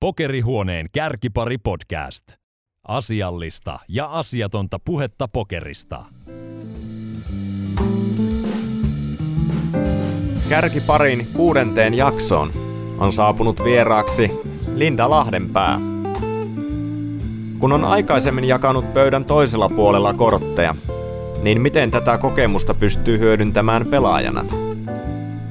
Pokerihuoneen 0.00 0.86
kärkipari 0.92 1.58
podcast. 1.58 2.24
Asiallista 2.88 3.78
ja 3.88 4.06
asiatonta 4.06 4.78
puhetta 4.84 5.28
pokerista. 5.28 6.04
Kärkiparin 10.48 11.28
kuudenteen 11.32 11.94
jaksoon 11.94 12.52
on 12.98 13.12
saapunut 13.12 13.64
vieraaksi 13.64 14.30
Linda 14.74 15.10
Lahdenpää. 15.10 15.80
Kun 17.58 17.72
on 17.72 17.84
aikaisemmin 17.84 18.44
jakanut 18.44 18.94
pöydän 18.94 19.24
toisella 19.24 19.68
puolella 19.68 20.14
kortteja, 20.14 20.74
niin 21.42 21.60
miten 21.60 21.90
tätä 21.90 22.18
kokemusta 22.18 22.74
pystyy 22.74 23.18
hyödyntämään 23.18 23.86
pelaajana? 23.86 24.44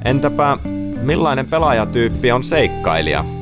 Entäpä 0.04 0.58
millainen 1.02 1.46
pelaajatyyppi 1.46 2.32
on 2.32 2.44
seikkailija? 2.44 3.37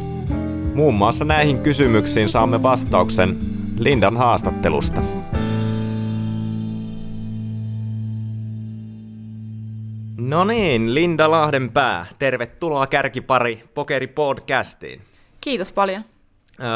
Muun 0.77 0.95
muassa 0.95 1.25
näihin 1.25 1.59
kysymyksiin 1.59 2.29
saamme 2.29 2.63
vastauksen 2.63 3.39
Lindan 3.79 4.17
haastattelusta. 4.17 5.03
No 10.19 10.45
niin, 10.45 10.95
Linda 10.95 11.31
Lahdenpää, 11.31 12.07
tervetuloa 12.19 12.87
Kärkipari 12.87 13.65
Pokeri 13.75 14.07
Podcastiin. 14.07 15.03
Kiitos 15.41 15.73
paljon. 15.73 16.03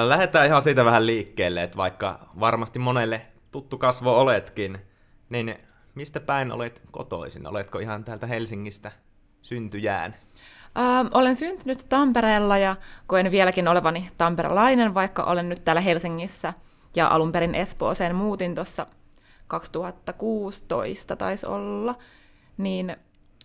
Lähdetään 0.04 0.46
ihan 0.46 0.62
siitä 0.62 0.84
vähän 0.84 1.06
liikkeelle, 1.06 1.62
että 1.62 1.76
vaikka 1.76 2.28
varmasti 2.40 2.78
monelle 2.78 3.26
tuttu 3.50 3.78
kasvo 3.78 4.20
oletkin, 4.20 4.78
niin 5.30 5.54
mistä 5.94 6.20
päin 6.20 6.52
olet 6.52 6.82
kotoisin? 6.90 7.46
Oletko 7.46 7.78
ihan 7.78 8.04
täältä 8.04 8.26
Helsingistä 8.26 8.92
syntyjään? 9.42 10.14
Ähm, 10.78 11.06
olen 11.14 11.36
syntynyt 11.36 11.86
Tampereella 11.88 12.58
ja 12.58 12.76
koen 13.06 13.30
vieläkin 13.30 13.68
olevani 13.68 14.10
tamperelainen, 14.18 14.94
vaikka 14.94 15.22
olen 15.24 15.48
nyt 15.48 15.64
täällä 15.64 15.80
Helsingissä 15.80 16.52
ja 16.96 17.08
alun 17.08 17.32
perin 17.32 17.54
Espooseen 17.54 18.16
muutin 18.16 18.54
tuossa 18.54 18.86
2016 19.46 21.16
taisi 21.16 21.46
olla, 21.46 21.94
niin 22.56 22.96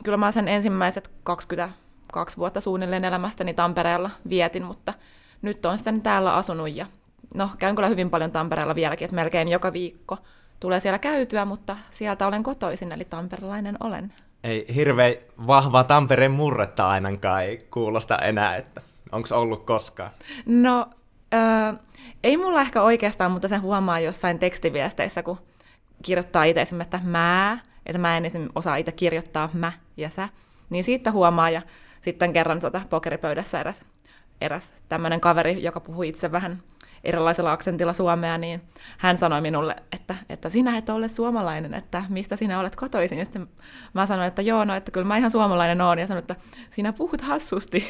kyllä 0.03 0.17
mä 0.17 0.31
sen 0.31 0.47
ensimmäiset 0.47 1.11
22 1.23 2.37
vuotta 2.37 2.61
suunnilleen 2.61 3.05
elämästäni 3.05 3.53
Tampereella 3.53 4.09
vietin, 4.29 4.63
mutta 4.63 4.93
nyt 5.41 5.65
on 5.65 5.77
sitten 5.77 6.01
täällä 6.01 6.33
asunut 6.33 6.75
ja 6.75 6.85
no 7.33 7.49
käyn 7.59 7.75
kyllä 7.75 7.87
hyvin 7.87 8.09
paljon 8.09 8.31
Tampereella 8.31 8.75
vieläkin, 8.75 9.05
että 9.05 9.15
melkein 9.15 9.47
joka 9.47 9.73
viikko 9.73 10.17
tulee 10.59 10.79
siellä 10.79 10.99
käytyä, 10.99 11.45
mutta 11.45 11.77
sieltä 11.91 12.27
olen 12.27 12.43
kotoisin, 12.43 12.91
eli 12.91 13.05
tamperelainen 13.05 13.77
olen. 13.79 14.13
Ei 14.45 14.65
hirveän 14.75 15.15
vahvaa 15.47 15.83
Tampereen 15.83 16.31
murretta 16.31 16.89
ainakaan 16.89 17.43
ei 17.43 17.67
kuulosta 17.71 18.17
enää, 18.17 18.55
että 18.55 18.81
onko 19.11 19.27
ollut 19.31 19.65
koskaan? 19.65 20.11
No, 20.45 20.89
äh, 21.33 21.75
ei 22.23 22.37
mulla 22.37 22.61
ehkä 22.61 22.81
oikeastaan, 22.81 23.31
mutta 23.31 23.47
sen 23.47 23.61
huomaa 23.61 23.99
jossain 23.99 24.39
tekstiviesteissä, 24.39 25.23
kun 25.23 25.37
kirjoittaa 26.03 26.43
itse 26.43 26.61
esimerkiksi, 26.61 26.95
että 26.95 27.07
mä, 27.09 27.59
että 27.85 27.99
mä 27.99 28.17
en 28.17 28.49
osaa 28.55 28.75
itse 28.75 28.91
kirjoittaa 28.91 29.49
mä 29.53 29.71
ja 29.97 30.09
sä, 30.09 30.29
niin 30.69 30.83
siitä 30.83 31.11
huomaa, 31.11 31.49
ja 31.49 31.61
sitten 32.01 32.33
kerran 32.33 32.59
tuota 32.59 32.81
pokeripöydässä 32.89 33.59
eräs, 33.59 33.85
eräs 34.41 34.73
tämmöinen 34.89 35.21
kaveri, 35.21 35.63
joka 35.63 35.79
puhui 35.79 36.07
itse 36.07 36.31
vähän 36.31 36.63
erilaisella 37.05 37.51
aksentilla 37.51 37.93
suomea, 37.93 38.37
niin 38.37 38.61
hän 38.97 39.17
sanoi 39.17 39.41
minulle, 39.41 39.75
että, 39.91 40.15
että 40.29 40.49
sinä 40.49 40.77
et 40.77 40.89
ole 40.89 41.07
suomalainen, 41.07 41.73
että 41.73 42.03
mistä 42.09 42.35
sinä 42.35 42.59
olet 42.59 42.75
kotoisin. 42.75 43.17
Ja 43.19 43.25
sitten 43.25 43.47
mä 43.93 44.05
sanoin, 44.05 44.27
että 44.27 44.41
joo, 44.41 44.65
no, 44.65 44.75
että 44.75 44.91
kyllä 44.91 45.07
mä 45.07 45.17
ihan 45.17 45.31
suomalainen 45.31 45.81
oon. 45.81 45.99
Ja 45.99 46.07
sanoin, 46.07 46.21
että 46.21 46.35
sinä 46.69 46.93
puhut 46.93 47.21
hassusti. 47.21 47.79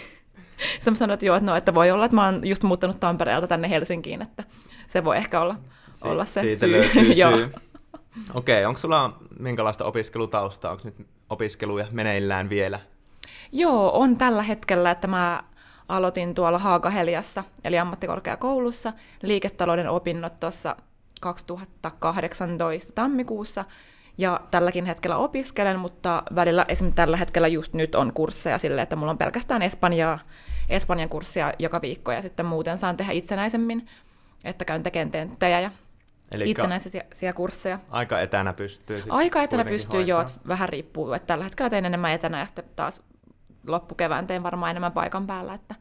Sitten 0.74 0.92
mä 0.92 0.96
sanoin, 0.96 1.14
että 1.14 1.26
joo, 1.26 1.36
että, 1.36 1.52
no, 1.52 1.58
että 1.58 1.74
voi 1.74 1.92
olla, 1.92 2.06
että 2.06 2.16
mä 2.16 2.26
oon 2.26 2.48
just 2.48 2.64
muuttanut 2.64 3.00
Tampereelta 3.00 3.48
tänne 3.48 3.70
Helsinkiin, 3.70 4.22
että 4.22 4.44
se 4.88 5.04
voi 5.04 5.18
ehkä 5.18 5.42
olla, 5.42 5.56
si- 5.92 6.08
olla 6.08 6.26
se 6.26 6.42
siitä 6.42 6.60
syy. 6.60 6.72
löytyy 6.72 7.14
syy. 7.16 7.52
Okei, 8.34 8.56
okay, 8.56 8.66
onko 8.66 8.80
sulla 8.80 9.20
minkälaista 9.40 9.86
opiskelutaustaa? 9.86 10.72
Onko 10.72 10.84
nyt 10.86 11.08
opiskeluja 11.30 11.88
meneillään 11.92 12.50
vielä? 12.50 12.80
Joo, 13.52 14.00
on 14.00 14.18
tällä 14.18 14.44
hetkellä, 14.44 14.92
että 14.92 15.08
mä 15.08 15.44
aloitin 15.88 16.36
tuolla 16.36 16.60
Haagaheliassa, 16.60 17.44
eli 17.64 17.80
ammattikorkeakoulussa, 17.80 18.94
liiketalouden 19.22 19.90
opinnot 19.90 20.40
tuossa 20.40 20.76
2018 21.22 22.94
tammikuussa, 22.94 23.66
ja 24.18 24.42
tälläkin 24.52 24.86
hetkellä 24.86 25.18
opiskelen, 25.18 25.80
mutta 25.80 26.24
välillä 26.36 26.66
esimerkiksi 26.68 26.96
tällä 26.96 27.18
hetkellä 27.18 27.48
just 27.48 27.74
nyt 27.74 27.96
on 27.96 28.14
kursseja 28.14 28.58
sille, 28.58 28.82
että 28.82 28.96
mulla 28.96 29.12
on 29.12 29.18
pelkästään 29.18 29.62
Espanjaa, 29.62 30.20
Espanjan 30.70 31.10
kurssia 31.10 31.54
joka 31.60 31.82
viikko, 31.82 32.12
ja 32.12 32.22
sitten 32.22 32.46
muuten 32.46 32.78
saan 32.78 32.98
tehdä 32.98 33.12
itsenäisemmin, 33.12 33.88
että 34.44 34.66
käyn 34.66 34.84
tekemään 34.84 35.12
tenttejä 35.12 35.60
ja 35.60 35.72
Elikkä 36.32 36.52
itsenäisiä 36.52 37.34
kursseja. 37.36 37.80
aika 37.90 38.22
etänä 38.22 38.54
pystyy 38.54 39.04
Aika 39.10 39.44
etänä 39.44 39.66
pystyy 39.66 40.02
jo, 40.02 40.16
hoitamaan. 40.16 40.38
että 40.38 40.48
vähän 40.48 40.70
riippuu, 40.70 41.14
että 41.14 41.28
tällä 41.28 41.44
hetkellä 41.44 41.70
teen 41.70 41.86
enemmän 41.86 42.12
etänä 42.12 42.40
ja 42.40 42.46
sitten 42.46 42.66
taas 42.76 43.04
loppukevään 43.68 44.28
teen 44.28 44.44
varmaan 44.44 44.70
enemmän 44.72 44.92
paikan 44.92 45.28
päällä, 45.28 45.54
että 45.54 45.76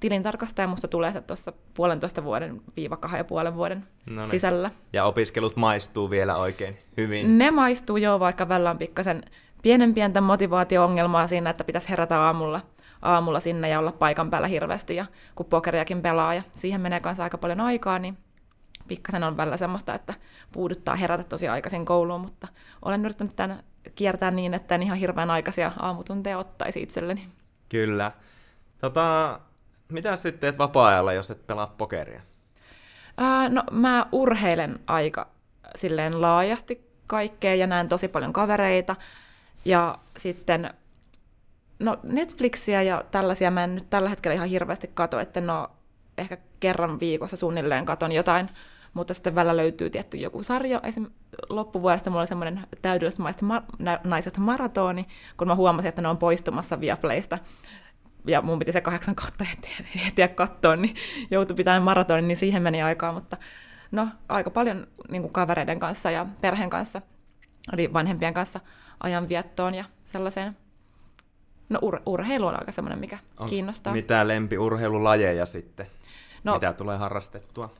tilintarkastaja 0.00 0.68
musta 0.68 0.88
tulee 0.88 1.12
se 1.12 1.20
tuossa 1.20 1.52
puolentoista 1.74 2.24
vuoden 2.24 2.60
viiva 2.76 2.96
kahden 2.96 3.18
ja 3.18 3.24
puolen 3.24 3.54
vuoden 3.54 3.84
No 4.06 4.20
niin. 4.22 4.30
sisällä. 4.30 4.70
Ja 4.92 5.04
opiskelut 5.04 5.56
maistuu 5.56 6.10
vielä 6.10 6.36
oikein 6.36 6.78
hyvin. 6.96 7.38
Ne 7.38 7.50
maistuu 7.50 7.96
jo, 7.96 8.20
vaikka 8.20 8.48
välillä 8.48 8.70
on 8.70 8.78
pikkasen 8.78 9.22
pienen 9.62 9.94
pientä 9.94 10.20
motivaatio-ongelmaa 10.20 11.26
siinä, 11.26 11.50
että 11.50 11.64
pitäisi 11.64 11.88
herätä 11.88 12.20
aamulla, 12.20 12.60
aamulla 13.02 13.40
sinne 13.40 13.68
ja 13.68 13.78
olla 13.78 13.92
paikan 13.92 14.30
päällä 14.30 14.48
hirveästi, 14.48 14.96
ja 14.96 15.06
kun 15.34 15.46
pokeriakin 15.46 16.02
pelaa, 16.02 16.34
ja 16.34 16.42
siihen 16.52 16.80
menee 16.80 17.00
kanssa 17.00 17.22
aika 17.24 17.38
paljon 17.38 17.60
aikaa, 17.60 17.98
niin 17.98 18.18
pikkasen 18.88 19.24
on 19.24 19.36
välillä 19.36 19.56
semmoista, 19.56 19.94
että 19.94 20.14
puuduttaa 20.52 20.96
herätä 20.96 21.24
tosi 21.24 21.48
aikaisin 21.48 21.84
kouluun, 21.84 22.20
mutta 22.20 22.48
olen 22.84 23.04
yrittänyt 23.04 23.36
tämän 23.36 23.62
kiertää 23.94 24.30
niin, 24.30 24.54
että 24.54 24.74
en 24.74 24.82
ihan 24.82 24.98
hirveän 24.98 25.30
aikaisia 25.30 25.72
aamutunteja 25.78 26.38
ottaisi 26.38 26.82
itselleni. 26.82 27.28
Kyllä. 27.68 28.12
Tota, 28.80 29.40
mitä 29.92 30.16
sitten 30.16 30.38
teet 30.38 30.58
vapaa-ajalla, 30.58 31.12
jos 31.12 31.30
et 31.30 31.46
pelaa 31.46 31.74
pokeria? 31.78 32.20
Ää, 33.16 33.48
no 33.48 33.62
mä 33.70 34.06
urheilen 34.12 34.80
aika 34.86 35.26
silleen 35.76 36.20
laajasti 36.20 36.88
kaikkea 37.06 37.54
ja 37.54 37.66
näen 37.66 37.88
tosi 37.88 38.08
paljon 38.08 38.32
kavereita. 38.32 38.96
Ja 39.64 39.98
sitten 40.16 40.74
no 41.78 41.98
Netflixiä 42.02 42.82
ja 42.82 43.04
tällaisia 43.10 43.50
mä 43.50 43.64
en 43.64 43.74
nyt 43.74 43.90
tällä 43.90 44.08
hetkellä 44.08 44.34
ihan 44.34 44.48
hirveästi 44.48 44.90
kato, 44.94 45.20
että 45.20 45.40
no 45.40 45.70
ehkä 46.18 46.36
kerran 46.60 47.00
viikossa 47.00 47.36
suunnilleen 47.36 47.86
katon 47.86 48.12
jotain, 48.12 48.50
mutta 48.98 49.14
sitten 49.14 49.34
välillä 49.34 49.56
löytyy 49.56 49.90
tietty 49.90 50.16
joku 50.16 50.42
sarja. 50.42 50.80
Esim. 50.82 51.06
loppuvuodesta 51.48 52.10
mulla 52.10 52.20
oli 52.20 52.26
semmoinen 52.28 52.60
täydelliset 52.82 53.20
ma- 53.42 53.62
naiset 54.04 54.38
maratoni, 54.38 55.06
kun 55.36 55.48
mä 55.48 55.54
huomasin, 55.54 55.88
että 55.88 56.02
ne 56.02 56.08
on 56.08 56.16
poistumassa 56.16 56.80
Viaplaysta 56.80 57.38
ja 58.26 58.42
mun 58.42 58.58
piti 58.58 58.72
se 58.72 58.80
kahdeksan 58.80 59.14
kautta 59.14 59.44
ehtiä 60.06 60.28
katsoa, 60.28 60.76
niin 60.76 60.94
joutui 61.30 61.56
pitämään 61.56 61.82
maratonin, 61.82 62.28
niin 62.28 62.38
siihen 62.38 62.62
meni 62.62 62.82
aikaa, 62.82 63.12
mutta 63.12 63.36
no 63.90 64.08
aika 64.28 64.50
paljon 64.50 64.86
niin 65.10 65.22
kuin 65.22 65.32
kavereiden 65.32 65.80
kanssa 65.80 66.10
ja 66.10 66.26
perheen 66.40 66.70
kanssa, 66.70 67.02
eli 67.72 67.92
vanhempien 67.92 68.34
kanssa 68.34 68.60
ajanviettoon 69.02 69.74
ja 69.74 69.84
sellaiseen. 70.04 70.56
No 71.68 71.78
ur- 71.84 72.02
urheilu 72.06 72.46
on 72.46 72.58
aika 72.60 72.72
semmoinen, 72.72 72.98
mikä 72.98 73.18
Onks 73.38 73.50
kiinnostaa. 73.50 73.92
Mitä 73.92 74.28
lempiurheilulajeja 74.28 75.46
sitten? 75.46 75.86
No- 76.44 76.54
Mitä 76.54 76.72
tulee 76.72 76.96
harrastettua? 76.96 77.74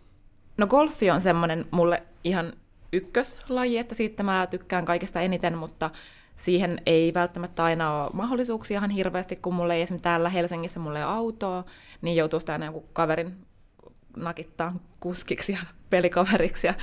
No 0.58 0.66
golfi 0.66 1.10
on 1.10 1.20
semmoinen 1.20 1.66
mulle 1.70 2.02
ihan 2.24 2.52
ykköslaji, 2.92 3.78
että 3.78 3.94
siitä 3.94 4.22
mä 4.22 4.46
tykkään 4.46 4.84
kaikesta 4.84 5.20
eniten, 5.20 5.58
mutta 5.58 5.90
siihen 6.36 6.82
ei 6.86 7.14
välttämättä 7.14 7.64
aina 7.64 8.02
ole 8.02 8.10
mahdollisuuksia 8.12 8.78
ihan 8.78 8.90
hirveästi, 8.90 9.36
kun 9.36 9.54
mulla 9.54 9.74
ei 9.74 9.82
esimerkiksi 9.82 10.02
täällä 10.02 10.28
Helsingissä 10.28 10.80
ole 10.80 11.02
autoa, 11.02 11.64
niin 12.02 12.16
joutuu 12.16 12.40
sitä 12.40 12.52
aina 12.52 12.64
jonkun 12.64 12.88
kaverin 12.92 13.46
nakittaa 14.16 14.74
kuskiksi 15.00 15.52
ja 15.52 15.58
pelikaveriksi. 15.90 16.66
Ja 16.66 16.74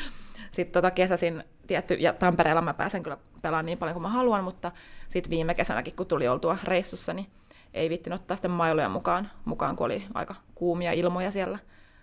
sitten 0.51 0.74
tota 0.74 0.92
kesäsin 0.92 1.44
tietty, 1.68 1.94
ja 1.94 2.13
Tampereella 2.13 2.62
mä 2.62 2.74
pääsen 2.74 3.04
kyllä 3.04 3.18
pelaamaan 3.42 3.66
niin 3.66 3.78
paljon 3.78 3.94
kuin 3.94 4.01
mä 4.01 4.10
haluan, 4.10 4.44
mutta 4.44 4.71
sitten 5.10 5.30
viime 5.30 5.54
kesänäkin, 5.54 5.95
kun 5.95 6.07
tuli 6.07 6.28
oltua 6.28 6.57
reissussa, 6.63 7.13
niin 7.13 7.28
ei 7.74 7.89
vittinyt 7.89 8.19
ottaa 8.19 8.38
sitten 8.38 8.51
mailoja 8.51 8.89
mukaan, 8.89 9.31
mukaan, 9.45 9.75
kun 9.75 9.86
oli 9.86 10.06
aika 10.13 10.36
kuumia 10.56 10.92
ilmoja 10.92 11.31
siellä, 11.31 11.60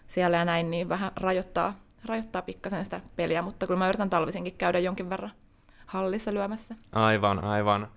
siellä 0.06 0.36
ja 0.36 0.44
näin, 0.44 0.70
niin 0.70 0.88
vähän 0.88 1.12
rajoittaa, 1.16 1.74
rajoittaa 2.04 2.42
pikkasen 2.42 2.84
sitä 2.84 3.00
peliä, 3.16 3.42
mutta 3.42 3.66
kyllä 3.66 3.78
mä 3.78 3.88
yritän 3.88 4.10
talvisinkin 4.10 4.54
käydä 4.54 4.78
jonkin 4.78 5.10
verran 5.10 5.32
hallissa 5.86 6.34
lyömässä. 6.34 6.74
Aivan, 6.92 7.44
aivan. 7.44 7.88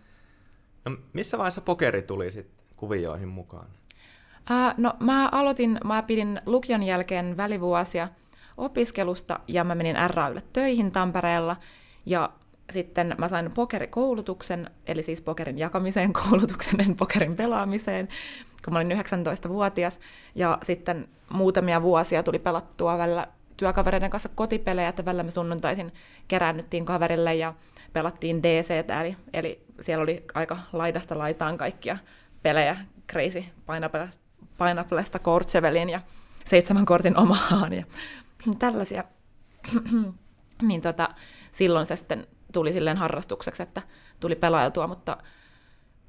No, 0.85 0.97
missä 1.13 1.37
vaiheessa 1.37 1.61
pokeri 1.61 2.01
tuli 2.01 2.31
sitten 2.31 2.65
kuvioihin 2.75 3.27
mukaan? 3.27 3.67
Ää, 4.49 4.75
no 4.77 4.93
mä 4.99 5.29
aloitin, 5.31 5.77
mä 5.83 6.03
pidin 6.03 6.41
lukion 6.45 6.83
jälkeen 6.83 7.37
välivuosia 7.37 8.09
opiskelusta 8.57 9.39
ja 9.47 9.63
mä 9.63 9.75
menin 9.75 9.95
RAYlle 10.09 10.41
töihin 10.53 10.91
Tampereella 10.91 11.55
ja 12.05 12.29
sitten 12.71 13.15
mä 13.17 13.29
sain 13.29 13.51
pokerikoulutuksen, 13.51 14.69
eli 14.87 15.03
siis 15.03 15.21
pokerin 15.21 15.57
jakamiseen 15.57 16.13
koulutuksen, 16.23 16.81
en 16.81 16.95
pokerin 16.95 17.35
pelaamiseen, 17.35 18.07
kun 18.65 18.73
mä 18.73 18.79
olin 18.79 18.91
19-vuotias, 18.91 19.99
ja 20.35 20.57
sitten 20.63 21.07
muutamia 21.29 21.81
vuosia 21.81 22.23
tuli 22.23 22.39
pelattua 22.39 22.97
välillä 22.97 23.27
työkavereiden 23.57 24.09
kanssa 24.09 24.29
kotipelejä, 24.35 24.89
että 24.89 25.05
välillä 25.05 25.23
me 25.23 25.31
sunnuntaisin 25.31 25.93
keräännyttiin 26.27 26.85
kaverille 26.85 27.35
ja 27.35 27.53
pelattiin 27.93 28.43
DC, 28.43 28.71
eli, 29.01 29.17
eli 29.33 29.65
siellä 29.81 30.03
oli 30.03 30.23
aika 30.33 30.57
laidasta 30.73 31.17
laitaan 31.17 31.57
kaikkia 31.57 31.97
pelejä, 32.43 32.77
Crazy 33.11 33.43
Pineapplesta 34.57 35.19
Courtseveliin 35.19 35.89
ja 35.89 36.01
seitsemän 36.45 36.85
kortin 36.85 37.17
omaan 37.17 37.73
ja 37.73 37.83
tällaisia. 38.59 39.03
niin 40.67 40.81
tota, 40.81 41.09
silloin 41.51 41.85
se 41.85 41.95
sitten 41.95 42.27
tuli 42.53 42.73
silleen 42.73 42.97
harrastukseksi, 42.97 43.63
että 43.63 43.81
tuli 44.19 44.35
pelailtua, 44.35 44.87
mutta 44.87 45.17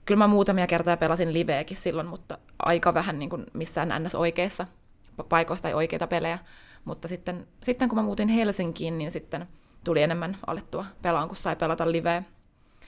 kyllä 0.07 0.19
mä 0.19 0.27
muutamia 0.27 0.67
kertaa 0.67 0.97
pelasin 0.97 1.33
liveäkin 1.33 1.77
silloin, 1.77 2.07
mutta 2.07 2.39
aika 2.59 2.95
vähän 2.95 3.19
niin 3.19 3.31
kuin 3.31 3.47
missään 3.53 4.05
ns. 4.05 4.15
oikeissa 4.15 4.67
paikoista 5.29 5.63
tai 5.63 5.75
oikeita 5.75 6.07
pelejä. 6.07 6.39
Mutta 6.85 7.09
sitten, 7.09 7.47
sitten 7.63 7.89
kun 7.89 7.99
mä 7.99 8.03
muutin 8.03 8.29
Helsinkiin, 8.29 8.99
niin 8.99 9.11
sitten 9.11 9.47
tuli 9.85 10.03
enemmän 10.03 10.37
alettua 10.47 10.85
pelaan, 11.03 11.29
kun 11.29 11.37
sai 11.37 11.57
pelata 11.57 11.93
liveä, 11.93 12.23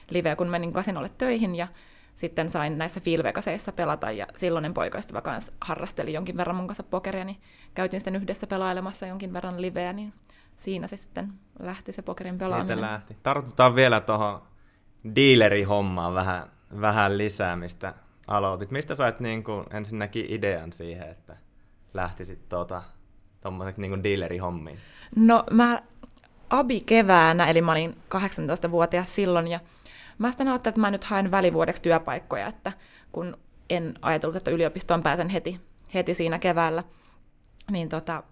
liveä 0.09 0.35
kun 0.35 0.47
menin 0.47 0.73
kasinolle 0.73 1.09
töihin 1.17 1.55
ja 1.55 1.67
sitten 2.15 2.49
sain 2.49 2.77
näissä 2.77 2.99
Filvegaseissa 2.99 3.71
pelata 3.71 4.11
ja 4.11 4.27
silloinen 4.37 4.73
poikaystävä 4.73 5.21
kanssa 5.21 5.53
harrasteli 5.61 6.13
jonkin 6.13 6.37
verran 6.37 6.55
mun 6.55 6.67
kanssa 6.67 6.83
pokeria, 6.83 7.23
niin 7.23 7.41
käytin 7.73 7.99
sitten 7.99 8.15
yhdessä 8.15 8.47
pelailemassa 8.47 9.05
jonkin 9.05 9.33
verran 9.33 9.61
liveä, 9.61 9.93
niin 9.93 10.13
siinä 10.57 10.87
se 10.87 10.97
sitten 10.97 11.33
lähti 11.59 11.91
se 11.91 12.01
pokerin 12.01 12.39
pelaaminen. 12.39 12.77
Siitä 12.77 12.91
lähti. 12.91 13.17
Tartutaan 13.23 13.75
vielä 13.75 14.01
tuohon 14.01 14.41
dealerihommaan 15.15 16.13
vähän, 16.13 16.49
vähän 16.81 17.17
lisää, 17.17 17.55
mistä 17.55 17.93
aloitit. 18.27 18.71
Mistä 18.71 18.95
sait 18.95 19.19
niin 19.19 19.43
kuin 19.43 19.65
ensinnäkin 19.71 20.25
idean 20.29 20.73
siihen, 20.73 21.09
että 21.09 21.37
lähtisit 21.93 22.49
tuota, 22.49 22.83
tuommoiseksi 23.41 23.81
niin 23.81 24.03
dealerihommiin? 24.03 24.79
No 25.15 25.43
mä 25.51 25.81
abi 26.49 26.81
keväänä, 26.81 27.47
eli 27.47 27.61
mä 27.61 27.71
olin 27.71 27.97
18-vuotias 28.15 29.15
silloin, 29.15 29.47
ja 29.47 29.59
mä 30.17 30.31
sitten 30.31 30.47
ajattelin, 30.47 30.71
että 30.71 30.81
mä 30.81 30.91
nyt 30.91 31.03
haen 31.03 31.31
välivuodeksi 31.31 31.81
työpaikkoja, 31.81 32.47
että 32.47 32.71
kun 33.11 33.37
en 33.69 33.93
ajatellut, 34.01 34.35
että 34.35 34.51
yliopistoon 34.51 35.03
pääsen 35.03 35.29
heti, 35.29 35.61
heti 35.93 36.13
siinä 36.13 36.39
keväällä, 36.39 36.83
niin 37.71 37.89
tota, 37.89 38.23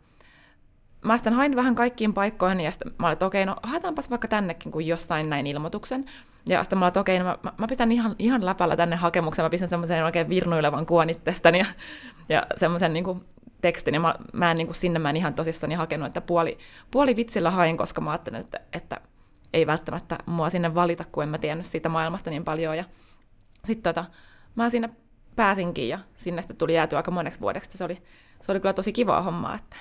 mä 1.07 1.17
sitten 1.17 1.33
hain 1.33 1.55
vähän 1.55 1.75
kaikkiin 1.75 2.13
paikkoihin, 2.13 2.59
ja 2.59 2.71
sitten 2.71 2.91
mä 2.99 3.07
olin, 3.07 3.13
että 3.13 3.25
okei, 3.25 3.45
no 3.45 3.55
haetaanpas 3.63 4.09
vaikka 4.09 4.27
tännekin, 4.27 4.71
kun 4.71 4.87
jostain 4.87 5.29
näin 5.29 5.47
ilmoituksen. 5.47 6.05
Ja 6.47 6.63
sitten 6.63 6.79
mä 6.79 6.85
olin, 6.85 6.89
että 6.89 6.99
okei, 6.99 7.19
no 7.19 7.25
mä, 7.25 7.37
mä, 7.57 7.67
pistän 7.67 7.91
ihan, 7.91 8.15
ihan 8.19 8.45
läpällä 8.45 8.75
tänne 8.75 8.95
hakemuksen, 8.95 9.45
mä 9.45 9.49
pistän 9.49 9.69
semmoisen 9.69 10.05
oikein 10.05 10.29
virnuilevan 10.29 10.85
kuvan 10.85 11.09
ja, 11.09 11.65
ja 12.29 12.47
semmoisen 12.55 12.93
niin 12.93 13.21
tekstin, 13.61 13.93
ja 13.93 13.99
mä, 13.99 14.15
mä 14.33 14.51
en 14.51 14.57
niin 14.57 14.67
kuin 14.67 14.75
sinne 14.75 14.99
mä 14.99 15.09
en 15.09 15.17
ihan 15.17 15.33
tosissani 15.33 15.75
hakenut, 15.75 16.07
että 16.07 16.21
puoli, 16.21 16.57
puoli 16.91 17.15
vitsillä 17.15 17.51
hain, 17.51 17.77
koska 17.77 18.01
mä 18.01 18.11
ajattelin, 18.11 18.39
että, 18.39 18.59
että 18.73 19.01
ei 19.53 19.67
välttämättä 19.67 20.17
mua 20.25 20.49
sinne 20.49 20.75
valita, 20.75 21.03
kun 21.11 21.23
en 21.23 21.29
mä 21.29 21.37
tiennyt 21.37 21.65
siitä 21.65 21.89
maailmasta 21.89 22.29
niin 22.29 22.43
paljon. 22.43 22.77
Ja 22.77 22.83
sitten 23.65 23.95
tota, 23.95 24.09
mä 24.55 24.69
sinne 24.69 24.89
pääsinkin 25.35 25.89
ja 25.89 25.99
sinne 26.15 26.41
sitten 26.41 26.57
tuli 26.57 26.73
jääty 26.73 26.95
aika 26.95 27.11
moneksi 27.11 27.39
vuodeksi. 27.39 27.77
Se 27.77 27.83
oli, 27.83 28.01
se 28.41 28.51
oli 28.51 28.59
kyllä 28.59 28.73
tosi 28.73 28.93
kivaa 28.93 29.21
hommaa, 29.21 29.55
että 29.55 29.77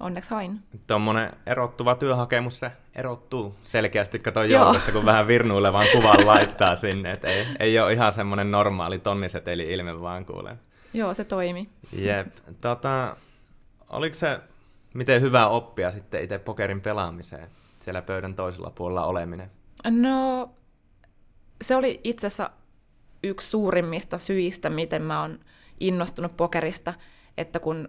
onneksi 0.00 0.30
hain. 0.30 0.60
Tuommoinen 0.86 1.32
erottuva 1.46 1.94
työhakemus, 1.94 2.60
se 2.60 2.72
erottuu 2.94 3.56
selkeästi, 3.62 4.18
kato 4.18 4.42
joukosta, 4.42 4.92
kun 4.92 5.06
vähän 5.06 5.26
virnuilevan 5.26 5.86
kuvan 5.92 6.26
laittaa 6.26 6.76
sinne. 6.76 7.12
Et 7.12 7.24
ei, 7.24 7.46
ei 7.60 7.78
ole 7.78 7.92
ihan 7.92 8.12
semmoinen 8.12 8.50
normaali 8.50 8.98
tonniseteli 8.98 9.72
ilme, 9.72 10.00
vaan 10.00 10.24
kuulen. 10.24 10.60
Joo, 10.94 11.14
se 11.14 11.24
toimi. 11.24 11.68
Jep. 11.92 12.26
Tota, 12.60 13.16
oliko 13.90 14.14
se 14.14 14.40
miten 14.94 15.22
hyvä 15.22 15.48
oppia 15.48 15.90
sitten 15.90 16.24
itse 16.24 16.38
pokerin 16.38 16.80
pelaamiseen, 16.80 17.48
siellä 17.80 18.02
pöydän 18.02 18.34
toisella 18.34 18.70
puolella 18.70 19.04
oleminen? 19.04 19.50
No, 19.90 20.50
se 21.62 21.76
oli 21.76 22.00
itse 22.04 22.26
asiassa 22.26 22.50
yksi 23.22 23.50
suurimmista 23.50 24.18
syistä, 24.18 24.70
miten 24.70 25.02
mä 25.02 25.20
oon 25.20 25.40
innostunut 25.80 26.36
pokerista, 26.36 26.94
että 27.36 27.58
kun 27.60 27.88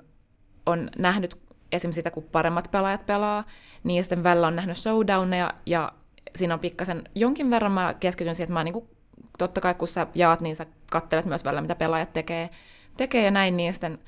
on 0.66 0.90
nähnyt 0.98 1.47
esimerkiksi 1.72 2.00
sitä, 2.00 2.12
kun 2.12 2.24
paremmat 2.24 2.72
pelaajat 2.72 3.06
pelaa, 3.06 3.44
niin 3.84 4.04
sitten 4.04 4.24
välillä 4.24 4.48
on 4.48 4.56
nähnyt 4.56 4.78
showdowneja, 4.78 5.52
ja 5.66 5.92
siinä 6.36 6.54
on 6.54 6.60
pikkasen, 6.60 7.04
jonkin 7.16 7.50
verran 7.50 7.72
mä 7.72 7.94
keskityn 8.00 8.36
siihen, 8.36 8.46
että 8.46 8.54
mä 8.54 8.64
niinku, 8.64 8.90
totta 9.38 9.62
kai 9.62 9.74
kun 9.74 9.88
sä 9.88 10.08
jaat, 10.16 10.42
niin 10.42 10.56
sä 10.56 10.66
kattelet 10.92 11.26
myös 11.26 11.46
välillä, 11.46 11.62
mitä 11.62 11.76
pelaajat 11.76 12.14
tekee, 12.14 12.50
tekee 12.98 13.26
ja 13.26 13.32
näin, 13.32 13.58
niin 13.58 13.74
sitten 13.74 14.00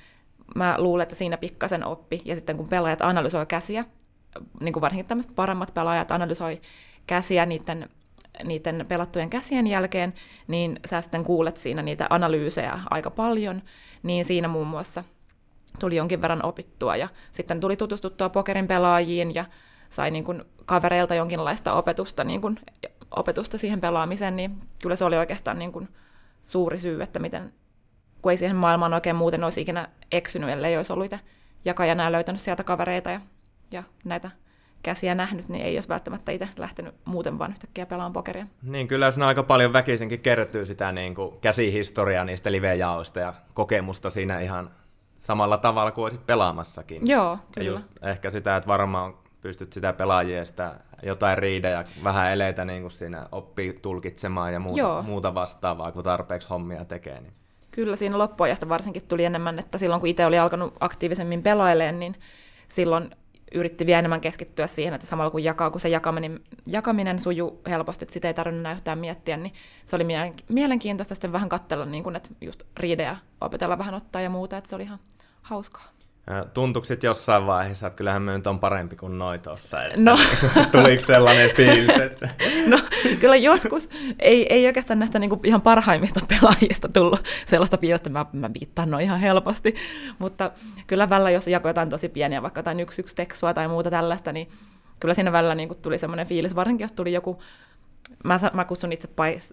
mä 0.55 0.75
luulen, 0.77 1.03
että 1.03 1.15
siinä 1.15 1.37
pikkasen 1.37 1.85
oppi. 1.85 2.21
Ja 2.25 2.35
sitten 2.35 2.57
kun 2.57 2.69
pelaajat 2.69 3.01
analysoi 3.01 3.45
käsiä, 3.45 3.85
niin 4.59 4.73
kuin 4.73 4.81
varsinkin 4.81 5.05
tämmöiset 5.05 5.35
paremmat 5.35 5.73
pelaajat 5.73 6.11
analysoi 6.11 6.61
käsiä 7.07 7.45
niiden, 7.45 7.89
niiden 8.43 8.85
pelattujen 8.87 9.29
käsien 9.29 9.67
jälkeen, 9.67 10.13
niin 10.47 10.79
sä 10.89 11.01
sitten 11.01 11.23
kuulet 11.23 11.57
siinä 11.57 11.81
niitä 11.81 12.07
analyysejä 12.09 12.79
aika 12.89 13.09
paljon, 13.11 13.61
niin 14.03 14.25
siinä 14.25 14.47
muun 14.47 14.67
muassa 14.67 15.03
tuli 15.79 15.95
jonkin 15.95 16.21
verran 16.21 16.45
opittua 16.45 16.95
ja 16.95 17.09
sitten 17.31 17.59
tuli 17.59 17.77
tutustuttua 17.77 18.29
pokerin 18.29 18.67
pelaajiin 18.67 19.35
ja 19.35 19.45
sai 19.89 20.11
niin 20.11 20.23
kuin 20.23 20.43
kavereilta 20.65 21.15
jonkinlaista 21.15 21.73
opetusta, 21.73 22.23
niin 22.23 22.41
kuin, 22.41 22.59
opetusta 23.11 23.57
siihen 23.57 23.81
pelaamiseen, 23.81 24.35
niin 24.35 24.61
kyllä 24.81 24.95
se 24.95 25.05
oli 25.05 25.17
oikeastaan 25.17 25.59
niin 25.59 25.71
kuin 25.71 25.89
suuri 26.43 26.77
syy, 26.79 27.01
että 27.01 27.19
miten, 27.19 27.53
kun 28.21 28.31
ei 28.31 28.37
siihen 28.37 28.55
maailmaan 28.55 28.93
oikein 28.93 29.15
muuten 29.15 29.43
olisi 29.43 29.61
ikinä 29.61 29.87
eksynyt, 30.11 30.49
ellei 30.49 30.77
olisi 30.77 30.93
ollut 30.93 31.11
jakajana 31.65 32.03
ja 32.03 32.11
löytänyt 32.11 32.41
sieltä 32.41 32.63
kavereita 32.63 33.11
ja, 33.11 33.21
ja 33.71 33.83
näitä 34.03 34.31
käsiä 34.83 35.15
nähnyt, 35.15 35.49
niin 35.49 35.65
ei 35.65 35.77
olisi 35.77 35.89
välttämättä 35.89 36.31
itse 36.31 36.47
lähtenyt 36.57 36.95
muuten 37.05 37.39
vaan 37.39 37.51
yhtäkkiä 37.51 37.85
pelaamaan 37.85 38.13
pokeria. 38.13 38.47
Niin, 38.61 38.87
kyllä 38.87 39.11
siinä 39.11 39.27
aika 39.27 39.43
paljon 39.43 39.73
väkisinkin 39.73 40.19
kertyy 40.19 40.65
sitä 40.65 40.91
niin 40.91 41.15
kuin 41.15 41.39
käsihistoriaa 41.41 42.25
niistä 42.25 42.51
live-jaoista 42.51 43.19
ja 43.19 43.33
kokemusta 43.53 44.09
siinä 44.09 44.39
ihan 44.39 44.71
samalla 45.19 45.57
tavalla 45.57 45.91
kuin 45.91 46.03
olisit 46.03 46.25
pelaamassakin. 46.25 47.01
Joo, 47.05 47.37
kyllä. 47.51 47.67
Ja 47.67 47.71
just 47.71 47.85
ehkä 48.01 48.29
sitä, 48.29 48.55
että 48.55 48.67
varmaan 48.67 49.13
pystyt 49.41 49.73
sitä 49.73 49.93
pelaajia 49.93 50.45
sitä 50.45 50.75
jotain 51.03 51.37
riidejä 51.37 51.85
vähän 52.03 52.31
eleitä 52.31 52.65
niin 52.65 52.81
kuin 52.81 52.91
siinä 52.91 53.27
oppii 53.31 53.73
tulkitsemaan 53.73 54.53
ja 54.53 54.59
muuta, 54.59 55.01
muuta 55.01 55.33
vastaavaa, 55.33 55.91
kun 55.91 56.03
tarpeeksi 56.03 56.49
hommia 56.49 56.85
tekee. 56.85 57.21
Niin. 57.21 57.33
Kyllä 57.71 57.95
siinä 57.95 58.17
loppuajasta 58.17 58.69
varsinkin 58.69 59.07
tuli 59.07 59.25
enemmän, 59.25 59.59
että 59.59 59.77
silloin 59.77 59.99
kun 59.99 60.09
itse 60.09 60.25
oli 60.25 60.39
alkanut 60.39 60.73
aktiivisemmin 60.79 61.43
pelailemaan, 61.43 61.99
niin 61.99 62.15
silloin 62.67 63.09
yritti 63.53 63.85
vielä 63.85 63.99
enemmän 63.99 64.21
keskittyä 64.21 64.67
siihen, 64.67 64.93
että 64.93 65.07
samalla 65.07 65.31
kun 65.31 65.43
jakaa, 65.43 65.71
kun 65.71 65.81
se 65.81 65.89
jakaminen, 65.89 66.39
jakaminen 66.65 67.19
sujuu 67.19 67.61
helposti, 67.69 68.05
että 68.05 68.13
sitä 68.13 68.27
ei 68.27 68.33
tarvinnut 68.33 68.63
näyttää 68.63 68.95
miettiä, 68.95 69.37
niin 69.37 69.53
se 69.85 69.95
oli 69.95 70.05
mielenkiintoista 70.49 71.15
sitten 71.15 71.31
vähän 71.31 71.49
katsella, 71.49 71.85
niin 71.85 72.03
kun, 72.03 72.15
että 72.15 72.29
just 72.41 72.63
riidejä 72.77 73.17
opetella 73.41 73.77
vähän 73.77 73.93
ottaa 73.93 74.21
ja 74.21 74.29
muuta, 74.29 74.57
että 74.57 74.69
se 74.69 74.75
oli 74.75 74.83
ihan 74.83 74.99
hauskaa. 75.41 75.98
Tuntuiko 76.53 76.85
sitten 76.85 77.07
jossain 77.07 77.45
vaiheessa, 77.45 77.87
että 77.87 77.97
kyllähän 77.97 78.21
me 78.21 78.37
nyt 78.37 78.47
on 78.47 78.59
parempi 78.59 78.95
kuin 78.95 79.17
noi 79.17 79.39
tossa? 79.39 79.77
No. 79.97 80.17
Tuliko 80.71 81.01
sellainen 81.01 81.55
fiilis? 81.55 81.99
Että... 81.99 82.29
No 82.67 82.79
kyllä 83.19 83.35
joskus 83.35 83.89
ei, 84.19 84.53
ei 84.53 84.65
oikeastaan 84.65 84.99
näistä 84.99 85.19
niinku 85.19 85.39
ihan 85.43 85.61
parhaimmista 85.61 86.19
pelaajista 86.27 86.89
tullut 86.89 87.25
sellaista 87.45 87.77
fiilistä, 87.77 87.95
että 87.95 88.09
mä, 88.09 88.25
mä 88.33 88.49
viittaan 88.59 88.91
noin 88.91 89.03
ihan 89.03 89.19
helposti. 89.19 89.75
Mutta 90.19 90.51
kyllä 90.87 91.09
välillä, 91.09 91.29
jos 91.29 91.47
jakoi 91.47 91.69
jotain 91.69 91.89
tosi 91.89 92.09
pieniä, 92.09 92.41
vaikka 92.41 92.59
jotain 92.59 92.79
yksi 92.79 93.01
yksi 93.01 93.15
teksua 93.15 93.53
tai 93.53 93.67
muuta 93.67 93.89
tällaista, 93.89 94.31
niin 94.31 94.49
kyllä 94.99 95.13
siinä 95.13 95.31
välillä 95.31 95.55
niinku 95.55 95.75
tuli 95.75 95.97
semmoinen 95.97 96.27
fiilis, 96.27 96.55
varsinkin 96.55 96.83
jos 96.83 96.91
tuli 96.91 97.13
joku 97.13 97.39
mä, 98.23 98.39
mä 98.53 98.65
kutsun 98.65 98.91
itse 98.91 99.09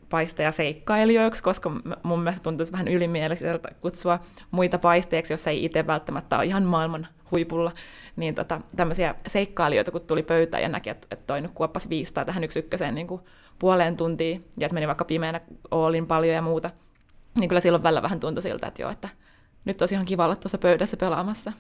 paisteja 0.09 0.53
seikkailijoiksi, 0.53 1.43
koska 1.43 1.71
mun 2.03 2.21
mielestä 2.21 2.43
tuntuisi 2.43 2.73
vähän 2.73 2.89
ylimieliseltä 2.89 3.69
kutsua 3.81 4.19
muita 4.51 4.79
paisteeksi, 4.79 5.33
jos 5.33 5.47
ei 5.47 5.65
itse 5.65 5.87
välttämättä 5.87 6.37
ole 6.37 6.45
ihan 6.45 6.63
maailman 6.63 7.07
huipulla. 7.31 7.73
Niin 8.17 8.35
tota, 8.35 8.61
tämmöisiä 8.77 9.15
seikkailijoita, 9.27 9.91
kun 9.91 10.01
tuli 10.01 10.23
pöytään 10.23 10.63
ja 10.63 10.69
näki, 10.69 10.91
että, 10.91 11.07
että 11.11 11.27
toi 11.27 11.41
nyt 11.41 11.51
kuoppas 11.55 11.89
viistaa 11.89 12.25
tähän 12.25 12.45
yksi 12.45 12.59
ykköseen 12.59 12.95
niin 12.95 13.07
kuin 13.07 13.21
puoleen 13.59 13.97
tuntiin, 13.97 14.45
ja 14.59 14.67
että 14.67 14.75
meni 14.75 14.87
vaikka 14.87 15.05
pimeänä 15.05 15.41
olin 15.71 16.07
paljon 16.07 16.35
ja 16.35 16.43
muuta, 16.43 16.71
niin 17.35 17.49
kyllä 17.49 17.61
silloin 17.61 17.83
välillä 17.83 18.03
vähän 18.03 18.21
tuntui 18.21 18.43
siltä, 18.43 18.67
että 18.67 18.83
joo, 18.83 18.91
että 18.91 19.09
nyt 19.65 19.83
olisi 19.83 19.95
ihan 19.95 20.07
kiva 20.07 20.25
olla 20.25 20.37
tuossa 20.37 20.59
pöydässä 20.59 20.97
pelaamassa. 20.97 21.53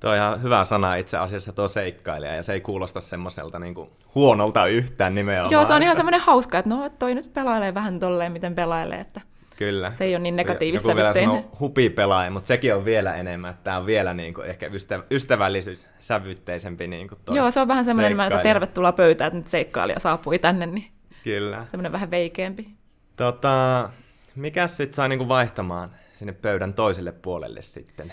Tuo 0.00 0.10
on 0.10 0.16
ihan 0.16 0.42
hyvä 0.42 0.64
sana 0.64 0.94
itse 0.94 1.16
asiassa 1.16 1.52
tuo 1.52 1.68
seikkailija, 1.68 2.34
ja 2.34 2.42
se 2.42 2.52
ei 2.52 2.60
kuulosta 2.60 3.00
semmoiselta 3.00 3.58
niin 3.58 3.74
huonolta 4.14 4.66
yhtään 4.66 5.14
nimenomaan. 5.14 5.50
Joo, 5.50 5.64
se 5.64 5.72
on 5.72 5.82
ihan 5.82 5.96
semmoinen 5.96 6.20
hauska, 6.20 6.58
että 6.58 6.70
no 6.70 6.90
toi 6.98 7.14
nyt 7.14 7.32
pelailee 7.32 7.74
vähän 7.74 7.98
tolleen, 7.98 8.32
miten 8.32 8.54
pelailee, 8.54 9.00
että 9.00 9.20
Kyllä. 9.56 9.92
se 9.98 10.04
ei 10.04 10.14
ole 10.14 10.22
niin 10.22 10.36
negatiivista. 10.36 10.88
Joku 10.88 10.96
vielä 10.96 11.14
sanoo 11.14 11.44
hupipelaaja, 11.60 12.30
mutta 12.30 12.48
sekin 12.48 12.74
on 12.74 12.84
vielä 12.84 13.14
enemmän, 13.14 13.50
että 13.50 13.64
tämä 13.64 13.76
on 13.76 13.86
vielä 13.86 14.14
niin 14.14 14.34
kuin 14.34 14.46
ehkä 14.46 14.68
ystäv- 14.68 15.06
ystävällisyyssävytteisempi. 15.10 16.86
Niin 16.86 17.08
kuin 17.08 17.18
Joo, 17.30 17.50
se 17.50 17.60
on 17.60 17.68
vähän 17.68 17.84
semmoinen, 17.84 18.20
että 18.20 18.38
tervetuloa 18.38 18.92
pöytään, 18.92 19.26
että 19.26 19.38
nyt 19.38 19.46
seikkailija 19.46 20.00
saapui 20.00 20.38
tänne, 20.38 20.66
niin 20.66 20.88
Kyllä. 21.24 21.66
semmoinen 21.70 21.92
vähän 21.92 22.10
veikeämpi. 22.10 22.68
Tota, 23.16 23.88
mikä 24.34 24.66
sitten 24.66 24.94
sai 24.94 25.08
niin 25.08 25.18
kuin 25.18 25.28
vaihtamaan 25.28 25.90
sinne 26.18 26.32
pöydän 26.32 26.74
toiselle 26.74 27.12
puolelle 27.12 27.62
sitten? 27.62 28.12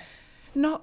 No, 0.56 0.82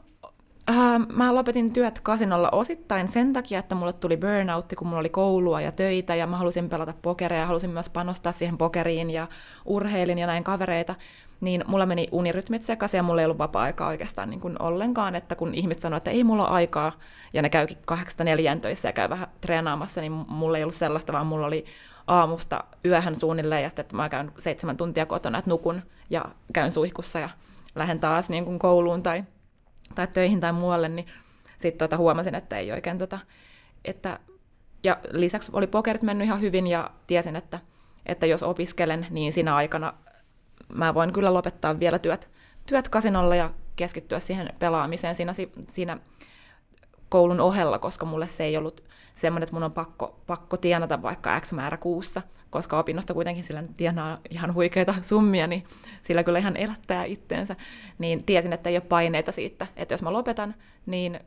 äh, 0.71 0.76
mä 1.09 1.35
lopetin 1.35 1.73
työt 1.73 2.00
kasinolla 2.00 2.49
osittain 2.52 3.09
sen 3.09 3.33
takia, 3.33 3.59
että 3.59 3.75
mulle 3.75 3.92
tuli 3.92 4.16
burnoutti, 4.16 4.76
kun 4.76 4.87
mulla 4.87 5.00
oli 5.00 5.09
koulua 5.09 5.61
ja 5.61 5.73
töitä, 5.73 6.14
ja 6.14 6.26
mä 6.26 6.37
halusin 6.37 6.69
pelata 6.69 6.95
pokeria, 7.02 7.38
ja 7.38 7.47
halusin 7.47 7.71
myös 7.71 7.88
panostaa 7.88 8.33
siihen 8.33 8.59
pokeriin, 8.59 9.11
ja 9.11 9.26
urheilin 9.64 10.19
ja 10.19 10.26
näin 10.26 10.45
kavereita 10.45 10.95
niin 11.42 11.64
mulla 11.66 11.87
meni 11.87 12.09
unirytmit 12.12 12.62
sekaisin 12.62 12.99
ja 12.99 13.02
mulla 13.02 13.21
ei 13.21 13.25
ollut 13.25 13.38
vapaa-aikaa 13.38 13.88
oikeastaan 13.88 14.31
niin 14.31 14.40
kuin 14.40 14.62
ollenkaan, 14.62 15.14
että 15.14 15.35
kun 15.35 15.54
ihmiset 15.54 15.83
sanoivat, 15.83 16.00
että 16.00 16.11
ei 16.11 16.25
mulla 16.25 16.49
ole 16.49 16.54
aikaa, 16.54 16.92
ja 17.33 17.42
ne 17.42 17.49
käykin 17.49 17.78
kahdeksasta 17.85 18.25
neljän 18.25 18.61
töissä 18.61 18.88
ja 18.88 18.92
käy 18.92 19.11
vähän 19.11 19.28
treenaamassa, 19.40 20.00
niin 20.00 20.12
mulla 20.12 20.59
ei 20.59 20.64
ollut 20.64 20.75
sellaista, 20.75 21.12
vaan 21.12 21.26
mulla 21.26 21.47
oli 21.47 21.64
aamusta 22.07 22.64
yöhön 22.85 23.16
suunnilleen, 23.16 23.62
ja 23.62 23.69
sitten 23.69 23.83
että 23.83 23.97
mä 23.97 24.09
käyn 24.09 24.33
seitsemän 24.38 24.76
tuntia 24.76 25.07
kotona, 25.07 25.38
että 25.38 25.50
nukun 25.50 25.83
ja 26.11 26.25
käyn 26.52 26.73
suihkussa 26.73 27.19
ja 27.19 27.28
lähden 27.75 28.00
taas 28.00 28.28
niin 28.28 28.45
kuin 28.45 28.59
kouluun 28.59 29.02
tai, 29.02 29.25
tai 29.92 30.06
töihin 30.06 30.40
tai 30.40 30.52
muualle, 30.52 30.88
niin 30.88 31.06
sitten 31.58 31.78
tota 31.78 31.96
huomasin, 31.96 32.34
että 32.34 32.58
ei 32.58 32.72
oikein 32.72 32.99
tota, 32.99 33.18
että 33.84 34.18
ja 34.84 34.99
lisäksi 35.11 35.50
oli 35.54 35.66
pokerit 35.66 36.02
mennyt 36.02 36.26
ihan 36.26 36.40
hyvin 36.40 36.66
ja 36.66 36.90
tiesin, 37.06 37.37
että, 37.37 37.58
että 38.06 38.26
jos 38.26 38.42
opiskelen, 38.42 39.06
niin 39.11 39.32
siinä 39.32 39.54
aikana 39.54 39.94
mä 40.75 40.94
voin 40.94 41.12
kyllä 41.12 41.34
lopettaa 41.34 41.80
vielä 41.80 41.99
työt, 41.99 42.30
työt 42.66 42.88
kasinolla 42.88 43.37
ja 43.37 43.50
keskittyä 43.76 44.20
siihen 44.20 44.50
pelaamiseen. 44.58 45.14
Siinä, 45.14 45.34
siinä 45.68 45.99
koulun 47.12 47.40
ohella, 47.40 47.78
koska 47.78 48.07
mulle 48.07 48.26
se 48.26 48.45
ei 48.45 48.57
ollut 48.57 48.85
semmoinen, 49.14 49.45
että 49.45 49.54
mun 49.54 49.62
on 49.62 49.73
pakko, 49.73 50.21
pakko 50.26 50.57
tienata 50.57 51.02
vaikka 51.02 51.40
X 51.40 51.52
määrä 51.52 51.76
kuussa, 51.76 52.23
koska 52.50 52.78
opinnosta 52.78 53.14
kuitenkin 53.14 53.45
sillä 53.45 53.64
tienaa 53.76 54.19
ihan 54.31 54.54
huikeita 54.54 54.95
summia, 55.02 55.47
niin 55.47 55.64
sillä 56.02 56.25
kyllä 56.25 56.38
ihan 56.38 56.57
elättää 56.57 57.04
itteensä. 57.04 57.57
Niin 57.99 58.25
tiesin, 58.25 58.52
että 58.52 58.71
ei 58.71 58.76
ole 58.76 58.85
paineita 58.88 59.33
siitä, 59.33 59.66
että 59.76 59.95
jos 59.95 60.02
mä 60.02 60.12
lopetan, 60.12 60.54
niin 60.87 61.21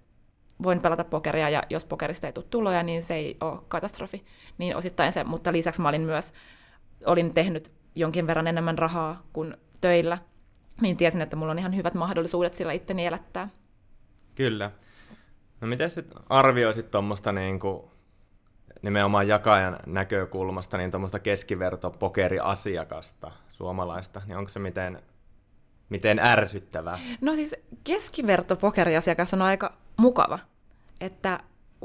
voin 0.63 0.79
pelata 0.79 1.03
pokeria, 1.03 1.49
ja 1.49 1.63
jos 1.69 1.85
pokerista 1.85 2.27
ei 2.27 2.33
tule 2.33 2.45
tuloja, 2.49 2.83
niin 2.83 3.03
se 3.03 3.13
ei 3.13 3.37
ole 3.41 3.61
katastrofi. 3.67 4.25
Niin 4.57 4.75
osittain 4.75 5.13
se, 5.13 5.23
mutta 5.23 5.51
lisäksi 5.51 5.81
mä 5.81 5.89
olin 5.89 6.01
myös, 6.01 6.33
olin 7.05 7.33
tehnyt 7.33 7.71
jonkin 7.95 8.27
verran 8.27 8.47
enemmän 8.47 8.77
rahaa 8.77 9.23
kuin 9.33 9.57
töillä, 9.81 10.17
niin 10.81 10.97
tiesin, 10.97 11.21
että 11.21 11.35
mulla 11.35 11.51
on 11.51 11.59
ihan 11.59 11.75
hyvät 11.75 11.93
mahdollisuudet 11.93 12.53
sillä 12.53 12.73
itteni 12.73 13.05
elättää. 13.05 13.49
Kyllä. 14.35 14.71
No 15.61 15.67
miten 15.67 15.89
sitten 15.89 16.23
arvioisit 16.29 16.91
tuommoista 16.91 17.31
niin 17.31 17.59
nimenomaan 18.81 19.27
jakajan 19.27 19.79
näkökulmasta 19.85 20.77
niin 20.77 20.91
tuommoista 20.91 21.19
keskivertopokeriasiakasta 21.19 23.31
suomalaista, 23.49 24.21
niin 24.25 24.37
onko 24.37 24.49
se 24.49 24.59
miten, 24.59 25.01
miten 25.89 26.19
ärsyttävää? 26.19 26.99
No 27.21 27.35
siis 27.35 27.55
keskivertopokeriasiakas 27.83 29.33
on 29.33 29.41
aika 29.41 29.73
mukava, 29.97 30.39
että 31.01 31.39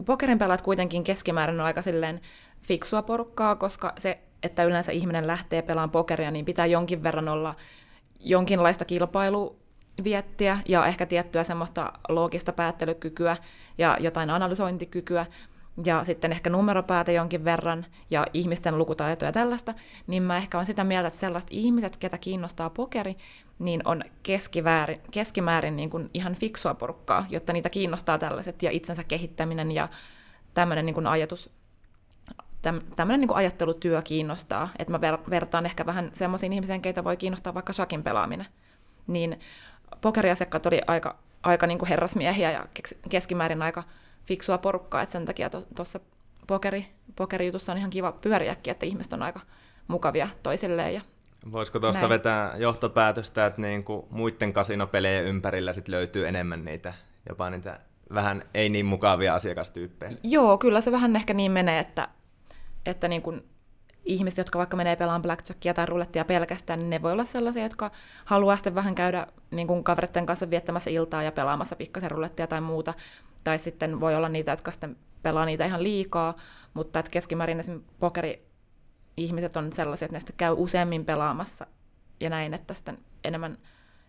pokerin 0.07 0.39
pelaat 0.39 0.62
kuitenkin 0.62 1.05
keskimäärin 1.05 1.61
on 1.61 1.67
aika 1.67 1.83
silleen 1.83 2.21
fiksua 2.62 3.03
porukkaa, 3.03 3.57
koska 3.57 3.93
se 3.99 4.23
että 4.43 4.65
yleensä 4.65 4.93
ihminen 4.93 5.27
lähtee 5.27 5.62
pelaamaan 5.62 5.91
pokeria, 5.91 6.31
niin 6.31 6.45
pitää 6.45 6.67
jonkin 6.67 7.03
verran 7.03 7.29
olla 7.29 7.55
jonkinlaista 8.21 8.85
kilpailuviettiä 9.97 10.59
ja 10.68 10.87
ehkä 10.87 11.06
tiettyä 11.06 11.44
semmoista 11.44 11.92
loogista 12.09 12.52
päättelykykyä 12.52 13.37
ja 13.78 13.97
jotain 14.00 14.30
analysointikykyä 14.30 15.26
ja 15.85 16.04
sitten 16.04 16.32
ehkä 16.32 16.50
numeropäätä 16.50 17.12
jonkin 17.12 17.44
verran 17.44 17.87
ja 18.11 18.26
ihmisten 18.35 18.78
lukutaitoja 18.78 19.28
ja 19.28 19.32
tällaista, 19.32 19.75
niin 20.06 20.23
mä 20.23 20.37
ehkä 20.37 20.59
on 20.59 20.66
sitä 20.66 20.85
mieltä, 20.85 21.09
että 21.09 21.20
sellaiset 21.20 21.50
ihmiset, 21.52 21.97
ketä 21.97 22.18
kiinnostaa 22.18 22.70
pokeri, 22.70 23.16
niin 23.59 23.82
on 23.85 24.02
keskimäärin, 24.23 24.99
keskimäärin 25.11 25.76
niin 25.76 25.90
kuin 25.90 26.11
ihan 26.14 26.35
fiksua 26.35 26.75
porukkaa, 26.75 27.26
jotta 27.30 27.52
niitä 27.52 27.70
kiinnostaa 27.70 28.18
tällaiset 28.18 28.62
ja 28.62 28.70
itsensä 28.70 29.04
kehittäminen 29.04 29.73
ja 29.73 29.88
tämmöinen 30.54 30.87
niin 30.87 31.06
ajatus 31.06 31.50
tämmöinen 32.97 33.20
niin 33.20 33.35
ajattelutyö 33.35 34.02
kiinnostaa, 34.02 34.68
että 34.78 34.92
mä 34.92 34.99
ver- 34.99 35.30
vertaan 35.30 35.66
ehkä 35.66 35.87
vähän 35.87 36.11
semmoisiin 36.12 36.52
ihmisiin, 36.52 36.82
keitä 36.82 37.04
voi 37.04 37.16
kiinnostaa 37.16 37.54
vaikka 37.54 37.73
shakin 37.73 38.02
pelaaminen. 38.02 38.47
Niin 39.06 39.40
pokeriasiakkaat 40.00 40.66
oli 40.66 40.80
aika, 40.87 41.18
aika 41.42 41.66
niin 41.66 41.78
kuin 41.78 41.88
herrasmiehiä 41.88 42.50
ja 42.50 42.66
keskimäärin 43.09 43.62
aika 43.62 43.82
fiksua 44.26 44.59
porukkaa, 44.59 45.02
että 45.02 45.12
sen 45.12 45.25
takia 45.25 45.50
tuossa 45.76 45.99
to, 45.99 46.04
pokeri, 46.47 46.87
pokerijutussa 47.16 47.73
on 47.73 47.78
ihan 47.78 47.90
kiva 47.90 48.12
pyöriäkin, 48.12 48.70
että 48.70 48.87
ihmiset 48.87 49.12
on 49.12 49.23
aika 49.23 49.40
mukavia 49.88 50.28
toisilleen. 50.42 50.94
Ja 50.94 51.00
Voisiko 51.52 51.80
tuosta 51.80 52.00
näin. 52.00 52.11
vetää 52.11 52.56
johtopäätöstä, 52.56 53.47
että 53.47 53.61
niin 53.61 53.85
kuin 53.85 54.06
muiden 54.11 54.52
kasinopelejä 54.52 55.20
ympärillä 55.20 55.73
sit 55.73 55.88
löytyy 55.88 56.28
enemmän 56.28 56.64
niitä, 56.64 56.94
jopa 57.28 57.50
niitä 57.50 57.80
vähän 58.14 58.42
ei 58.54 58.68
niin 58.68 58.87
mukavia 58.87 59.35
asiakastyyppejä? 59.35 60.12
Joo, 60.23 60.59
kyllä 60.59 60.80
se 60.80 60.92
vähän 60.92 61.16
ehkä 61.16 61.35
niin 61.35 61.52
menee, 61.52 61.78
että 61.78 62.09
että 62.87 63.09
niin 63.09 63.23
kun 63.23 63.44
ihmiset, 64.04 64.38
jotka 64.38 64.59
vaikka 64.59 64.76
menee 64.76 64.97
pelaamaan 64.97 65.23
blackjackia 65.23 65.75
tai 65.75 65.87
rulettia 65.87 66.25
pelkästään, 66.25 66.78
niin 66.78 66.90
ne 66.90 67.02
voi 67.02 67.12
olla 67.12 67.25
sellaisia, 67.25 67.62
jotka 67.62 67.90
haluaa 68.25 68.57
sitten 68.57 68.75
vähän 68.75 68.95
käydä 68.95 69.26
niin 69.50 69.66
kun 69.66 69.85
kavereiden 69.85 70.26
kanssa 70.26 70.50
viettämässä 70.50 70.90
iltaa 70.90 71.23
ja 71.23 71.33
pelaamassa 71.33 71.76
pikkasen 71.76 72.11
rulettia 72.11 72.47
tai 72.47 72.61
muuta. 72.61 72.95
Tai 73.45 73.59
sitten 73.59 74.00
voi 74.00 74.14
olla 74.14 74.28
niitä, 74.28 74.52
jotka 74.52 74.71
sitten 74.71 74.97
pelaa 75.23 75.45
niitä 75.45 75.64
ihan 75.64 75.83
liikaa, 75.83 76.37
mutta 76.75 76.99
että 76.99 77.11
keskimäärin 77.11 77.61
esimerkiksi 77.61 77.92
pokeri 77.99 78.47
ihmiset 79.16 79.57
on 79.57 79.73
sellaisia, 79.73 80.07
että 80.07 80.16
ne 80.16 80.21
sitten 80.21 80.37
käy 80.37 80.54
useammin 80.57 81.04
pelaamassa 81.04 81.66
ja 82.21 82.30
näin, 82.30 82.54
että 82.54 82.75
sitten 82.75 82.99
enemmän 83.25 83.59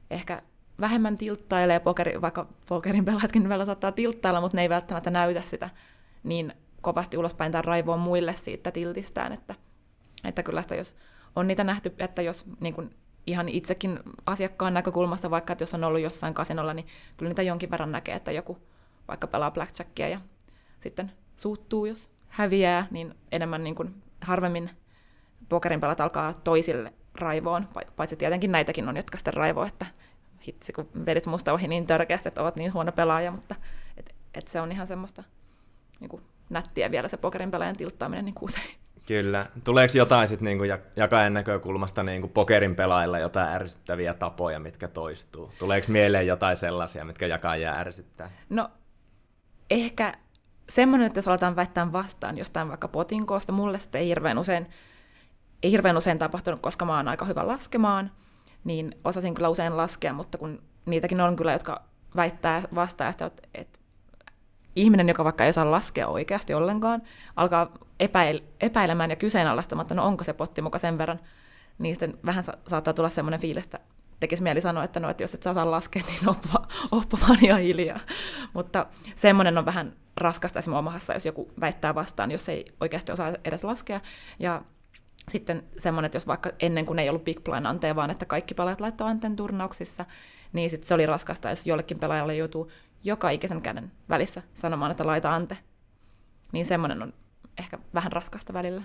ehkä 0.09 0.41
vähemmän 0.81 1.17
tilttailee, 1.17 1.79
pokeri, 1.79 2.21
vaikka 2.21 2.47
pokerin 2.69 3.05
pelaajatkin 3.05 3.49
vielä 3.49 3.65
saattaa 3.65 3.91
tilttailla, 3.91 4.41
mutta 4.41 4.57
ne 4.57 4.61
ei 4.61 4.69
välttämättä 4.69 5.09
näytä 5.09 5.41
sitä 5.41 5.69
niin 6.23 6.53
kovasti 6.81 7.17
ulospäin 7.17 7.51
tai 7.51 7.61
raivoa 7.61 7.97
muille 7.97 8.33
siitä 8.33 8.71
tiltistään, 8.71 9.31
että, 9.31 9.55
että 10.23 10.43
kyllä 10.43 10.61
sitä, 10.61 10.75
jos 10.75 10.95
on 11.35 11.47
niitä 11.47 11.63
nähty, 11.63 11.95
että 11.97 12.21
jos 12.21 12.45
niin 12.59 12.73
kuin 12.73 12.95
ihan 13.27 13.49
itsekin 13.49 13.99
asiakkaan 14.25 14.73
näkökulmasta, 14.73 15.31
vaikka 15.31 15.53
että 15.53 15.61
jos 15.61 15.73
on 15.73 15.83
ollut 15.83 16.01
jossain 16.01 16.33
kasinolla, 16.33 16.73
niin 16.73 16.87
kyllä 17.17 17.29
niitä 17.29 17.41
jonkin 17.41 17.71
verran 17.71 17.91
näkee, 17.91 18.15
että 18.15 18.31
joku 18.31 18.57
vaikka 19.07 19.27
pelaa 19.27 19.51
blackjackia 19.51 20.07
ja 20.07 20.21
sitten 20.79 21.11
suuttuu, 21.35 21.85
jos 21.85 22.09
häviää, 22.27 22.87
niin 22.91 23.15
enemmän 23.31 23.63
niin 23.63 23.75
kuin 23.75 24.03
harvemmin 24.21 24.69
pokerin 25.49 25.79
pelat 25.79 26.01
alkaa 26.01 26.33
toisille 26.33 26.93
raivoon, 27.15 27.67
paitsi 27.95 28.15
tietenkin 28.15 28.51
näitäkin 28.51 28.89
on, 28.89 28.97
jotka 28.97 29.17
sitten 29.17 29.33
raivoo, 29.33 29.65
että 29.65 29.85
hitsi, 30.47 30.73
kun 30.73 30.89
vedit 31.05 31.25
musta 31.25 31.53
ohi 31.53 31.67
niin 31.67 31.87
törkeästi, 31.87 32.27
että 32.27 32.41
olet 32.41 32.55
niin 32.55 32.73
huono 32.73 32.91
pelaaja, 32.91 33.31
mutta 33.31 33.55
et, 33.97 34.15
et 34.33 34.47
se 34.47 34.61
on 34.61 34.71
ihan 34.71 34.87
semmoista 34.87 35.23
niin 35.99 36.09
kuin 36.09 36.23
nättiä 36.49 36.91
vielä 36.91 37.07
se 37.07 37.17
pokerin 37.17 37.51
pelaajan 37.51 37.77
tilttaaminen 37.77 38.25
niin 38.25 38.35
usein. 38.41 38.75
Kyllä. 39.05 39.45
Tuleeko 39.63 39.97
jotain 39.97 40.27
sitten 40.27 40.45
niinku 40.45 40.63
jakajan 40.95 41.33
näkökulmasta 41.33 42.03
niinku 42.03 42.27
pokerin 42.27 42.75
pelaajilla 42.75 43.19
jotain 43.19 43.49
ärsyttäviä 43.49 44.13
tapoja, 44.13 44.59
mitkä 44.59 44.87
toistuu? 44.87 45.51
Tuleeko 45.59 45.87
mieleen 45.89 46.27
jotain 46.27 46.57
sellaisia, 46.57 47.05
mitkä 47.05 47.27
jakajia 47.27 47.73
ärsyttää? 47.73 48.31
No 48.49 48.69
ehkä 49.69 50.13
semmoinen, 50.69 51.07
että 51.07 51.17
jos 51.17 51.27
aletaan 51.27 51.55
väittää 51.55 51.91
vastaan 51.91 52.37
jostain 52.37 52.69
vaikka 52.69 52.87
potinkoosta, 52.87 53.51
mulle 53.51 53.79
sitten 53.79 54.01
ei 54.01 54.07
hirveän 54.07 54.37
usein, 54.37 54.67
ei 55.63 55.71
hirveän 55.71 55.97
usein 55.97 56.19
tapahtunut, 56.19 56.59
koska 56.59 56.85
mä 56.85 56.97
oon 56.97 57.07
aika 57.07 57.25
hyvä 57.25 57.47
laskemaan, 57.47 58.11
niin 58.63 58.95
osasin 59.03 59.33
kyllä 59.33 59.49
usein 59.49 59.77
laskea, 59.77 60.13
mutta 60.13 60.37
kun 60.37 60.63
niitäkin 60.85 61.21
on 61.21 61.35
kyllä, 61.35 61.53
jotka 61.53 61.83
väittää 62.15 62.61
vastaan, 62.75 63.09
että, 63.09 63.31
että 63.53 63.79
ihminen, 64.75 65.07
joka 65.07 65.23
vaikka 65.23 65.43
ei 65.43 65.49
osaa 65.49 65.71
laskea 65.71 66.07
oikeasti 66.07 66.53
ollenkaan, 66.53 67.01
alkaa 67.35 67.73
epäil- 68.03 68.43
epäilemään 68.61 69.09
ja 69.09 69.15
kyseenalaistamaan, 69.15 69.83
että 69.83 69.95
no 69.95 70.05
onko 70.05 70.23
se 70.23 70.33
potti 70.33 70.61
muka 70.61 70.77
sen 70.79 70.97
verran, 70.97 71.19
niin 71.79 71.95
sitten 71.95 72.17
vähän 72.25 72.43
sa- 72.43 72.57
saattaa 72.67 72.93
tulla 72.93 73.09
semmoinen 73.09 73.39
fiilis, 73.39 73.63
että 73.63 73.79
tekisi 74.19 74.43
mieli 74.43 74.61
sanoa, 74.61 74.83
että 74.83 74.99
no, 74.99 75.09
että 75.09 75.23
jos 75.23 75.33
et 75.33 75.43
sä 75.43 75.49
osaa 75.49 75.71
laskea, 75.71 76.03
niin 76.07 76.29
oppa, 76.29 76.67
oppa 77.01 77.17
vaan 77.27 77.37
ihan 77.41 77.61
hiljaa. 77.61 77.99
Mutta 78.53 78.85
semmoinen 79.15 79.57
on 79.57 79.65
vähän 79.65 79.93
raskasta 80.17 80.59
esimerkiksi 80.59 80.79
omahassa, 80.79 81.13
jos 81.13 81.25
joku 81.25 81.51
väittää 81.61 81.95
vastaan, 81.95 82.31
jos 82.31 82.49
ei 82.49 82.65
oikeasti 82.81 83.11
osaa 83.11 83.33
edes 83.45 83.63
laskea. 83.63 83.99
Ja 84.39 84.61
sitten 85.29 85.63
semmoinen, 85.79 86.05
että 86.05 86.15
jos 86.15 86.27
vaikka 86.27 86.51
ennen 86.59 86.85
kuin 86.85 86.99
ei 86.99 87.09
ollut 87.09 87.25
big 87.25 87.43
blind 87.43 87.65
anteen, 87.65 87.95
vaan 87.95 88.11
että 88.11 88.25
kaikki 88.25 88.53
pelaajat 88.53 88.81
laittoi 88.81 89.09
anteen 89.09 89.35
turnauksissa, 89.35 90.05
niin 90.53 90.69
sitten 90.69 90.87
se 90.87 90.93
oli 90.93 91.05
raskasta, 91.05 91.49
jos 91.49 91.67
jollekin 91.67 91.99
pelaajalle 91.99 92.35
joutuu 92.35 92.71
joka 93.03 93.29
ikisen 93.29 93.61
käden 93.61 93.91
välissä 94.09 94.41
sanomaan, 94.53 94.91
että 94.91 95.07
laita 95.07 95.35
ante. 95.35 95.57
Niin 96.51 96.65
semmoinen 96.65 97.01
on 97.01 97.13
ehkä 97.57 97.77
vähän 97.93 98.11
raskasta 98.11 98.53
välillä. 98.53 98.81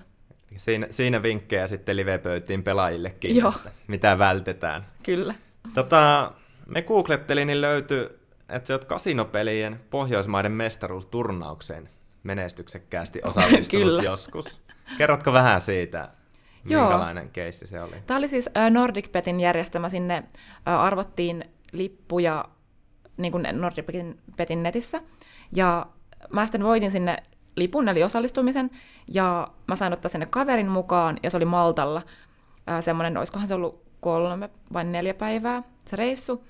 Siinä, 0.56 0.86
siinä 0.90 1.22
vinkkejä 1.22 1.66
sitten 1.66 1.96
livepöytiin 1.96 2.62
pelaajillekin, 2.62 3.36
Joo. 3.36 3.52
että 3.56 3.70
mitä 3.86 4.18
vältetään. 4.18 4.86
Kyllä. 5.02 5.34
Tota, 5.74 6.32
me 6.66 6.82
googlettelin, 6.82 7.46
niin 7.46 7.60
löytyi, 7.60 8.08
että 8.48 8.66
sä 8.66 8.74
oot 8.74 8.84
kasinopelien 8.84 9.80
Pohjoismaiden 9.90 10.52
mestaruusturnaukseen 10.52 11.88
menestyksekkäästi 12.22 13.20
osallistunut 13.28 14.04
joskus. 14.04 14.62
Kerrotko 14.98 15.32
vähän 15.32 15.60
siitä? 15.60 16.08
Joo. 16.68 16.82
Minkälainen 16.82 17.30
keissi 17.30 17.66
se 17.66 17.82
oli? 17.82 17.96
Tämä 18.06 18.18
oli 18.18 18.28
siis 18.28 18.50
ä, 18.56 18.70
Nordic 18.70 19.12
Petin 19.12 19.40
järjestämä. 19.40 19.88
Sinne, 19.88 20.22
ä, 20.68 20.80
arvottiin 20.80 21.44
lippuja 21.72 22.44
niin 23.16 23.32
kuin 23.32 23.46
Nordic 23.52 23.86
Petin, 24.36 24.62
netissä, 24.62 25.00
ja 25.54 25.86
mä 26.32 26.44
sitten 26.44 26.64
voitin 26.64 26.90
sinne 26.90 27.16
lipun, 27.56 27.88
eli 27.88 28.02
osallistumisen, 28.02 28.70
ja 29.14 29.48
mä 29.68 29.76
sain 29.76 29.92
ottaa 29.92 30.08
sinne 30.08 30.26
kaverin 30.26 30.68
mukaan, 30.68 31.18
ja 31.22 31.30
se 31.30 31.36
oli 31.36 31.44
Maltalla. 31.44 32.02
Ää, 32.66 32.82
semmoinen, 32.82 33.16
olisikohan 33.16 33.48
se 33.48 33.54
ollut 33.54 33.86
kolme 34.00 34.50
vai 34.72 34.84
neljä 34.84 35.14
päivää 35.14 35.62
se 35.84 35.96
reissu, 35.96 36.44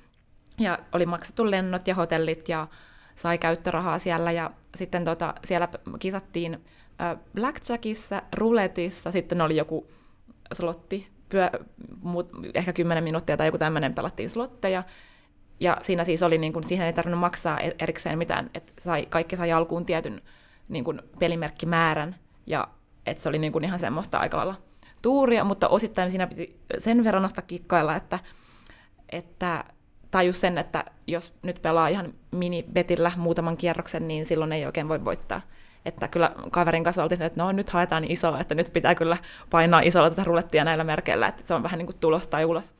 ja 0.60 0.78
oli 0.92 1.06
maksettu 1.06 1.50
lennot 1.50 1.88
ja 1.88 1.94
hotellit, 1.94 2.48
ja 2.48 2.66
sai 3.14 3.38
käyttörahaa 3.38 3.98
siellä, 3.98 4.32
ja 4.32 4.50
sitten 4.74 5.04
tota, 5.04 5.34
siellä 5.44 5.68
kisattiin 5.98 6.64
blackjackissa, 7.34 8.22
ruletissa, 8.36 9.10
sitten 9.10 9.40
oli 9.40 9.56
joku 9.56 9.90
slotti, 10.52 11.08
pyö, 11.28 11.50
muut, 12.02 12.30
ehkä 12.54 12.72
10 12.72 13.04
minuuttia 13.04 13.36
tai 13.36 13.46
joku 13.46 13.58
tämmöinen 13.58 13.94
pelattiin 13.94 14.30
slotteja, 14.30 14.82
ja 15.60 15.76
siinä 15.82 16.04
siis 16.04 16.22
oli, 16.22 16.38
niin 16.38 16.52
kuin, 16.52 16.64
siihen 16.64 16.86
ei 16.86 16.92
tarvinnut 16.92 17.20
maksaa 17.20 17.60
e- 17.60 17.76
erikseen 17.78 18.18
mitään, 18.18 18.50
että 18.54 18.72
sai, 18.80 19.06
kaikki 19.06 19.36
sai 19.36 19.52
alkuun 19.52 19.84
tietyn 19.86 20.22
niin 20.68 20.84
kuin, 20.84 21.02
pelimerkkimäärän, 21.18 22.16
ja 22.46 22.68
että 23.06 23.22
se 23.22 23.28
oli 23.28 23.38
niin 23.38 23.52
kuin, 23.52 23.64
ihan 23.64 23.78
semmoista 23.78 24.18
aika 24.18 24.36
lailla 24.36 24.54
tuuria, 25.02 25.44
mutta 25.44 25.68
osittain 25.68 26.10
siinä 26.10 26.26
piti 26.26 26.60
sen 26.78 27.04
verran 27.04 27.22
nostaa 27.22 27.44
kikkailla, 27.46 27.96
että, 27.96 28.18
että 29.12 29.64
tajus 30.10 30.40
sen, 30.40 30.58
että 30.58 30.84
jos 31.06 31.34
nyt 31.42 31.62
pelaa 31.62 31.88
ihan 31.88 32.14
mini-betillä 32.30 33.12
muutaman 33.16 33.56
kierroksen, 33.56 34.08
niin 34.08 34.26
silloin 34.26 34.52
ei 34.52 34.66
oikein 34.66 34.88
voi 34.88 35.04
voittaa. 35.04 35.40
Että 35.86 36.08
kyllä 36.08 36.30
kaverin 36.50 36.84
kanssa 36.84 37.02
oltiin, 37.02 37.22
että 37.22 37.42
no 37.42 37.52
nyt 37.52 37.70
haetaan 37.70 38.02
niin 38.02 38.12
isoa, 38.12 38.40
että 38.40 38.54
nyt 38.54 38.72
pitää 38.72 38.94
kyllä 38.94 39.16
painaa 39.50 39.80
isolla 39.80 40.10
tätä 40.10 40.24
rulettia 40.24 40.64
näillä 40.64 40.84
merkeillä, 40.84 41.28
että 41.28 41.42
se 41.44 41.54
on 41.54 41.62
vähän 41.62 41.78
niin 41.78 41.86
kuin 41.86 41.96
tulos 42.00 42.28
tai 42.28 42.44
ulos. 42.44 42.72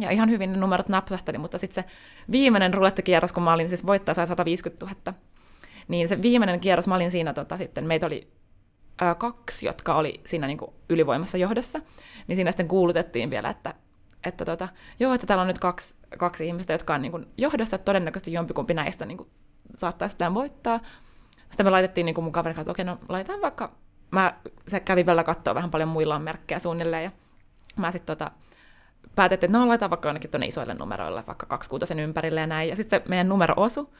Ja 0.00 0.10
ihan 0.10 0.30
hyvin 0.30 0.52
ne 0.52 0.58
numerot 0.58 0.88
napsahteli, 0.88 1.38
mutta 1.38 1.58
sitten 1.58 1.84
se 1.84 1.90
viimeinen 2.30 2.74
rulettikierros, 2.74 3.32
kun 3.32 3.42
mä 3.42 3.52
olin, 3.52 3.68
siis 3.68 3.86
voittaja 3.86 4.14
sai 4.14 4.26
150 4.26 4.86
000, 4.86 5.18
niin 5.88 6.08
se 6.08 6.22
viimeinen 6.22 6.60
kierros, 6.60 6.88
mä 6.88 6.94
olin 6.94 7.10
siinä 7.10 7.32
tota, 7.32 7.56
sitten, 7.56 7.86
meitä 7.86 8.06
oli 8.06 8.28
ää, 9.00 9.14
kaksi, 9.14 9.66
jotka 9.66 9.94
oli 9.94 10.20
siinä 10.26 10.46
niin 10.46 10.58
kuin 10.58 10.70
ylivoimassa 10.88 11.38
johdossa, 11.38 11.80
niin 12.26 12.36
siinä 12.36 12.50
sitten 12.50 12.68
kuulutettiin 12.68 13.30
vielä, 13.30 13.50
että, 13.50 13.74
että 14.24 14.44
tota, 14.44 14.68
joo, 15.00 15.14
että 15.14 15.26
täällä 15.26 15.42
on 15.42 15.48
nyt 15.48 15.58
kaksi, 15.58 15.94
kaksi 16.18 16.46
ihmistä, 16.46 16.72
jotka 16.72 16.94
on 16.94 17.02
niin 17.02 17.12
kuin 17.12 17.26
johdossa, 17.38 17.76
että 17.76 17.84
todennäköisesti 17.84 18.32
jompikumpi 18.32 18.74
näistä 18.74 19.06
niin 19.06 19.18
kuin, 19.18 19.28
saattaa 19.76 20.08
sitä 20.08 20.34
voittaa. 20.34 20.80
Sitten 21.50 21.66
me 21.66 21.70
laitettiin 21.70 22.04
niin 22.04 22.14
kuin 22.14 22.24
mun 22.24 22.32
kaverin 22.32 22.56
kanssa, 22.56 22.72
että 22.72 22.82
okei, 22.82 22.84
no 22.84 22.98
laitetaan 23.08 23.42
vaikka, 23.42 23.72
mä 24.10 24.34
se 24.68 24.80
kävi 24.80 25.06
vielä 25.06 25.24
katsoa 25.24 25.54
vähän 25.54 25.70
paljon 25.70 25.88
muilla 25.88 26.16
on 26.16 26.22
merkkejä 26.22 26.58
suunnilleen, 26.58 27.04
ja 27.04 27.10
mä 27.76 27.92
sitten 27.92 28.16
tota, 28.16 28.30
päätettiin, 29.16 29.48
että 29.48 29.58
no 29.58 29.68
laitetaan 29.68 29.90
vaikka 29.90 30.08
jonnekin 30.08 30.30
tuonne 30.30 30.46
isoille 30.46 30.74
numeroille, 30.74 31.24
vaikka 31.26 31.46
kaksikuutosen 31.46 31.98
ympärille 32.00 32.40
ja 32.40 32.46
näin. 32.46 32.68
Ja 32.68 32.76
sitten 32.76 33.00
se 33.00 33.08
meidän 33.08 33.28
numero 33.28 33.54
osu. 33.56 33.94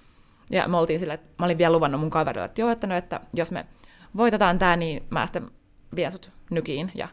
Ja 0.50 0.68
me 0.68 0.76
oltiin 0.76 0.98
silleen, 0.98 1.14
että 1.20 1.28
mä 1.38 1.44
olin 1.44 1.58
vielä 1.58 1.72
luvannut 1.72 2.00
mun 2.00 2.10
kaverille, 2.10 2.44
että 2.44 2.60
joo, 2.60 2.70
että, 2.70 2.86
no, 2.86 2.94
että 2.94 3.20
jos 3.34 3.50
me 3.50 3.66
voitetaan 4.16 4.58
tämä, 4.58 4.76
niin 4.76 5.06
mä 5.10 5.26
sitten 5.26 5.50
vien 5.96 6.12
sut 6.12 6.32
nykiin 6.50 6.92
ja 6.94 7.08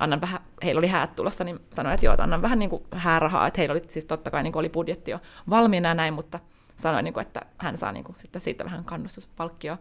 annan 0.00 0.20
vähän, 0.20 0.40
heillä 0.64 0.78
oli 0.78 0.86
häät 0.86 1.14
tulossa, 1.14 1.44
niin 1.44 1.60
sanoin, 1.72 1.94
että 1.94 2.06
joo, 2.06 2.14
että 2.14 2.24
annan 2.24 2.42
vähän 2.42 2.58
niin 2.58 2.70
kuin 2.70 2.82
häärahaa, 2.92 3.46
että 3.46 3.60
heillä 3.60 3.72
oli 3.72 3.82
siis 3.88 4.04
totta 4.04 4.30
kai 4.30 4.42
niin 4.42 4.52
kuin 4.52 4.60
oli 4.60 4.68
budjetti 4.68 5.10
jo 5.10 5.20
valmiina 5.50 5.88
ja 5.88 5.94
näin, 5.94 6.14
mutta 6.14 6.40
sanoin, 6.82 7.04
niin 7.04 7.14
kuin, 7.14 7.26
että 7.26 7.40
hän 7.58 7.76
saa 7.76 7.92
niin 7.92 8.04
kuin, 8.04 8.16
sitten 8.18 8.42
siitä 8.42 8.64
vähän 8.64 8.84
kannustuspalkkioa. 8.84 9.78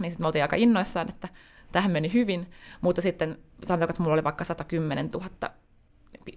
Niin 0.00 0.10
sitten 0.10 0.24
me 0.24 0.26
oltiin 0.26 0.42
aika 0.44 0.56
innoissaan, 0.56 1.08
että 1.08 1.28
tähän 1.72 1.90
meni 1.90 2.12
hyvin, 2.12 2.50
mutta 2.80 3.02
sitten 3.02 3.38
sanotaanko, 3.64 3.90
että 3.90 4.02
mulla 4.02 4.14
oli 4.14 4.24
vaikka 4.24 4.44
110 4.44 5.10
000 5.14 5.50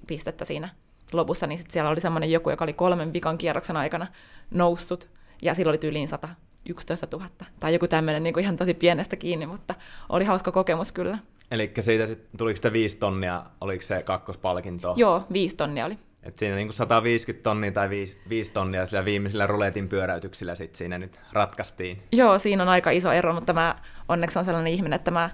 pistettä 0.08 0.46
siinä 0.46 0.70
lopussa, 1.14 1.48
niin 1.48 1.60
sit 1.60 1.72
siellä 1.72 1.90
oli 1.90 2.02
semmoinen 2.02 2.32
joku, 2.32 2.50
joka 2.50 2.66
oli 2.66 2.74
kolmen 2.74 3.14
vikan 3.14 3.38
kierroksen 3.38 3.78
aikana 3.78 4.08
noussut, 4.52 5.10
ja 5.42 5.56
sillä 5.56 5.70
oli 5.70 5.78
tyyliin 5.78 6.08
111 6.08 7.08
000, 7.12 7.30
tai 7.60 7.74
joku 7.74 7.88
tämmöinen 7.88 8.24
niin 8.24 8.40
ihan 8.40 8.58
tosi 8.58 8.74
pienestä 8.74 9.16
kiinni, 9.16 9.46
mutta 9.46 9.76
oli 10.10 10.26
hauska 10.26 10.52
kokemus 10.52 10.92
kyllä. 10.92 11.18
Eli 11.52 11.74
siitä 11.80 12.08
sit, 12.08 12.20
tuliko 12.38 12.56
sitä 12.56 12.74
viisi 12.74 12.98
tonnia, 12.98 13.44
oliko 13.62 13.82
se 13.82 14.04
kakkospalkinto? 14.04 14.94
Joo, 14.98 15.28
viisi 15.34 15.56
tonnia 15.56 15.86
oli. 15.86 16.00
Et 16.28 16.40
siinä 16.40 16.56
niin 16.56 16.74
150 16.74 17.44
tonnia 17.44 17.72
tai 17.72 17.90
5, 17.90 18.18
5 18.30 18.52
tonnia 18.52 18.86
sillä 18.86 19.06
viimeisillä 19.06 19.48
ruletin 19.48 19.90
pyöräytyksillä 19.90 20.56
sit 20.56 20.76
siinä 20.76 20.98
nyt 20.98 21.20
ratkaistiin. 21.32 22.02
Joo, 22.12 22.40
siinä 22.40 22.64
on 22.64 22.70
aika 22.70 22.92
iso 22.92 23.12
ero, 23.12 23.34
mutta 23.34 23.54
mä 23.54 23.76
onneksi 24.10 24.40
on 24.40 24.46
sellainen 24.46 24.74
ihminen, 24.74 24.96
että 24.96 25.12
mä 25.12 25.30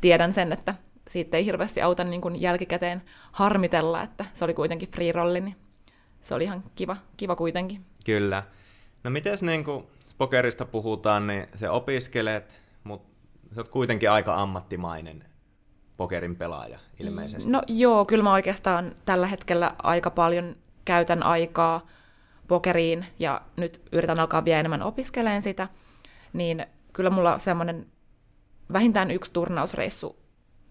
tiedän 0.00 0.34
sen, 0.34 0.52
että 0.52 0.74
siitä 1.08 1.36
ei 1.36 1.44
hirveästi 1.44 1.82
auta 1.82 2.04
niin 2.04 2.20
kuin 2.20 2.40
jälkikäteen 2.40 3.02
harmitella, 3.32 4.02
että 4.02 4.24
se 4.32 4.44
oli 4.44 4.54
kuitenkin 4.54 4.90
free 4.90 5.12
rolli, 5.12 5.40
niin 5.40 5.56
se 6.20 6.34
oli 6.34 6.44
ihan 6.44 6.64
kiva, 6.74 6.96
kiva 7.16 7.36
kuitenkin. 7.36 7.84
Kyllä. 8.04 8.42
No 9.04 9.10
miten 9.10 9.38
niin 9.40 9.64
kuin 9.64 9.84
pokerista 10.18 10.64
puhutaan, 10.64 11.26
niin 11.26 11.46
se 11.54 11.70
opiskelet, 11.70 12.62
mutta 12.84 13.08
sä 13.54 13.60
oot 13.60 13.68
kuitenkin 13.68 14.10
aika 14.10 14.34
ammattimainen 14.34 15.24
pokerin 16.02 16.36
pelaaja 16.36 16.78
ilmeisesti. 16.98 17.50
No 17.50 17.62
joo, 17.66 18.04
kyllä 18.04 18.24
mä 18.24 18.32
oikeastaan 18.32 18.94
tällä 19.04 19.26
hetkellä 19.26 19.74
aika 19.82 20.10
paljon 20.10 20.56
käytän 20.84 21.22
aikaa 21.22 21.86
pokeriin 22.48 23.06
ja 23.18 23.40
nyt 23.56 23.82
yritän 23.92 24.20
alkaa 24.20 24.44
vielä 24.44 24.60
enemmän 24.60 24.82
opiskeleen 24.82 25.42
sitä, 25.42 25.68
niin 26.32 26.66
kyllä 26.92 27.10
mulla 27.10 27.38
semmoinen 27.38 27.86
vähintään 28.72 29.10
yksi 29.10 29.32
turnausreissu 29.32 30.16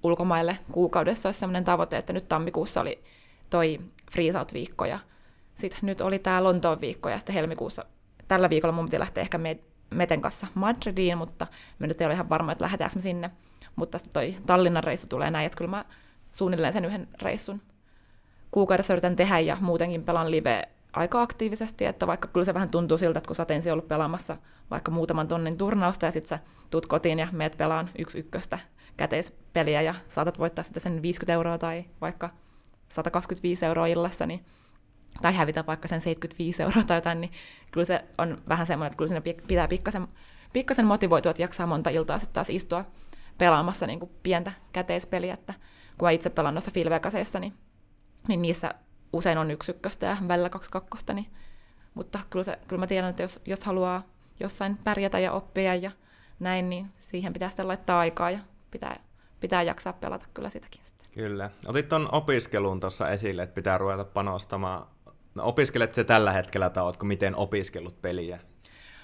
ulkomaille 0.04 0.58
kuukaudessa 0.72 1.30
olisi 1.30 1.40
sellainen 1.40 1.64
tavoite, 1.64 1.98
että 1.98 2.14
nyt 2.14 2.28
tammikuussa 2.28 2.82
oli 2.82 3.04
toi 3.50 3.80
Freeze 4.12 4.40
Out-viikko 4.40 4.86
ja 4.86 5.00
sitten 5.56 5.80
nyt 5.84 6.02
oli 6.02 6.20
tämä 6.20 6.44
Lontoon 6.44 6.82
viikko 6.82 7.10
ja 7.10 7.18
sitten 7.18 7.36
helmikuussa 7.36 7.86
tällä 8.28 8.50
viikolla 8.50 8.74
mun 8.74 8.86
piti 8.86 9.00
lähteä 9.00 9.22
ehkä 9.22 9.40
Meten 9.90 10.22
kanssa 10.22 10.48
Madridiin, 10.54 11.18
mutta 11.18 11.48
me 11.80 11.88
nyt 11.88 12.02
ei 12.02 12.06
ole 12.06 12.14
ihan 12.14 12.30
varma, 12.30 12.52
että 12.52 12.64
lähdetäänkö 12.64 13.02
sinne. 13.02 13.32
Mutta 13.76 14.00
toi 14.14 14.36
Tallinnan 14.46 14.84
reissu 14.84 15.08
tulee 15.08 15.32
näin, 15.32 15.46
että 15.46 15.58
kyllä 15.58 15.72
mä 15.72 15.86
suunnilleen 16.32 16.74
sen 16.74 16.86
yhden 16.86 17.08
reissun 17.22 17.62
kuukaudessa 18.52 18.94
yritän 18.94 19.16
tehdä 19.16 19.40
ja 19.40 19.58
muutenkin 19.62 20.04
pelaan 20.04 20.32
live 20.32 20.70
aika 20.94 21.22
aktiivisesti, 21.22 21.86
että 21.86 22.08
vaikka 22.08 22.28
kyllä 22.28 22.46
se 22.46 22.54
vähän 22.54 22.70
tuntuu 22.70 22.98
siltä, 22.98 23.18
että 23.20 23.28
kun 23.28 23.36
sä 23.36 23.46
ensin 23.50 23.74
ollut 23.74 23.88
pelaamassa 23.88 24.38
vaikka 24.72 24.92
muutaman 24.92 25.28
tonnin 25.28 25.58
turnausta 25.58 26.06
ja 26.06 26.12
sitten 26.12 26.30
sä 26.30 26.46
tuut 26.70 26.86
kotiin 26.86 27.20
ja 27.20 27.28
meet 27.32 27.58
pelaan 27.58 27.90
yksi 27.98 28.20
ykköstä 28.20 28.60
käteispeliä 28.98 29.82
ja 29.82 29.96
saatat 30.10 30.40
voittaa 30.40 30.64
sitten 30.64 30.84
sen 30.84 31.02
50 31.02 31.34
euroa 31.34 31.58
tai 31.58 31.86
vaikka 32.02 32.30
125 32.90 33.66
euroa 33.66 33.88
illassa, 33.88 34.26
niin, 34.26 34.46
tai 35.22 35.36
hävitä 35.36 35.66
vaikka 35.68 35.88
sen 35.88 36.02
75 36.02 36.64
euroa 36.64 36.84
tai 36.84 36.98
jotain, 36.98 37.22
niin 37.22 37.32
kyllä 37.72 37.86
se 37.86 38.06
on 38.18 38.42
vähän 38.50 38.68
semmoinen, 38.68 38.88
että 38.88 38.98
kyllä 38.98 39.08
siinä 39.08 39.44
pitää 39.48 39.68
pikkasen, 39.68 40.08
pikkasen 40.54 40.86
motivoitua, 40.86 41.30
että 41.30 41.42
jaksaa 41.42 41.68
monta 41.68 41.90
iltaa 41.90 42.20
sitten 42.20 42.34
taas 42.34 42.50
istua 42.50 42.86
pelaamassa 43.42 43.88
niin 43.88 44.00
kuin 44.00 44.12
pientä 44.24 44.52
käteispeliä, 44.74 45.34
että 45.34 45.54
kun 45.98 46.06
mä 46.06 46.12
itse 46.12 46.30
pelaan 46.30 46.54
noissa 46.54 46.72
filvekaseissa, 46.72 47.40
niin, 47.40 47.54
niin 48.28 48.42
niissä 48.42 48.74
usein 49.14 49.38
on 49.38 49.52
yksi 49.52 49.72
ykköstä 49.72 50.06
ja 50.06 50.18
välillä 50.28 50.50
kaksi 50.50 50.70
kakkosta, 50.72 51.14
niin, 51.14 51.28
mutta 51.94 52.20
kyllä, 52.30 52.44
se, 52.44 52.60
kyllä 52.68 52.80
mä 52.80 52.88
tiedän, 52.88 53.10
että 53.10 53.24
jos, 53.24 53.40
jos 53.46 53.64
haluaa 53.64 54.04
jossain 54.40 54.78
pärjätä 54.78 55.20
ja 55.20 55.32
oppia 55.32 55.76
ja 55.76 55.92
näin, 56.40 56.70
niin 56.70 56.88
siihen 56.94 57.34
pitää 57.34 57.50
sitten 57.50 57.68
laittaa 57.68 58.00
aikaa 58.00 58.32
ja 58.32 58.40
pitää, 58.72 59.00
pitää 59.40 59.62
jaksaa 59.62 59.94
pelata 59.94 60.26
kyllä 60.34 60.50
sitäkin 60.50 60.82
sitten. 60.86 61.08
Kyllä. 61.12 61.50
Otit 61.66 61.90
tuon 61.90 62.10
opiskeluun 62.12 62.80
tuossa 62.80 63.10
esille, 63.10 63.44
että 63.44 63.56
pitää 63.56 63.78
ruveta 63.78 64.06
panostamaan. 64.06 64.88
No, 65.36 65.44
opiskelet 65.46 65.94
se 65.94 66.04
tällä 66.04 66.32
hetkellä 66.32 66.70
tai 66.70 66.84
oletko 66.84 67.06
miten 67.06 67.36
opiskellut 67.36 68.02
peliä? 68.02 68.40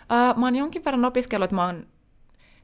Uh, 0.01 0.39
mä 0.39 0.45
oon 0.45 0.55
jonkin 0.55 0.85
verran 0.85 1.05
opiskellut, 1.05 1.43
että 1.45 1.55
mä 1.55 1.65
oon 1.65 1.87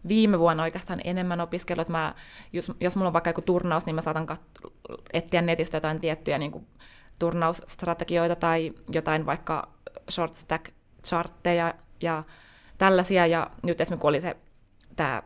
viime 0.08 0.39
vuonna 0.39 0.63
oikeastaan 0.63 1.02
enemmän 1.04 1.42
opiskellut. 1.42 1.89
Mä, 1.89 2.16
jos, 2.54 2.72
jos 2.80 2.96
mulla 2.96 3.08
on 3.08 3.13
vaikka 3.13 3.30
joku 3.30 3.42
turnaus, 3.42 3.86
niin 3.86 3.96
mä 3.96 4.02
saatan 4.02 4.28
kat- 4.32 4.72
etsiä 5.13 5.42
netistä 5.42 5.78
jotain 5.78 6.00
tiettyjä 6.00 6.38
niin 6.38 6.52
kuin, 6.52 6.68
turnausstrategioita 7.20 8.36
tai 8.36 8.74
jotain 8.94 9.26
vaikka 9.26 9.70
short 10.12 10.36
stack 10.36 10.72
chartteja 11.08 11.74
ja 12.02 12.24
tällaisia. 12.78 13.28
Ja 13.28 13.52
nyt 13.63 13.82
esimerkiksi 13.82 14.02
kun 14.02 14.10
oli 14.10 14.22
se 14.22 14.38
tämä 14.96 15.24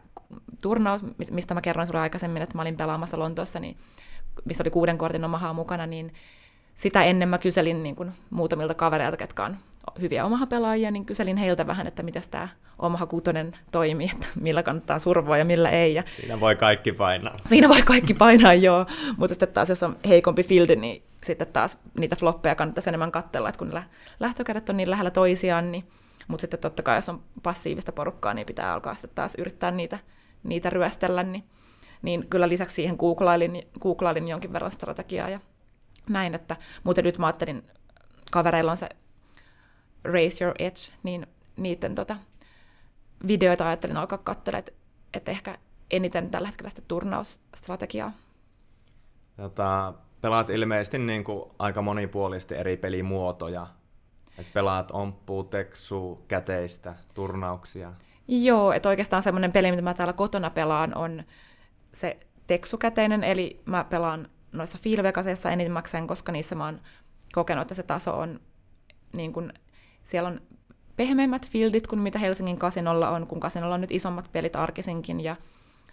turnaus, 0.61 1.01
mistä 1.31 1.53
mä 1.53 1.61
kerroin 1.61 1.87
sulle 1.87 1.99
aikaisemmin, 1.99 2.41
että 2.41 2.55
mä 2.55 2.61
olin 2.61 2.77
pelaamassa 2.77 3.19
Lontoossa, 3.19 3.59
niin, 3.59 3.77
missä 4.45 4.63
oli 4.63 4.69
kuuden 4.69 4.97
kortin 4.97 5.25
omahaa 5.25 5.53
mukana, 5.53 5.85
niin 5.85 6.13
sitä 6.75 7.03
ennen 7.03 7.29
mä 7.29 7.37
kyselin 7.37 7.83
niin 7.83 7.95
kuin 7.95 8.11
muutamilta 8.29 8.73
kavereilta, 8.73 9.17
ketkä 9.17 9.45
on 9.45 9.57
hyviä 10.01 10.25
omaha-pelaajia, 10.25 10.91
niin 10.91 11.05
kyselin 11.05 11.37
heiltä 11.37 11.67
vähän, 11.67 11.87
että 11.87 12.03
miten 12.03 12.23
tämä 12.31 12.47
omaha 12.79 13.05
kutonen 13.05 13.51
toimii, 13.71 14.09
että 14.13 14.27
millä 14.39 14.63
kannattaa 14.63 14.99
survoa 14.99 15.37
ja 15.37 15.45
millä 15.45 15.69
ei. 15.69 15.93
Ja 15.93 16.03
siinä 16.21 16.39
voi 16.39 16.55
kaikki 16.55 16.91
painaa. 16.91 17.35
Siinä 17.47 17.69
voi 17.69 17.81
kaikki 17.81 18.13
painaa, 18.13 18.53
joo. 18.53 18.85
Mutta 19.17 19.33
sitten 19.33 19.53
taas, 19.53 19.69
jos 19.69 19.83
on 19.83 19.95
heikompi 20.07 20.43
fieldi, 20.43 20.75
niin 20.75 21.03
sitten 21.23 21.47
taas 21.47 21.77
niitä 21.99 22.15
floppeja 22.15 22.55
kannattaisi 22.55 22.89
enemmän 22.89 23.11
katsella, 23.11 23.49
että 23.49 23.59
kun 23.59 23.81
lähtökädet 24.19 24.69
on 24.69 24.77
niin 24.77 24.89
lähellä 24.89 25.11
toisiaan, 25.11 25.71
niin 25.71 25.87
mutta 26.27 26.41
sitten 26.41 26.59
totta 26.59 26.83
kai, 26.83 26.97
jos 26.97 27.09
on 27.09 27.23
passiivista 27.43 27.91
porukkaa, 27.91 28.33
niin 28.33 28.45
pitää 28.45 28.73
alkaa 28.73 28.93
sitten 28.93 29.15
taas 29.15 29.35
yrittää 29.37 29.71
niitä, 29.71 29.99
niitä 30.43 30.69
ryöstellä, 30.69 31.23
niin, 31.23 31.43
niin 32.01 32.27
kyllä 32.29 32.49
lisäksi 32.49 32.75
siihen 32.75 32.95
googlailin, 32.99 33.63
googlailin 33.81 34.27
jonkin 34.27 34.53
verran 34.53 34.71
strategiaa 34.71 35.29
ja 35.29 35.39
näin, 36.09 36.35
että 36.35 36.55
muuten 36.83 37.03
nyt 37.03 37.17
mä 37.17 37.25
ajattelin, 37.25 37.63
kavereilla 38.31 38.71
on 38.71 38.77
se 38.77 38.89
Raise 40.13 40.43
Your 40.43 40.55
Edge, 40.59 40.79
niin 41.03 41.27
niiden 41.57 41.95
tota, 41.95 42.15
videoita 43.27 43.67
ajattelin 43.67 43.97
alkaa 43.97 44.17
katsella, 44.17 44.59
että, 44.59 44.71
että 45.13 45.31
ehkä 45.31 45.57
eniten 45.91 46.29
tällä 46.29 46.47
hetkellä 46.47 46.69
sitä 46.69 46.81
turnausstrategiaa. 46.87 48.11
Tota, 49.37 49.93
pelaat 50.21 50.49
ilmeisesti 50.49 50.99
niin 50.99 51.23
kuin 51.23 51.51
aika 51.59 51.81
monipuolisesti 51.81 52.55
eri 52.55 52.77
pelimuotoja. 52.77 53.67
Et 54.37 54.53
pelaat 54.53 54.91
omppuu, 54.91 55.43
teksuu, 55.43 56.25
käteistä, 56.27 56.95
turnauksia. 57.13 57.93
Joo, 58.27 58.71
että 58.71 58.89
oikeastaan 58.89 59.23
semmoinen 59.23 59.51
peli, 59.51 59.71
mitä 59.71 59.81
mä 59.81 59.93
täällä 59.93 60.13
kotona 60.13 60.49
pelaan, 60.49 60.97
on 60.97 61.23
se 61.93 62.19
teksukäteinen, 62.47 63.23
eli 63.23 63.61
mä 63.65 63.83
pelaan 63.83 64.29
noissa 64.51 64.77
Filvegasissa 64.81 65.51
enimmäkseen, 65.51 66.07
koska 66.07 66.31
niissä 66.31 66.55
mä 66.55 66.65
oon 66.65 66.81
kokenut, 67.33 67.61
että 67.61 67.75
se 67.75 67.83
taso 67.83 68.19
on, 68.19 68.39
niin 69.13 69.33
kun, 69.33 69.53
siellä 70.07 70.27
on 70.27 70.41
pehmeimmät 70.95 71.49
fieldit 71.49 71.87
kuin 71.87 71.99
mitä 71.99 72.19
Helsingin 72.19 72.57
kasinolla 72.57 73.09
on, 73.09 73.27
kun 73.27 73.39
kasinolla 73.39 73.75
on 73.75 73.81
nyt 73.81 73.91
isommat 73.91 74.29
pelit 74.31 74.55
arkisinkin, 74.55 75.23
ja 75.23 75.35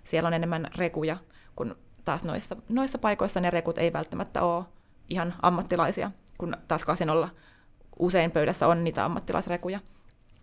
siellä 0.05 0.27
on 0.27 0.35
enemmän 0.35 0.69
rekuja, 0.77 1.17
kun 1.57 1.77
taas 2.05 2.25
noissa, 2.25 2.57
noissa 2.69 2.99
paikoissa 2.99 3.41
ne 3.41 3.51
rekut 3.51 3.79
ei 3.79 3.93
välttämättä 3.93 4.43
ole 4.43 4.65
ihan 5.11 5.35
ammattilaisia, 5.43 6.11
kun 6.39 6.57
taas 6.69 6.85
kasinolla 6.85 7.29
usein 7.99 8.31
pöydässä 8.31 8.67
on 8.69 8.85
niitä 8.85 9.05
ammattilaisrekuja. 9.05 9.81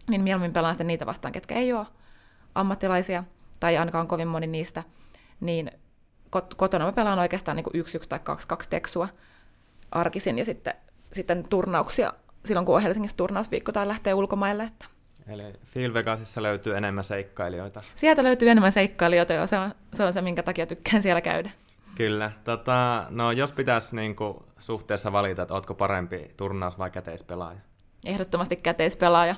Niin 0.10 0.21
mieluummin 0.21 0.53
pelaan 0.53 0.73
sitten 0.73 0.88
niitä 0.88 1.05
vastaan, 1.05 1.31
ketkä 1.31 1.55
ei 1.55 1.73
ole 1.73 1.88
ammattilaisia, 2.55 3.23
tai 3.60 3.77
ainakaan 3.77 4.07
kovin 4.07 4.27
moni 4.27 4.47
niistä, 4.47 4.84
niin 5.39 5.71
kotona 6.57 6.86
mä 6.86 6.91
pelaan 6.91 7.19
oikeastaan 7.19 7.55
niin 7.55 7.63
kuin 7.63 7.75
yksi, 7.77 7.97
yksi 7.97 8.10
tai 8.10 8.19
kaksi, 8.19 8.47
kaksi 8.47 8.69
teksua 8.69 9.07
arkisin, 9.91 10.38
ja 10.38 10.45
sitten, 10.45 10.73
sitten 11.13 11.45
turnauksia 11.49 12.13
silloin, 12.45 12.65
kun 12.65 12.75
on 12.75 12.82
Helsingissä 12.82 13.17
turnausviikko 13.17 13.71
tai 13.71 13.88
lähtee 13.88 14.13
ulkomaille. 14.13 14.63
Että. 14.63 14.86
Eli 15.27 15.43
Phil 15.73 15.93
Vegasissa 15.93 16.43
löytyy 16.43 16.77
enemmän 16.77 17.04
seikkailijoita. 17.04 17.84
Sieltä 17.95 18.23
löytyy 18.23 18.49
enemmän 18.49 18.71
seikkailijoita, 18.71 19.34
ja 19.34 19.47
se 19.47 19.58
on, 19.58 19.71
se 19.93 20.04
on 20.04 20.13
se, 20.13 20.21
minkä 20.21 20.43
takia 20.43 20.65
tykkään 20.65 21.01
siellä 21.01 21.21
käydä. 21.21 21.51
Kyllä. 21.95 22.32
Tota, 22.43 23.06
no, 23.10 23.32
jos 23.32 23.51
pitäisi 23.51 23.95
niin 23.95 24.15
kuin, 24.15 24.38
suhteessa 24.58 25.12
valita, 25.12 25.41
että 25.41 25.54
oletko 25.54 25.73
parempi 25.73 26.32
turnaus- 26.38 26.77
vai 26.77 26.91
käteispelaaja? 26.91 27.60
Ehdottomasti 28.06 28.56
käteispelaaja. 28.56 29.36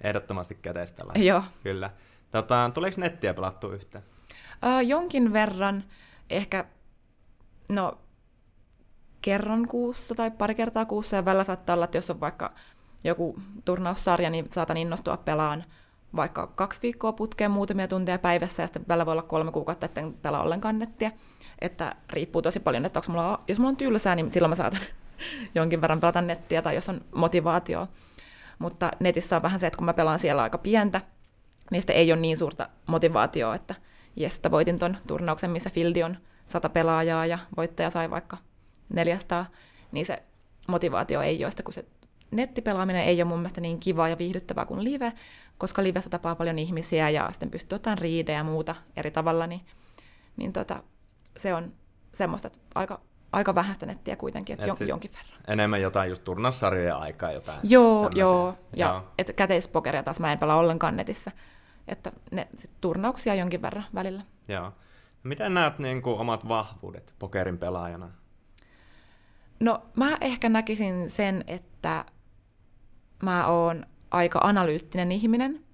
Ehdottomasti 0.00 0.54
käteispelaaja. 0.54 1.24
Joo. 1.24 1.42
Kyllä. 1.62 1.90
Tota, 2.30 2.70
tuliko 2.74 3.00
nettiä 3.00 3.34
pelattu 3.34 3.70
yhteen? 3.72 4.04
Öö, 4.64 4.82
jonkin 4.82 5.32
verran, 5.32 5.84
ehkä 6.30 6.64
no, 7.70 7.98
kerran 9.28 9.68
kuussa 9.68 10.14
tai 10.14 10.30
pari 10.30 10.54
kertaa 10.54 10.84
kuussa, 10.84 11.16
ja 11.16 11.24
välillä 11.24 11.44
saattaa 11.44 11.74
olla, 11.74 11.84
että 11.84 11.98
jos 11.98 12.10
on 12.10 12.20
vaikka 12.20 12.52
joku 13.04 13.38
turnaussarja, 13.64 14.30
niin 14.30 14.46
saatan 14.50 14.76
innostua 14.76 15.16
pelaan 15.16 15.64
vaikka 16.16 16.46
kaksi 16.46 16.82
viikkoa 16.82 17.12
putkeen 17.12 17.50
muutamia 17.50 17.88
tunteja 17.88 18.18
päivässä, 18.18 18.62
ja 18.62 18.66
sitten 18.66 18.84
välillä 18.88 19.06
voi 19.06 19.12
olla 19.12 19.22
kolme 19.22 19.52
kuukautta, 19.52 19.86
että 19.86 20.02
pelaa 20.22 20.42
ollenkaan 20.42 20.78
nettiä. 20.78 21.12
Että 21.58 21.96
riippuu 22.10 22.42
tosi 22.42 22.60
paljon, 22.60 22.84
että 22.84 22.98
onko 22.98 23.12
mulla, 23.12 23.44
jos 23.48 23.58
mulla 23.58 23.68
on 23.68 23.76
tylsää, 23.76 24.14
niin 24.14 24.30
silloin 24.30 24.50
mä 24.50 24.54
saatan 24.54 24.80
jonkin 25.54 25.80
verran 25.80 26.00
pelata 26.00 26.22
nettiä, 26.22 26.62
tai 26.62 26.74
jos 26.74 26.88
on 26.88 27.00
motivaatio. 27.14 27.88
Mutta 28.58 28.90
netissä 29.00 29.36
on 29.36 29.42
vähän 29.42 29.60
se, 29.60 29.66
että 29.66 29.76
kun 29.76 29.84
mä 29.84 29.94
pelaan 29.94 30.18
siellä 30.18 30.42
aika 30.42 30.58
pientä, 30.58 31.00
niin 31.70 31.82
ei 31.88 32.12
ole 32.12 32.20
niin 32.20 32.38
suurta 32.38 32.68
motivaatioa, 32.86 33.54
että 33.54 33.74
jes, 34.16 34.36
että 34.36 34.50
voitin 34.50 34.78
ton 34.78 34.96
turnauksen, 35.06 35.50
missä 35.50 35.70
Fildi 35.70 36.02
on 36.02 36.16
sata 36.46 36.68
pelaajaa 36.68 37.26
ja 37.26 37.38
voittaja 37.56 37.90
sai 37.90 38.10
vaikka 38.10 38.36
400, 38.88 39.46
niin 39.92 40.06
se 40.06 40.22
motivaatio 40.68 41.20
ei 41.20 41.44
ole 41.44 41.50
sitä, 41.50 41.62
kun 41.62 41.72
se 41.72 41.84
nettipelaaminen 42.30 43.04
ei 43.04 43.22
ole 43.22 43.28
mun 43.28 43.38
mielestä 43.38 43.60
niin 43.60 43.80
kivaa 43.80 44.08
ja 44.08 44.18
viihdyttävää 44.18 44.66
kuin 44.66 44.84
live, 44.84 45.12
koska 45.58 45.82
livessä 45.82 46.10
tapaa 46.10 46.34
paljon 46.34 46.58
ihmisiä 46.58 47.10
ja 47.10 47.28
sitten 47.30 47.50
pystyy 47.50 47.76
ottamaan 47.76 47.98
riidejä 47.98 48.38
ja 48.38 48.44
muuta 48.44 48.74
eri 48.96 49.10
tavalla, 49.10 49.46
niin, 49.46 49.60
niin 50.36 50.52
tota, 50.52 50.82
se 51.36 51.54
on 51.54 51.72
semmoista, 52.14 52.46
että 52.46 52.58
aika, 52.74 53.00
aika 53.32 53.54
vähäistä 53.54 53.86
nettiä 53.86 54.16
kuitenkin, 54.16 54.54
että 54.54 54.72
Et 54.72 54.80
jon, 54.80 54.88
jonkin 54.88 55.10
verran. 55.12 55.40
Enemmän 55.48 55.82
jotain 55.82 56.08
just 56.08 56.24
turnaussarjoja 56.24 56.96
aikaa 56.96 57.32
jotain. 57.32 57.60
Joo, 57.62 58.02
tämmöisiä. 58.02 58.20
joo. 58.20 58.58
Ja 58.76 58.86
joo. 58.86 59.04
Et 59.18 59.32
käteispokeria 59.36 60.02
taas 60.02 60.20
mä 60.20 60.32
en 60.32 60.38
pelaa 60.38 60.56
ollenkaan 60.56 60.96
netissä. 60.96 61.32
Että 61.88 62.12
ne, 62.30 62.48
sit 62.56 62.70
turnauksia 62.80 63.34
jonkin 63.34 63.62
verran 63.62 63.84
välillä. 63.94 64.22
Joo. 64.48 64.72
Miten 65.22 65.54
näet 65.54 65.78
niin 65.78 66.02
kuin, 66.02 66.20
omat 66.20 66.48
vahvuudet 66.48 67.14
pokerin 67.18 67.58
pelaajana? 67.58 68.10
No 69.60 69.82
mä 69.96 70.16
ehkä 70.20 70.48
näkisin 70.48 71.10
sen, 71.10 71.44
että 71.46 72.04
mä 73.22 73.46
oon 73.46 73.86
aika 74.10 74.40
analyyttinen 74.42 75.12
ihminen, 75.12 75.64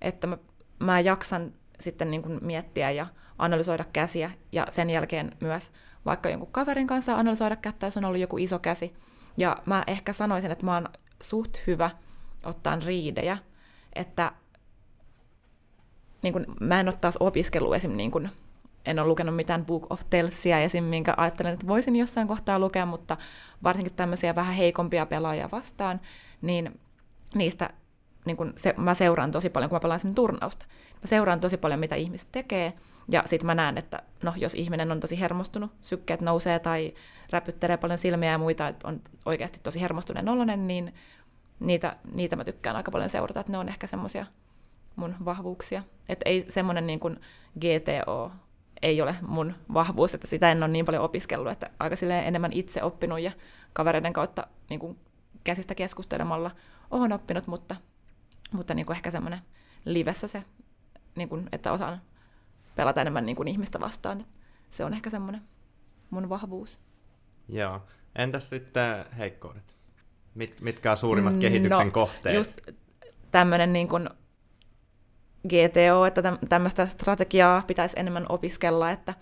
että 0.00 0.26
mä, 0.26 0.38
mä 0.78 1.00
jaksan 1.00 1.52
sitten 1.80 2.10
niin 2.10 2.22
kuin 2.22 2.38
miettiä 2.42 2.90
ja 2.90 3.06
analysoida 3.38 3.84
käsiä 3.92 4.30
ja 4.52 4.66
sen 4.70 4.90
jälkeen 4.90 5.36
myös 5.40 5.72
vaikka 6.04 6.28
jonkun 6.28 6.52
kaverin 6.52 6.86
kanssa 6.86 7.14
analysoida 7.14 7.56
kättä, 7.56 7.86
jos 7.86 7.96
on 7.96 8.04
ollut 8.04 8.20
joku 8.20 8.38
iso 8.38 8.58
käsi. 8.58 8.94
Ja 9.36 9.56
mä 9.66 9.84
ehkä 9.86 10.12
sanoisin, 10.12 10.50
että 10.50 10.64
mä 10.64 10.74
oon 10.74 10.88
suht 11.22 11.66
hyvä 11.66 11.90
ottaa 12.44 12.78
riidejä, 12.86 13.38
että 13.92 14.32
niin 16.22 16.32
kun, 16.32 16.46
mä 16.60 16.80
en 16.80 16.88
ole 16.88 16.94
taas 17.00 17.16
opiskellut 17.20 17.74
esim. 17.74 17.92
Niin 17.96 18.10
kun, 18.10 18.28
en 18.90 18.98
ole 18.98 19.08
lukenut 19.08 19.36
mitään 19.36 19.66
Book 19.66 19.86
of 19.90 20.00
Tellsia 20.10 20.58
esim. 20.58 20.84
minkä 20.84 21.14
ajattelen, 21.16 21.52
että 21.52 21.66
voisin 21.66 21.96
jossain 21.96 22.28
kohtaa 22.28 22.58
lukea, 22.58 22.86
mutta 22.86 23.16
varsinkin 23.62 23.94
tämmöisiä 23.94 24.34
vähän 24.34 24.54
heikompia 24.54 25.06
pelaajia 25.06 25.48
vastaan, 25.52 26.00
niin 26.42 26.80
niistä 27.34 27.70
niin 28.24 28.36
kun 28.36 28.52
se, 28.56 28.74
mä 28.76 28.94
seuraan 28.94 29.30
tosi 29.30 29.50
paljon, 29.50 29.70
kun 29.70 29.76
mä 29.76 29.80
pelaan 29.80 30.14
turnausta. 30.14 30.66
Mä 30.94 31.06
seuraan 31.06 31.40
tosi 31.40 31.56
paljon, 31.56 31.80
mitä 31.80 31.94
ihmiset 31.94 32.28
tekee, 32.32 32.72
ja 33.08 33.22
sitten 33.26 33.46
mä 33.46 33.54
näen, 33.54 33.78
että 33.78 34.02
no, 34.22 34.32
jos 34.36 34.54
ihminen 34.54 34.92
on 34.92 35.00
tosi 35.00 35.20
hermostunut, 35.20 35.70
sykkeet 35.80 36.20
nousee 36.20 36.58
tai 36.58 36.94
räpyttelee 37.30 37.76
paljon 37.76 37.98
silmiä 37.98 38.30
ja 38.30 38.38
muita, 38.38 38.68
että 38.68 38.88
on 38.88 39.00
oikeasti 39.26 39.60
tosi 39.62 39.80
hermostuneen 39.80 40.28
oloinen, 40.28 40.66
niin 40.66 40.94
niitä, 41.60 41.96
niitä 42.12 42.36
mä 42.36 42.44
tykkään 42.44 42.76
aika 42.76 42.90
paljon 42.90 43.10
seurata, 43.10 43.40
että 43.40 43.52
ne 43.52 43.58
on 43.58 43.68
ehkä 43.68 43.86
semmoisia 43.86 44.26
mun 44.96 45.14
vahvuuksia. 45.24 45.82
Että 46.08 46.22
ei 46.28 46.46
semmoinen 46.48 46.86
niin 46.86 47.00
GTO 47.60 48.32
ei 48.82 49.02
ole 49.02 49.16
mun 49.20 49.54
vahvuus, 49.74 50.14
että 50.14 50.26
sitä 50.26 50.50
en 50.52 50.62
ole 50.62 50.68
niin 50.68 50.84
paljon 50.84 51.04
opiskellut, 51.04 51.52
että 51.52 51.70
aika 51.80 51.96
silleen 51.96 52.24
enemmän 52.24 52.52
itse 52.52 52.82
oppinut 52.82 53.20
ja 53.20 53.32
kavereiden 53.72 54.12
kautta 54.12 54.46
niin 54.70 54.80
kuin 54.80 54.98
käsistä 55.44 55.74
keskustelemalla 55.74 56.50
olen 56.90 57.12
oppinut, 57.12 57.46
mutta, 57.46 57.76
mutta 58.52 58.74
niin 58.74 58.86
kuin 58.86 58.96
ehkä 58.96 59.10
semmoinen 59.10 59.40
livessä 59.84 60.28
se, 60.28 60.44
niin 61.16 61.28
kuin, 61.28 61.48
että 61.52 61.72
osaan 61.72 62.00
pelata 62.76 63.00
enemmän 63.00 63.26
niin 63.26 63.36
kuin 63.36 63.48
ihmistä 63.48 63.80
vastaan. 63.80 64.26
Se 64.70 64.84
on 64.84 64.94
ehkä 64.94 65.10
semmoinen 65.10 65.42
mun 66.10 66.28
vahvuus. 66.28 66.80
Joo. 67.48 67.82
Entäs 68.14 68.48
sitten 68.48 69.04
heikkoudet? 69.18 69.76
Mit, 70.34 70.60
mitkä 70.60 70.90
on 70.90 70.96
suurimmat 70.96 71.34
mm, 71.34 71.40
kehityksen 71.40 71.86
no, 71.86 71.92
kohteet? 71.92 72.36
Just 72.36 72.60
tämmöinen 73.30 73.72
niin 73.72 73.88
kuin 73.88 74.10
GTO, 75.48 76.06
että 76.06 76.22
tämmöistä 76.48 76.86
strategiaa 76.86 77.62
pitäisi 77.66 78.00
enemmän 78.00 78.26
opiskella, 78.28 78.90
että 78.90 79.14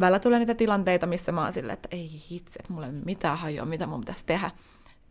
välillä 0.00 0.18
tulee 0.18 0.38
niitä 0.38 0.54
tilanteita, 0.54 1.06
missä 1.06 1.32
mä 1.32 1.42
oon 1.42 1.52
silleen, 1.52 1.74
että 1.74 1.88
ei 1.92 2.10
hitse, 2.30 2.58
että 2.60 2.72
mulla 2.72 2.86
ei 2.86 2.92
mitään 2.92 3.38
hajoa, 3.38 3.66
mitä 3.66 3.86
mun 3.86 4.00
pitäisi 4.00 4.26
tehdä. 4.26 4.50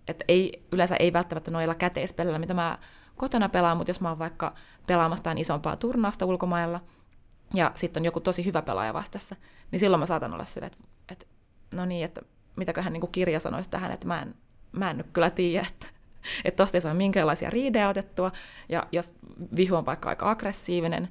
Että 0.07 0.25
ei, 0.27 0.65
yleensä 0.71 0.95
ei 0.95 1.13
välttämättä 1.13 1.51
noilla 1.51 1.75
käteispelillä, 1.75 2.39
mitä 2.39 2.53
mä 2.53 2.77
kotona 3.15 3.49
pelaan, 3.49 3.77
mutta 3.77 3.89
jos 3.89 4.01
mä 4.01 4.09
oon 4.09 4.19
vaikka 4.19 4.53
pelaamassa 4.87 5.31
isompaa 5.37 5.75
turnausta 5.75 6.25
ulkomailla, 6.25 6.79
ja 7.53 7.71
sitten 7.75 8.01
on 8.01 8.05
joku 8.05 8.19
tosi 8.19 8.45
hyvä 8.45 8.61
pelaaja 8.61 8.93
vastassa, 8.93 9.35
niin 9.71 9.79
silloin 9.79 9.99
mä 9.99 10.05
saatan 10.05 10.33
olla 10.33 10.45
silleen, 10.45 10.71
että, 10.73 10.87
että 11.09 11.25
no 11.75 11.85
niin, 11.85 12.05
että 12.05 12.21
mitäköhän 12.55 12.93
niin 12.93 13.11
kirja 13.11 13.39
sanoisi 13.39 13.69
tähän, 13.69 13.91
että 13.91 14.07
mä 14.07 14.21
en, 14.21 14.35
mä 14.71 14.89
en 14.89 14.97
nyt 14.97 15.07
kyllä 15.13 15.29
tiedä, 15.29 15.67
että 15.67 15.87
että 16.45 16.57
tosta 16.63 16.77
ei 16.77 16.81
saa 16.81 16.93
minkäänlaisia 16.93 17.49
riidejä 17.49 17.89
otettua, 17.89 18.31
ja 18.69 18.87
jos 18.91 19.13
vihu 19.55 19.75
on 19.75 19.85
vaikka 19.85 20.09
aika 20.09 20.31
aggressiivinen, 20.31 21.07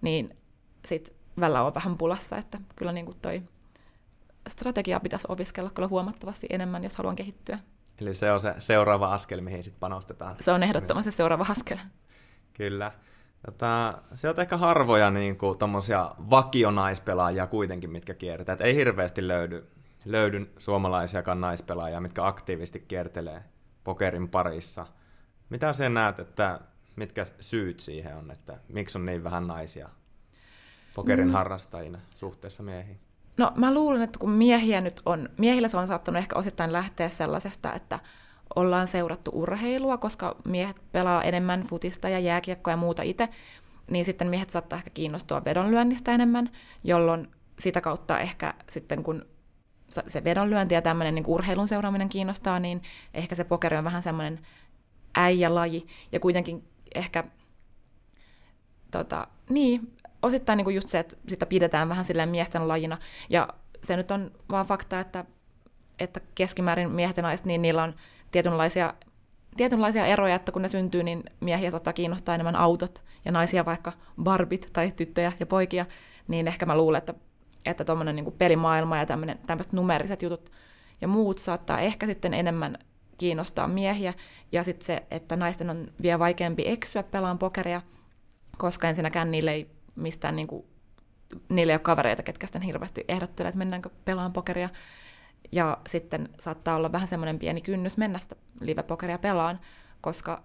niin 0.00 0.36
sitten 0.86 1.16
välillä 1.40 1.62
on 1.62 1.74
vähän 1.74 1.98
pulassa, 1.98 2.36
että 2.36 2.60
kyllä 2.76 2.92
niin 2.92 3.06
kuin 3.06 3.16
toi 3.22 3.42
strategia 4.48 5.00
pitäisi 5.00 5.26
opiskella 5.28 5.70
kyllä 5.70 5.88
huomattavasti 5.88 6.46
enemmän, 6.50 6.82
jos 6.82 6.96
haluan 6.96 7.16
kehittyä. 7.16 7.58
Eli 8.00 8.14
se 8.14 8.32
on 8.32 8.40
se 8.40 8.54
seuraava 8.58 9.14
askel, 9.14 9.40
mihin 9.40 9.62
sitten 9.62 9.80
panostetaan. 9.80 10.36
Se 10.40 10.52
on 10.52 10.62
ehdottomasti 10.62 11.10
se 11.10 11.16
seuraava 11.16 11.46
askel. 11.48 11.78
Kyllä. 12.58 12.92
Tota, 13.46 14.02
se 14.14 14.28
on 14.28 14.40
ehkä 14.40 14.56
harvoja 14.56 15.10
niin 15.10 15.38
kuin, 15.38 15.58
vakionaispelaajia 16.30 17.46
kuitenkin, 17.46 17.90
mitkä 17.90 18.14
kierretään. 18.14 18.56
Et 18.56 18.66
ei 18.66 18.76
hirveästi 18.76 19.28
löydy, 19.28 19.66
löydy 20.04 20.52
suomalaisiakaan 20.58 21.40
naispelaajia, 21.40 22.00
mitkä 22.00 22.26
aktiivisesti 22.26 22.80
kiertelee 22.80 23.42
pokerin 23.84 24.28
parissa. 24.28 24.86
Mitä 25.50 25.72
sä 25.72 25.88
näet, 25.88 26.18
että 26.18 26.60
mitkä 26.96 27.26
syyt 27.40 27.80
siihen 27.80 28.16
on, 28.16 28.30
että 28.30 28.58
miksi 28.68 28.98
on 28.98 29.06
niin 29.06 29.24
vähän 29.24 29.46
naisia? 29.46 29.88
pokerin 30.94 31.26
mm. 31.26 31.32
harrastajina 31.32 31.98
suhteessa 32.16 32.62
miehiin? 32.62 33.00
No 33.36 33.52
mä 33.56 33.74
luulen, 33.74 34.02
että 34.02 34.18
kun 34.18 34.30
miehiä 34.30 34.80
nyt 34.80 35.02
on, 35.06 35.28
miehillä 35.38 35.68
se 35.68 35.76
on 35.76 35.86
saattanut 35.86 36.18
ehkä 36.18 36.36
osittain 36.36 36.72
lähteä 36.72 37.08
sellaisesta, 37.08 37.72
että 37.72 37.98
ollaan 38.56 38.88
seurattu 38.88 39.30
urheilua, 39.34 39.98
koska 39.98 40.36
miehet 40.44 40.76
pelaa 40.92 41.22
enemmän 41.22 41.62
futista 41.62 42.08
ja 42.08 42.18
jääkiekkoa 42.18 42.72
ja 42.72 42.76
muuta 42.76 43.02
itse, 43.02 43.28
niin 43.90 44.04
sitten 44.04 44.28
miehet 44.28 44.50
saattaa 44.50 44.76
ehkä 44.76 44.90
kiinnostua 44.90 45.44
vedonlyönnistä 45.44 46.12
enemmän, 46.12 46.50
jolloin 46.84 47.28
sitä 47.58 47.80
kautta 47.80 48.18
ehkä 48.18 48.54
sitten 48.70 49.02
kun 49.02 49.26
se 50.06 50.24
vedonlyönti 50.24 50.74
ja 50.74 50.82
tämmöinen 50.82 51.14
niin 51.14 51.24
urheilun 51.26 51.68
seuraaminen 51.68 52.08
kiinnostaa, 52.08 52.58
niin 52.58 52.82
ehkä 53.14 53.34
se 53.34 53.44
pokeri 53.44 53.76
on 53.76 53.84
vähän 53.84 54.02
semmoinen 54.02 54.46
äijälaji, 55.14 55.86
ja 56.12 56.20
kuitenkin 56.20 56.64
ehkä, 56.94 57.24
tota, 58.90 59.26
niin, 59.48 59.96
osittain 60.22 60.56
niin 60.56 60.64
kuin 60.64 60.74
just 60.74 60.88
se, 60.88 60.98
että 60.98 61.16
sitä 61.28 61.46
pidetään 61.46 61.88
vähän 61.88 62.04
silleen 62.04 62.28
miesten 62.28 62.68
lajina, 62.68 62.98
ja 63.30 63.48
se 63.84 63.96
nyt 63.96 64.10
on 64.10 64.30
vaan 64.50 64.66
fakta, 64.66 65.00
että, 65.00 65.24
että 65.98 66.20
keskimäärin 66.34 66.90
miehet 66.90 67.16
ja 67.16 67.22
naiset, 67.22 67.46
niin 67.46 67.62
niillä 67.62 67.82
on 67.82 67.94
tietynlaisia, 68.30 68.94
tietynlaisia 69.56 70.06
eroja, 70.06 70.34
että 70.34 70.52
kun 70.52 70.62
ne 70.62 70.68
syntyy, 70.68 71.02
niin 71.02 71.22
miehiä 71.40 71.70
saattaa 71.70 71.92
kiinnostaa 71.92 72.34
enemmän 72.34 72.56
autot, 72.56 73.04
ja 73.24 73.32
naisia 73.32 73.64
vaikka 73.64 73.92
barbit 74.22 74.70
tai 74.72 74.92
tyttöjä 74.96 75.32
ja 75.40 75.46
poikia, 75.46 75.86
niin 76.28 76.48
ehkä 76.48 76.66
mä 76.66 76.76
luulen, 76.76 76.98
että 76.98 77.14
että 77.64 77.84
tuommoinen 77.84 78.16
niin 78.16 78.32
pelimaailma 78.32 78.98
ja 78.98 79.06
tämmöiset 79.46 79.72
numeriset 79.72 80.22
jutut 80.22 80.52
ja 81.00 81.08
muut 81.08 81.38
saattaa 81.38 81.80
ehkä 81.80 82.06
sitten 82.06 82.34
enemmän 82.34 82.78
kiinnostaa 83.18 83.68
miehiä, 83.68 84.14
ja 84.52 84.64
sitten 84.64 84.86
se, 84.86 85.02
että 85.10 85.36
naisten 85.36 85.70
on 85.70 85.88
vielä 86.02 86.18
vaikeampi 86.18 86.62
eksyä 86.66 87.02
pelaan 87.02 87.38
pokeria, 87.38 87.82
koska 88.58 88.88
ensinnäkään 88.88 89.30
niille 89.30 89.52
ei 89.52 89.70
mistään 89.94 90.36
niin 90.36 90.46
kuin, 90.46 90.64
niille 91.48 91.72
ei 91.72 91.74
ole 91.74 91.80
kavereita, 91.80 92.22
ketkä 92.22 92.46
sitten 92.46 92.62
hirveästi 92.62 93.04
ehdottelee, 93.08 93.48
että 93.48 93.58
mennäänkö 93.58 93.90
pelaan 94.04 94.32
pokeria, 94.32 94.68
ja 95.52 95.78
sitten 95.88 96.28
saattaa 96.40 96.76
olla 96.76 96.92
vähän 96.92 97.08
semmoinen 97.08 97.38
pieni 97.38 97.60
kynnys 97.60 97.96
mennä 97.96 98.18
sitä 98.18 98.36
live-pokeria 98.60 99.18
pelaan, 99.18 99.60
koska 100.00 100.42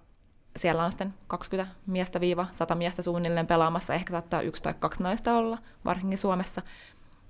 siellä 0.57 0.83
on 0.83 0.91
sitten 0.91 1.13
20 1.27 1.73
miestä 1.85 2.19
viiva 2.19 2.47
100 2.51 2.75
miestä 2.75 3.01
suunnilleen 3.01 3.47
pelaamassa, 3.47 3.93
ehkä 3.93 4.11
saattaa 4.11 4.41
yksi 4.41 4.63
tai 4.63 4.73
kaksi 4.79 5.03
naista 5.03 5.33
olla, 5.33 5.57
varsinkin 5.85 6.17
Suomessa, 6.17 6.61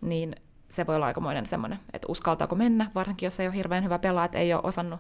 niin 0.01 0.35
se 0.69 0.87
voi 0.87 0.95
olla 0.95 1.05
aikamoinen 1.05 1.45
semmoinen, 1.45 1.79
että 1.93 2.07
uskaltaako 2.09 2.55
mennä, 2.55 2.91
varsinkin 2.95 3.27
jos 3.27 3.39
ei 3.39 3.47
ole 3.47 3.55
hirveän 3.55 3.83
hyvä 3.83 3.99
pelaa, 3.99 4.25
että 4.25 4.37
ei 4.37 4.53
ole 4.53 4.61
osannut, 4.63 4.99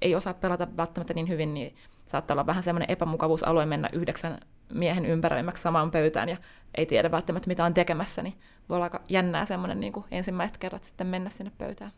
ei 0.00 0.14
osaa 0.14 0.34
pelata 0.34 0.68
välttämättä 0.76 1.14
niin 1.14 1.28
hyvin, 1.28 1.54
niin 1.54 1.76
saattaa 2.06 2.34
olla 2.34 2.46
vähän 2.46 2.62
semmoinen 2.62 2.90
epämukavuusalue 2.90 3.66
mennä 3.66 3.88
yhdeksän 3.92 4.38
miehen 4.72 5.06
ympäröimäksi 5.06 5.62
samaan 5.62 5.90
pöytään 5.90 6.28
ja 6.28 6.36
ei 6.74 6.86
tiedä 6.86 7.10
välttämättä 7.10 7.48
mitä 7.48 7.64
on 7.64 7.74
tekemässä, 7.74 8.22
niin 8.22 8.34
voi 8.68 8.76
olla 8.76 8.86
aika 8.86 9.02
jännää 9.08 9.46
semmoinen 9.46 9.80
niin 9.80 9.92
kuin 9.92 10.06
ensimmäiset 10.10 10.58
kerrat 10.58 10.84
sitten 10.84 11.06
mennä 11.06 11.30
sinne 11.30 11.52
pöytään. 11.58 11.92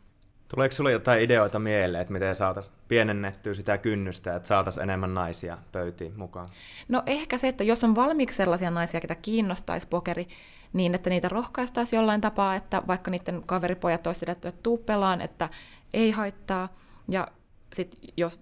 Tuleeko 0.49 0.75
sinulle 0.75 0.93
jotain 0.93 1.23
ideoita 1.23 1.59
mieleen, 1.59 2.03
että 2.03 2.13
miten 2.13 2.37
saataisiin 2.37 2.77
pienennettyä 2.89 3.55
sitä 3.55 3.79
kynnystä, 3.79 4.37
että 4.37 4.49
saataisiin 4.49 4.83
enemmän 4.83 5.15
naisia 5.15 5.59
pöytiin 5.73 6.13
mukaan? 6.17 6.49
No 6.89 7.03
ehkä 7.07 7.39
se, 7.39 7.49
että 7.49 7.65
jos 7.65 7.85
on 7.85 7.95
valmiiksi 7.95 8.37
sellaisia 8.37 8.71
naisia, 8.71 9.01
ketä 9.01 9.15
kiinnostaisi 9.15 9.89
pokeri, 9.89 10.29
niin 10.73 10.95
että 10.95 11.11
niitä 11.11 11.29
rohkaistaisiin 11.29 11.99
jollain 11.99 12.21
tapaa, 12.21 12.55
että 12.55 12.83
vaikka 12.87 13.11
niiden 13.11 13.43
kaveripojat 13.47 14.07
olisivat 14.07 14.31
että 14.31 14.53
tuu 14.63 14.79
pelaan, 14.79 15.21
että 15.21 15.49
ei 15.95 16.11
haittaa. 16.11 16.69
Ja 17.09 17.29
sitten 17.73 18.01
jos, 18.17 18.41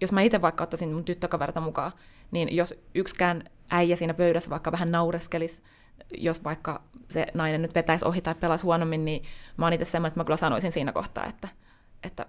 jos 0.00 0.12
mä 0.12 0.22
itse 0.22 0.42
vaikka 0.42 0.64
ottaisin 0.64 0.92
mun 0.92 1.04
tyttökaverta 1.04 1.60
mukaan, 1.60 1.92
niin 2.30 2.56
jos 2.56 2.74
yksikään 2.94 3.44
äijä 3.70 3.96
siinä 3.96 4.14
pöydässä 4.14 4.50
vaikka 4.50 4.72
vähän 4.72 4.90
naureskelisi, 4.90 5.62
jos 6.18 6.44
vaikka 6.44 6.82
se 7.10 7.26
nainen 7.34 7.62
nyt 7.62 7.74
vetäisi 7.74 8.04
ohi 8.04 8.20
tai 8.20 8.34
pelaisi 8.34 8.64
huonommin, 8.64 9.04
niin 9.04 9.22
mä 9.56 9.66
oon 9.66 9.72
itse 9.72 9.84
semmoinen, 9.84 10.08
että 10.08 10.20
mä 10.20 10.24
kyllä 10.24 10.36
sanoisin 10.36 10.72
siinä 10.72 10.92
kohtaa, 10.92 11.26
että, 11.26 11.48
että 12.02 12.26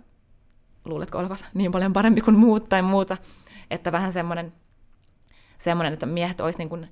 luuletko 0.85 1.17
olevasi 1.17 1.45
niin 1.53 1.71
paljon 1.71 1.93
parempi 1.93 2.21
kuin 2.21 2.37
muut 2.37 2.69
tai 2.69 2.81
muuta. 2.81 3.17
Että 3.71 3.91
vähän 3.91 4.13
semmoinen, 4.13 4.53
semmoinen 5.59 5.93
että 5.93 6.05
miehet 6.05 6.41
olisi 6.41 6.57
niin 6.57 6.69
kuin 6.69 6.87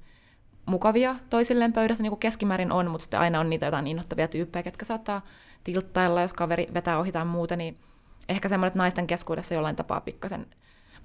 mukavia 0.66 1.16
toisilleen 1.30 1.74
pöydässä, 1.74 2.04
niin 2.04 2.12
kuin 2.12 2.20
keskimäärin 2.20 2.72
on, 2.72 2.92
mutta 2.92 3.04
sitten 3.04 3.20
aina 3.20 3.40
on 3.40 3.50
niitä 3.50 3.66
jotain 3.66 3.88
innoittavia 3.88 4.28
tyyppejä, 4.28 4.64
ketkä 4.64 4.86
saattaa 4.86 5.22
tilttailla, 5.64 6.22
jos 6.22 6.34
kaveri 6.34 6.68
vetää 6.74 7.00
ohi 7.00 7.12
tai 7.12 7.26
muuta, 7.26 7.56
niin 7.56 7.80
ehkä 8.30 8.50
semmoinen, 8.50 8.68
että 8.68 8.80
naisten 8.80 9.08
keskuudessa 9.08 9.54
jollain 9.54 9.76
tapaa 9.76 10.02
pikkasen. 10.02 10.40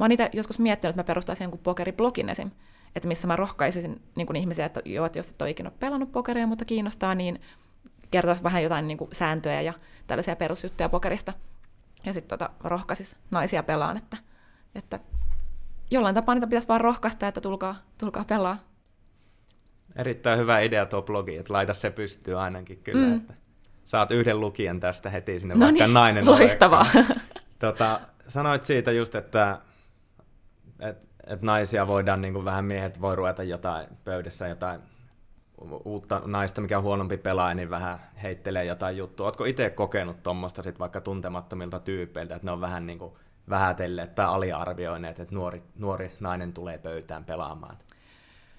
Mä 0.00 0.04
oon 0.04 0.08
niitä 0.08 0.30
joskus 0.32 0.58
miettinyt, 0.58 0.90
että 0.90 1.00
mä 1.02 1.06
perustaisin 1.06 1.44
jonkun 1.44 1.60
pokeriblogin 1.60 2.28
esim 2.28 2.50
että 2.96 3.08
missä 3.08 3.26
mä 3.26 3.36
rohkaisisin 3.36 4.02
niin 4.16 4.26
kuin 4.26 4.36
ihmisiä, 4.36 4.66
että 4.66 4.82
joo, 4.84 5.06
että 5.06 5.18
jos 5.18 5.28
et 5.28 5.42
ole 5.42 5.50
ikinä 5.50 5.70
pelannut 5.70 6.12
pokeria, 6.12 6.46
mutta 6.46 6.64
kiinnostaa, 6.64 7.14
niin 7.14 7.40
kertoisi 8.10 8.42
vähän 8.42 8.62
jotain 8.62 8.86
niin 8.86 8.98
kuin 8.98 9.10
sääntöjä 9.12 9.60
ja 9.60 9.72
tällaisia 10.06 10.36
perusjuttuja 10.36 10.88
pokerista. 10.88 11.32
Ja 12.04 12.12
sitten 12.12 12.38
tota, 12.38 12.50
rohkaisis 12.64 13.16
naisia 13.30 13.62
pelaan, 13.62 13.96
että, 13.96 14.16
että 14.74 15.00
jollain 15.90 16.14
tapaa 16.14 16.34
niitä 16.34 16.46
pitäisi 16.46 16.68
vaan 16.68 16.80
rohkaista, 16.80 17.28
että 17.28 17.40
tulkaa, 17.40 17.76
tulkaa 17.98 18.24
pelaa. 18.24 18.58
Erittäin 19.96 20.38
hyvä 20.38 20.60
idea 20.60 20.86
tuo 20.86 21.02
blogi, 21.02 21.36
että 21.36 21.52
laita 21.52 21.74
se 21.74 21.90
pystyy 21.90 22.40
ainakin 22.40 22.78
kyllä, 22.78 23.08
mm. 23.08 23.16
että 23.16 23.34
saat 23.84 24.10
yhden 24.10 24.40
lukijan 24.40 24.80
tästä 24.80 25.10
heti 25.10 25.40
sinne, 25.40 25.54
no 25.54 25.60
vaikka 25.60 25.84
niin, 25.84 25.94
nainen 25.94 26.26
loistavaa. 26.26 26.86
tota, 27.58 28.00
sanoit 28.28 28.64
siitä 28.64 28.92
just, 28.92 29.14
että, 29.14 29.58
että 30.80 31.13
että 31.26 31.46
naisia 31.46 31.86
voidaan, 31.86 32.20
niin 32.20 32.34
kuin 32.34 32.44
vähän 32.44 32.64
miehet 32.64 33.00
voi 33.00 33.16
ruveta 33.16 33.42
jotain 33.42 33.86
pöydässä 34.04 34.48
jotain 34.48 34.80
uutta 35.84 36.22
naista, 36.24 36.60
mikä 36.60 36.78
on 36.78 36.84
huonompi 36.84 37.16
pelaaja, 37.16 37.54
niin 37.54 37.70
vähän 37.70 37.98
heittelee 38.22 38.64
jotain 38.64 38.96
juttua. 38.96 39.26
Oletko 39.26 39.44
itse 39.44 39.70
kokenut 39.70 40.22
tuommoista 40.22 40.62
sit 40.62 40.78
vaikka 40.78 41.00
tuntemattomilta 41.00 41.80
tyypeiltä, 41.80 42.34
että 42.34 42.46
ne 42.46 42.52
on 42.52 42.60
vähän 42.60 42.86
niin 42.86 42.98
kuin 42.98 43.12
vähätelleet 43.48 44.14
tai 44.14 44.26
aliarvioineet, 44.26 45.20
että 45.20 45.34
nuori, 45.34 45.62
nuori 45.78 46.12
nainen 46.20 46.52
tulee 46.52 46.78
pöytään 46.78 47.24
pelaamaan? 47.24 47.76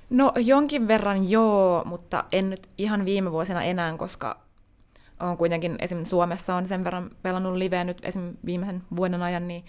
No 0.10 0.34
jonkin 0.36 0.88
verran 0.88 1.30
joo, 1.30 1.84
mutta 1.86 2.24
en 2.32 2.50
nyt 2.50 2.70
ihan 2.78 3.06
viime 3.06 3.32
vuosina 3.32 3.64
enää, 3.64 3.98
koska 3.98 4.38
on 5.20 5.38
kuitenkin 5.38 5.76
esimerkiksi 5.80 6.10
Suomessa 6.10 6.56
on 6.56 6.68
sen 6.68 6.84
verran 6.84 7.12
pelannut 7.22 7.56
liveä 7.56 7.84
nyt 7.84 7.98
esimerkiksi 8.04 8.46
viimeisen 8.46 8.84
vuoden 8.96 9.24
ajan, 9.24 9.48
niin, 9.48 9.66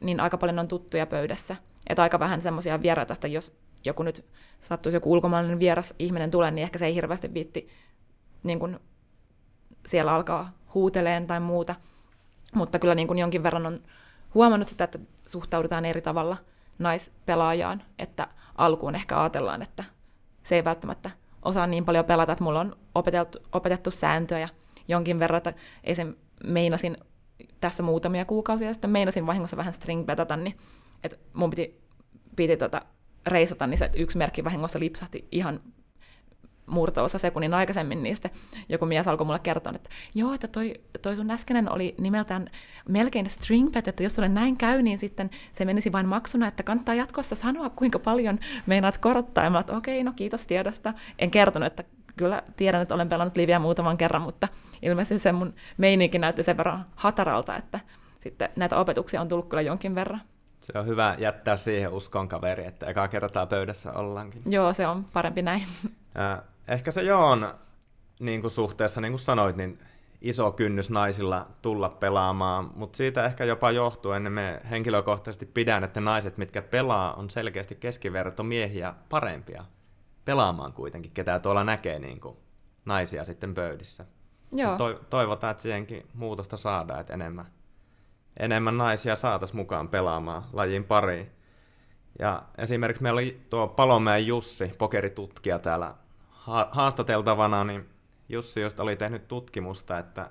niin 0.00 0.20
aika 0.20 0.38
paljon 0.38 0.58
on 0.58 0.68
tuttuja 0.68 1.06
pöydässä– 1.06 1.56
että 1.86 2.02
aika 2.02 2.18
vähän 2.18 2.42
semmoisia 2.42 2.82
vieraita, 2.82 3.12
että 3.12 3.28
jos 3.28 3.56
joku 3.84 4.02
nyt 4.02 4.24
sattuisi 4.60 4.96
joku 4.96 5.12
ulkomaalainen 5.12 5.58
vieras 5.58 5.94
ihminen 5.98 6.30
tulee, 6.30 6.50
niin 6.50 6.62
ehkä 6.62 6.78
se 6.78 6.86
ei 6.86 6.94
hirveästi 6.94 7.34
viitti 7.34 7.68
niin 8.42 8.58
kuin 8.58 8.78
siellä 9.86 10.14
alkaa 10.14 10.52
huuteleen 10.74 11.26
tai 11.26 11.40
muuta. 11.40 11.74
Mutta 12.54 12.78
kyllä 12.78 12.94
niin 12.94 13.08
kuin 13.08 13.18
jonkin 13.18 13.42
verran 13.42 13.66
on 13.66 13.78
huomannut 14.34 14.68
sitä, 14.68 14.84
että 14.84 14.98
suhtaudutaan 15.26 15.84
eri 15.84 16.02
tavalla 16.02 16.36
naispelaajaan, 16.78 17.82
että 17.98 18.28
alkuun 18.54 18.94
ehkä 18.94 19.20
ajatellaan, 19.20 19.62
että 19.62 19.84
se 20.42 20.54
ei 20.54 20.64
välttämättä 20.64 21.10
osaa 21.42 21.66
niin 21.66 21.84
paljon 21.84 22.04
pelata, 22.04 22.32
että 22.32 22.44
mulla 22.44 22.60
on 22.60 22.76
opetettu, 22.94 23.38
opetettu 23.52 23.90
sääntöjä 23.90 24.48
jonkin 24.88 25.18
verran, 25.18 25.38
että 25.38 25.54
esim. 25.84 26.14
meinasin 26.44 26.96
tässä 27.60 27.82
muutamia 27.82 28.24
kuukausia 28.24 28.72
sitten 28.72 28.90
meinasin 28.90 29.26
vahingossa 29.26 29.56
vähän 29.56 29.72
stringbetata, 29.72 30.36
niin 30.36 30.56
että 31.04 31.16
mun 31.32 31.50
piti, 31.50 31.80
piti 32.36 32.56
tota, 32.56 32.82
reisata, 33.26 33.66
niin 33.66 33.78
se, 33.78 33.84
että 33.84 33.98
yksi 33.98 34.18
merkki 34.18 34.44
vahingossa 34.44 34.80
lipsahti 34.80 35.28
ihan 35.32 35.60
murto-osa 36.70 37.18
sekunnin 37.18 37.54
aikaisemmin, 37.54 38.02
niin 38.02 38.16
sitten 38.16 38.30
joku 38.68 38.86
mies 38.86 39.08
alkoi 39.08 39.26
mulle 39.26 39.38
kertoa, 39.38 39.72
että 39.76 39.90
joo, 40.14 40.34
että 40.34 40.48
toi, 40.48 40.74
toi 41.02 41.16
sun 41.16 41.30
äskeinen 41.30 41.72
oli 41.72 41.94
nimeltään 41.98 42.50
melkein 42.88 43.30
stringbet, 43.30 43.88
että 43.88 44.02
jos 44.02 44.14
sulle 44.14 44.28
näin 44.28 44.56
käy, 44.56 44.82
niin 44.82 44.98
sitten 44.98 45.30
se 45.52 45.64
menisi 45.64 45.92
vain 45.92 46.08
maksuna, 46.08 46.48
että 46.48 46.62
kannattaa 46.62 46.94
jatkossa 46.94 47.34
sanoa, 47.34 47.70
kuinka 47.70 47.98
paljon 47.98 48.38
meinaat 48.66 48.98
korottaa. 48.98 49.44
Ja 49.44 49.50
mä 49.50 49.58
okei, 49.58 49.76
okay, 49.76 50.02
no 50.04 50.12
kiitos 50.16 50.46
tiedosta. 50.46 50.94
En 51.18 51.30
kertonut, 51.30 51.66
että 51.66 51.84
kyllä 52.16 52.42
tiedän, 52.56 52.82
että 52.82 52.94
olen 52.94 53.08
pelannut 53.08 53.36
liviä 53.36 53.58
muutaman 53.58 53.96
kerran, 53.96 54.22
mutta 54.22 54.48
ilmeisesti 54.82 55.22
se 55.22 55.32
mun 55.32 55.54
meininki 55.78 56.18
näytti 56.18 56.42
sen 56.42 56.56
verran 56.56 56.86
hataralta, 56.96 57.56
että 57.56 57.80
sitten 58.20 58.48
näitä 58.56 58.76
opetuksia 58.76 59.20
on 59.20 59.28
tullut 59.28 59.48
kyllä 59.48 59.62
jonkin 59.62 59.94
verran. 59.94 60.20
Se 60.60 60.78
on 60.78 60.86
hyvä 60.86 61.16
jättää 61.18 61.56
siihen 61.56 61.92
uskon 61.92 62.28
kaveri, 62.28 62.66
että 62.66 62.86
eka 62.86 63.08
kertaa 63.08 63.46
pöydässä 63.46 63.92
ollaankin. 63.92 64.42
Joo, 64.46 64.72
se 64.72 64.86
on 64.86 65.04
parempi 65.12 65.42
näin. 65.42 65.66
Äh, 66.18 66.40
ehkä 66.68 66.92
se 66.92 67.02
joo 67.02 67.30
on 67.30 67.54
niin 68.20 68.40
kuin 68.40 68.50
suhteessa, 68.50 69.00
niin 69.00 69.12
kuin 69.12 69.20
sanoit, 69.20 69.56
niin 69.56 69.78
iso 70.20 70.52
kynnys 70.52 70.90
naisilla 70.90 71.46
tulla 71.62 71.88
pelaamaan, 71.88 72.70
mutta 72.74 72.96
siitä 72.96 73.24
ehkä 73.24 73.44
jopa 73.44 73.70
johtuen 73.70 74.32
me 74.32 74.60
henkilökohtaisesti 74.70 75.46
pidän, 75.46 75.84
että 75.84 76.00
naiset, 76.00 76.38
mitkä 76.38 76.62
pelaa, 76.62 77.14
on 77.14 77.30
selkeästi 77.30 77.74
keskiverto 77.74 78.42
miehiä 78.42 78.94
parempia 79.08 79.64
pelaamaan 80.24 80.72
kuitenkin, 80.72 81.12
ketä 81.12 81.40
tuolla 81.40 81.64
näkee 81.64 81.98
niin 81.98 82.20
kuin 82.20 82.36
naisia 82.84 83.24
sitten 83.24 83.54
pöydissä. 83.54 84.04
Joo. 84.52 84.76
toivotaan, 85.10 85.50
että 85.50 85.62
siihenkin 85.62 86.08
muutosta 86.14 86.56
saadaan, 86.56 87.00
että 87.00 87.14
enemmän 87.14 87.46
enemmän 88.40 88.78
naisia 88.78 89.16
saataisiin 89.16 89.56
mukaan 89.56 89.88
pelaamaan 89.88 90.42
lajin 90.52 90.84
pariin. 90.84 91.30
Ja 92.18 92.42
esimerkiksi 92.58 93.02
meillä 93.02 93.18
oli 93.18 93.40
tuo 93.50 93.68
Palomäen 93.68 94.26
Jussi, 94.26 94.68
pokeritutkija 94.78 95.58
täällä 95.58 95.94
ha- 96.28 96.68
haastateltavana, 96.72 97.64
niin 97.64 97.88
Jussi 98.28 98.60
just 98.60 98.80
oli 98.80 98.96
tehnyt 98.96 99.28
tutkimusta, 99.28 99.98
että 99.98 100.30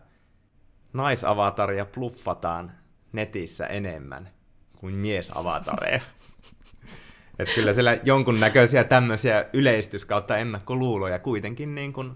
naisavataria 0.93 1.86
pluffataan 1.86 2.72
netissä 3.12 3.65
enemmän 3.67 4.30
kuin 4.78 4.93
miesavatareja. 4.95 6.02
Että 7.39 7.56
kyllä 7.56 7.74
siellä 7.74 7.98
jonkunnäköisiä 8.04 8.84
tämmöisiä 8.84 9.45
yleistys 9.54 10.06
kautta 10.06 10.38
ennakkoluuloja 10.38 11.19
kuitenkin 11.19 11.76
niin 11.76 11.93
kuin 11.93 12.12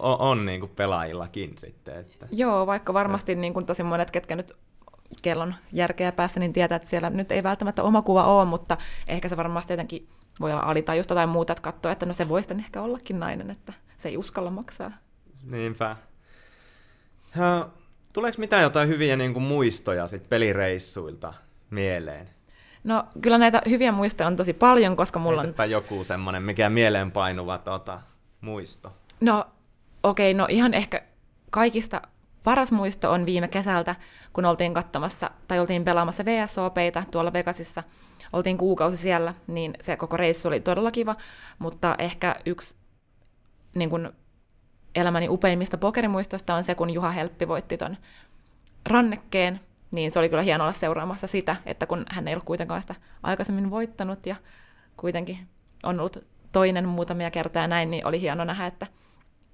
on, 0.00 0.20
on 0.20 0.46
niin 0.46 0.60
kuin 0.60 0.72
pelaajillakin 0.76 1.54
sitten. 1.58 1.96
Että. 1.96 2.26
Joo, 2.30 2.66
vaikka 2.66 2.94
varmasti 2.94 3.34
niin 3.34 3.54
kuin 3.54 3.66
tosi 3.66 3.82
monet, 3.82 4.10
ketkä 4.10 4.36
nyt 4.36 4.56
kellon 5.22 5.54
järkeä 5.72 6.12
päässä, 6.12 6.40
niin 6.40 6.52
tietää, 6.52 6.76
että 6.76 6.88
siellä 6.88 7.10
nyt 7.10 7.32
ei 7.32 7.42
välttämättä 7.42 7.82
oma 7.82 8.02
kuva 8.02 8.24
ole, 8.24 8.44
mutta 8.44 8.76
ehkä 9.08 9.28
se 9.28 9.36
varmasti 9.36 9.72
jotenkin 9.72 10.08
voi 10.40 10.52
olla 10.52 10.62
alitajusta 10.62 11.14
tai 11.14 11.26
muuta, 11.26 11.52
että 11.52 11.62
katsoo, 11.62 11.92
että 11.92 12.06
no 12.06 12.12
se 12.12 12.28
voisi 12.28 12.54
ehkä 12.58 12.82
ollakin 12.82 13.20
nainen, 13.20 13.50
että 13.50 13.72
se 13.96 14.08
ei 14.08 14.16
uskalla 14.16 14.50
maksaa. 14.50 14.90
Niinpä. 15.42 15.96
Ja, 17.36 17.68
tuleeko 18.12 18.38
mitään 18.38 18.62
jotain 18.62 18.88
hyviä 18.88 19.16
niin 19.16 19.32
kuin 19.32 19.42
muistoja 19.42 20.08
sit 20.08 20.28
pelireissuilta 20.28 21.34
mieleen? 21.70 22.30
No 22.84 23.04
kyllä 23.22 23.38
näitä 23.38 23.62
hyviä 23.68 23.92
muistoja 23.92 24.26
on 24.26 24.36
tosi 24.36 24.52
paljon, 24.52 24.96
koska 24.96 25.18
mulla 25.18 25.42
Heitäpä 25.42 25.62
on... 25.62 25.70
joku 25.70 26.04
semmoinen, 26.04 26.42
mikä 26.42 26.70
mieleenpainuva 26.70 27.58
tota, 27.58 28.00
muisto. 28.40 28.92
No 29.20 29.46
okei, 30.02 30.34
no 30.34 30.46
ihan 30.50 30.74
ehkä 30.74 31.02
kaikista 31.50 32.02
paras 32.42 32.72
muisto 32.72 33.10
on 33.10 33.26
viime 33.26 33.48
kesältä, 33.48 33.96
kun 34.32 34.44
oltiin 34.44 34.74
katsomassa 34.74 35.30
tai 35.48 35.58
oltiin 35.58 35.84
pelaamassa 35.84 36.24
VSOPita 36.24 37.04
tuolla 37.10 37.32
Vegasissa. 37.32 37.82
Oltiin 38.32 38.58
kuukausi 38.58 38.96
siellä, 38.96 39.34
niin 39.46 39.74
se 39.80 39.96
koko 39.96 40.16
reissu 40.16 40.48
oli 40.48 40.60
todella 40.60 40.90
kiva, 40.90 41.16
mutta 41.58 41.94
ehkä 41.98 42.36
yksi 42.46 42.74
niin 43.74 43.90
kun, 43.90 44.12
elämäni 44.94 45.28
upeimmista 45.28 45.78
pokerimuistosta 45.78 46.54
on 46.54 46.64
se, 46.64 46.74
kun 46.74 46.90
Juha 46.90 47.10
Helppi 47.10 47.48
voitti 47.48 47.76
ton 47.76 47.96
rannekkeen, 48.86 49.60
niin 49.90 50.12
se 50.12 50.18
oli 50.18 50.28
kyllä 50.28 50.42
hienoa 50.42 50.66
olla 50.66 50.78
seuraamassa 50.78 51.26
sitä, 51.26 51.56
että 51.66 51.86
kun 51.86 52.04
hän 52.10 52.28
ei 52.28 52.34
ollut 52.34 52.44
kuitenkaan 52.44 52.80
sitä 52.80 52.94
aikaisemmin 53.22 53.70
voittanut 53.70 54.26
ja 54.26 54.36
kuitenkin 54.96 55.38
on 55.82 56.00
ollut 56.00 56.24
toinen 56.52 56.88
muutamia 56.88 57.30
kertaa 57.30 57.66
näin, 57.66 57.90
niin 57.90 58.06
oli 58.06 58.20
hieno 58.20 58.44
nähdä, 58.44 58.66
että 58.66 58.86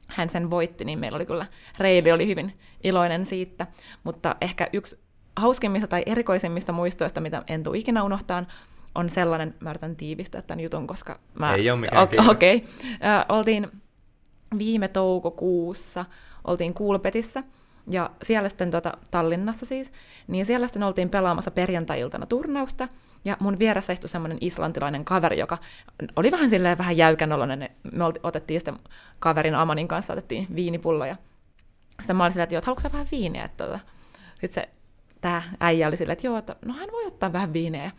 hän 0.07 0.31
sen 0.31 0.51
voitti, 0.51 0.85
niin 0.85 0.99
meillä 0.99 1.17
oli 1.17 1.27
kyllä, 1.27 1.47
Reivi 1.79 2.13
oli 2.13 2.27
hyvin 2.27 2.53
iloinen 2.85 3.27
siitä, 3.27 3.67
mutta 4.05 4.37
ehkä 4.41 4.69
yksi 4.73 4.99
hauskimmista 5.37 5.89
tai 5.89 6.03
erikoisimmista 6.07 6.73
muistoista, 6.73 7.21
mitä 7.21 7.43
en 7.47 7.63
tule 7.63 7.79
ikinä 7.79 8.03
unohtaan, 8.03 8.47
on 8.95 9.11
sellainen, 9.11 9.55
mä 9.61 9.71
yritän 9.71 9.97
tiivistää 9.97 10.43
tämän 10.43 10.61
jutun, 10.61 10.87
koska 10.87 11.19
mä... 11.35 11.55
Ei 11.55 11.71
ole 11.71 11.81
mikään 11.81 12.03
Okei, 12.03 12.19
okay. 12.57 12.57
uh, 12.59 13.37
oltiin 13.37 13.69
viime 14.59 14.89
toukokuussa, 14.89 16.05
oltiin 16.45 16.75
Kuulpetissä, 16.75 17.43
ja 17.91 18.11
siellä 18.23 18.49
sitten 18.49 18.71
tota, 18.71 18.93
Tallinnassa 19.11 19.67
siis, 19.67 19.93
niin 20.27 20.47
siellä 20.47 20.67
sitten 20.67 20.83
oltiin 20.83 21.11
pelaamassa 21.11 21.51
perjantai-iltana 21.51 22.27
turnausta, 22.27 22.89
ja 23.25 23.37
mun 23.41 23.59
vieressä 23.59 23.93
istui 23.93 24.09
semmoinen 24.09 24.39
islantilainen 24.41 25.05
kaveri, 25.05 25.39
joka 25.39 25.59
oli 26.17 26.31
vähän 26.31 26.51
silleen 26.51 26.79
vähän 26.79 26.97
jäykän 26.97 27.31
Me 27.93 28.05
otettiin 28.23 28.61
sitten 28.61 28.79
kaverin 29.19 29.55
Amanin 29.55 29.89
kanssa, 29.89 30.13
otettiin 30.13 30.47
viinipulloja. 30.55 31.17
Sitten 32.01 32.17
mä 32.17 32.25
olin 32.25 32.33
silleen, 32.33 32.45
että 32.45 32.55
joo, 32.55 32.63
haluatko 32.67 32.89
vähän 32.93 33.07
viiniä? 33.13 33.49
Tota. 33.57 33.79
Sitten 34.41 34.53
se, 34.53 34.69
tämä 35.21 35.43
äijä 35.61 35.89
oli 35.89 35.97
silleen, 35.97 36.13
että 36.13 36.27
joo, 36.27 36.39
että 36.39 36.57
no 36.65 36.75
hän 36.75 36.93
voi 36.93 37.07
ottaa 37.07 37.33
vähän 37.33 37.53
viiniä. 37.53 37.91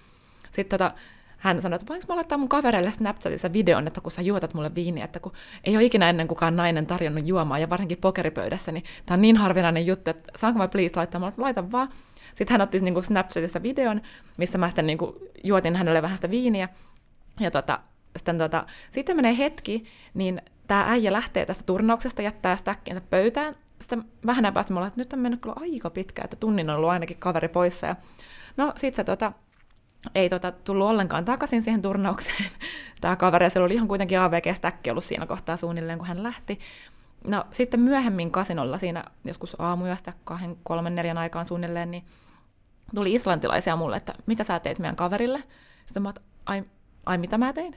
Sitten 0.51 0.79
tota, 0.79 0.91
hän 1.37 1.61
sanoi, 1.61 1.75
että 1.75 1.87
voinko 1.87 2.05
mä 2.09 2.15
laittaa 2.15 2.37
mun 2.37 2.49
kavereille 2.49 2.91
Snapchatissa 2.91 3.53
videon, 3.53 3.87
että 3.87 4.01
kun 4.01 4.11
sä 4.11 4.21
juotat 4.21 4.53
mulle 4.53 4.75
viiniä, 4.75 5.05
että 5.05 5.19
kun 5.19 5.31
ei 5.63 5.75
ole 5.75 5.83
ikinä 5.83 6.09
ennen 6.09 6.27
kukaan 6.27 6.55
nainen 6.55 6.85
tarjonnut 6.85 7.27
juomaan, 7.27 7.61
ja 7.61 7.69
varsinkin 7.69 7.97
pokeripöydässä, 7.97 8.71
niin 8.71 8.83
tämä 9.05 9.15
on 9.15 9.21
niin 9.21 9.37
harvinainen 9.37 9.87
juttu, 9.87 10.09
että 10.09 10.31
saanko 10.35 10.57
mä 10.57 10.67
please 10.67 10.93
laittaa, 10.95 11.21
mä 11.21 11.31
laitan 11.37 11.71
vaan. 11.71 11.89
Sitten 12.35 12.53
hän 12.53 12.61
otti 12.61 12.79
niin 12.79 13.03
Snapchatissa 13.03 13.63
videon, 13.63 14.01
missä 14.37 14.57
mä 14.57 14.67
sitten 14.67 14.87
niin 14.87 14.97
juotin 15.43 15.75
hänelle 15.75 16.01
vähän 16.01 16.17
sitä 16.17 16.29
viiniä, 16.29 16.69
ja 17.39 17.51
tota, 17.51 17.79
sitten, 18.15 18.37
tota, 18.37 18.65
sitten 18.91 19.15
menee 19.15 19.37
hetki, 19.37 19.83
niin 20.13 20.41
tämä 20.67 20.85
äijä 20.87 21.13
lähtee 21.13 21.45
tästä 21.45 21.63
turnauksesta, 21.63 22.21
jättää 22.21 22.55
stäkkinsä 22.55 23.01
pöytään, 23.01 23.55
sitten 23.81 24.03
vähän 24.25 24.53
päästä 24.53 24.73
mä 24.73 24.87
että 24.87 25.01
nyt 25.01 25.13
on 25.13 25.19
mennyt 25.19 25.41
kyllä 25.41 25.55
aika 25.59 25.89
pitkä, 25.89 26.21
että 26.23 26.35
tunnin 26.35 26.69
on 26.69 26.75
ollut 26.75 26.89
ainakin 26.89 27.17
kaveri 27.17 27.47
poissa, 27.47 27.87
ja 27.87 27.95
no 28.57 28.73
sitten 28.75 28.95
se 28.95 29.03
tota, 29.03 29.31
ei 30.15 30.29
tota, 30.29 30.51
tullut 30.51 30.87
ollenkaan 30.87 31.25
takaisin 31.25 31.63
siihen 31.63 31.81
turnaukseen. 31.81 32.49
Tämä 33.01 33.15
kaveri, 33.15 33.45
ja 33.45 33.63
oli 33.63 33.73
ihan 33.73 33.87
kuitenkin 33.87 34.19
AVG-stäkki 34.19 34.91
ollut 34.91 35.03
siinä 35.03 35.25
kohtaa 35.25 35.57
suunnilleen, 35.57 35.97
kun 35.97 36.07
hän 36.07 36.23
lähti. 36.23 36.59
No 37.27 37.45
sitten 37.51 37.79
myöhemmin 37.79 38.31
kasinolla 38.31 38.77
siinä 38.77 39.03
joskus 39.25 39.55
aamuyöstä 39.59 40.13
kahden, 40.23 40.57
kolmen, 40.63 40.95
neljän 40.95 41.17
aikaan 41.17 41.45
suunnilleen, 41.45 41.91
niin 41.91 42.03
tuli 42.95 43.13
islantilaisia 43.13 43.75
mulle, 43.75 43.97
että 43.97 44.13
mitä 44.25 44.43
sä 44.43 44.59
teit 44.59 44.79
meidän 44.79 44.95
kaverille? 44.95 45.43
Sitten 45.85 46.03
mä 46.03 46.13
ai, 46.45 46.63
ai 47.05 47.17
mitä 47.17 47.37
mä 47.37 47.53
tein? 47.53 47.75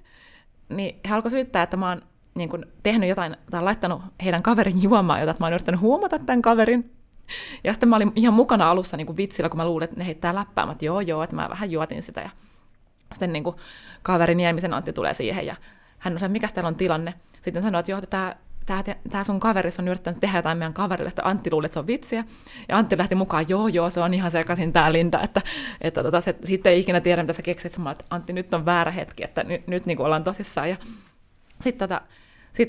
Niin 0.69 1.01
he 1.09 1.15
alkoi 1.15 1.31
syyttää, 1.31 1.63
että 1.63 1.77
mä 1.77 1.89
oon 1.89 2.03
niin 2.35 2.49
kun, 2.49 2.67
tehnyt 2.83 3.09
jotain 3.09 3.37
tai 3.51 3.63
laittanut 3.63 4.03
heidän 4.25 4.43
kaverin 4.43 4.83
juomaan 4.83 5.21
jotain, 5.21 5.31
että 5.31 5.43
mä 5.43 5.47
oon 5.47 5.53
yrittänyt 5.53 5.81
huomata 5.81 6.19
tämän 6.19 6.43
kaverin. 6.43 7.00
Ja 7.65 7.73
sitten 7.73 7.89
mä 7.89 7.97
olin 7.97 8.13
ihan 8.17 8.35
mukana 8.35 8.71
alussa 8.71 8.97
niin 8.97 9.07
kuin 9.07 9.17
vitsillä, 9.17 9.49
kun 9.49 9.57
mä 9.57 9.67
luulin, 9.67 9.85
että 9.85 9.97
ne 9.97 10.07
heittää 10.07 10.35
läppää. 10.35 10.67
Mä 10.67 10.75
joo, 10.81 11.01
joo, 11.01 11.23
että 11.23 11.37
mä 11.37 11.49
vähän 11.51 11.71
juotin 11.71 12.03
sitä. 12.03 12.21
Ja 12.21 12.31
sitten 13.13 13.33
niin 13.33 13.45
kuin 13.45 13.57
kaveri 14.03 14.35
Niemisen 14.35 14.75
Antti 14.75 14.93
tulee 14.93 15.15
siihen 15.15 15.47
ja 15.47 15.57
hän 15.99 16.19
on 16.23 16.31
mikä 16.31 16.49
täällä 16.49 16.69
on 16.69 16.77
tilanne. 16.77 17.15
Sitten 17.43 17.63
sanoi, 17.63 17.81
että 17.81 17.93
joo, 17.93 18.01
tämä 18.01 18.35
tämä, 18.67 18.83
tämä 19.11 19.25
sun 19.25 19.41
kaverissa 19.41 19.83
on 19.83 19.89
yrittänyt 19.89 20.21
tehdä 20.21 20.39
jotain 20.39 20.59
meidän 20.59 20.75
kaverille, 20.75 21.09
että 21.09 21.23
Antti 21.25 21.51
luuli, 21.53 21.67
että 21.67 21.73
se 21.73 21.79
on 21.79 21.87
vitsiä. 21.87 22.25
Ja 22.69 22.79
Antti 22.79 22.99
lähti 22.99 23.15
mukaan, 23.15 23.45
joo, 23.49 23.69
joo, 23.69 23.91
se 23.91 24.01
on 24.01 24.15
ihan 24.15 24.31
sekaisin 24.31 24.73
tämä 24.73 24.93
Linda, 24.93 25.21
että, 25.21 25.43
että 25.81 26.03
tota, 26.03 26.21
se, 26.21 26.37
sitten 26.45 26.73
ei 26.73 26.81
ikinä 26.81 27.01
tiedä, 27.01 27.23
mitä 27.23 27.33
sä 27.33 27.43
keksit. 27.43 27.79
Mä 27.79 27.91
että 27.91 28.05
Antti, 28.11 28.33
nyt 28.33 28.55
on 28.55 28.67
väärä 28.67 28.91
hetki, 28.91 29.25
että 29.25 29.45
nyt, 29.45 29.67
nyt 29.67 29.87
niin 29.87 29.97
kuin 29.97 30.05
ollaan 30.05 30.25
tosissaan. 30.25 30.71
Ja 30.71 30.77
sitten 31.63 31.89
tota, 31.89 32.03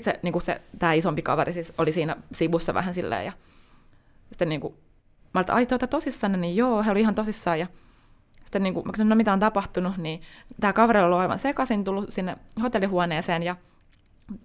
se, 0.02 0.20
niin 0.22 0.40
se, 0.40 0.60
tämä 0.78 0.92
isompi 0.92 1.22
kaveri 1.22 1.52
siis 1.52 1.72
oli 1.78 1.92
siinä 1.92 2.16
sivussa 2.32 2.74
vähän 2.74 2.94
silleen, 2.94 3.26
ja 3.26 3.32
sitten 4.32 4.48
niin 4.48 4.60
kuin, 4.60 4.74
mä 5.34 5.40
olin, 5.40 5.50
ai 5.50 5.66
tuota 5.66 5.86
tosissaan, 5.86 6.40
niin 6.40 6.56
joo, 6.56 6.82
he 6.82 6.90
oli 6.90 7.00
ihan 7.00 7.14
tosissaan, 7.14 7.60
ja 7.60 7.66
sitten 8.44 8.62
niin 8.62 8.74
kuin, 8.74 8.86
mä 8.86 8.92
kysyin, 8.92 9.08
no 9.08 9.14
mitä 9.14 9.32
on 9.32 9.40
tapahtunut, 9.40 9.96
niin 9.96 10.20
tämä 10.60 10.72
kaveri 10.72 11.00
oli 11.00 11.16
aivan 11.16 11.38
sekaisin 11.38 11.84
tullut 11.84 12.10
sinne 12.10 12.36
hotellihuoneeseen, 12.62 13.42
ja 13.42 13.56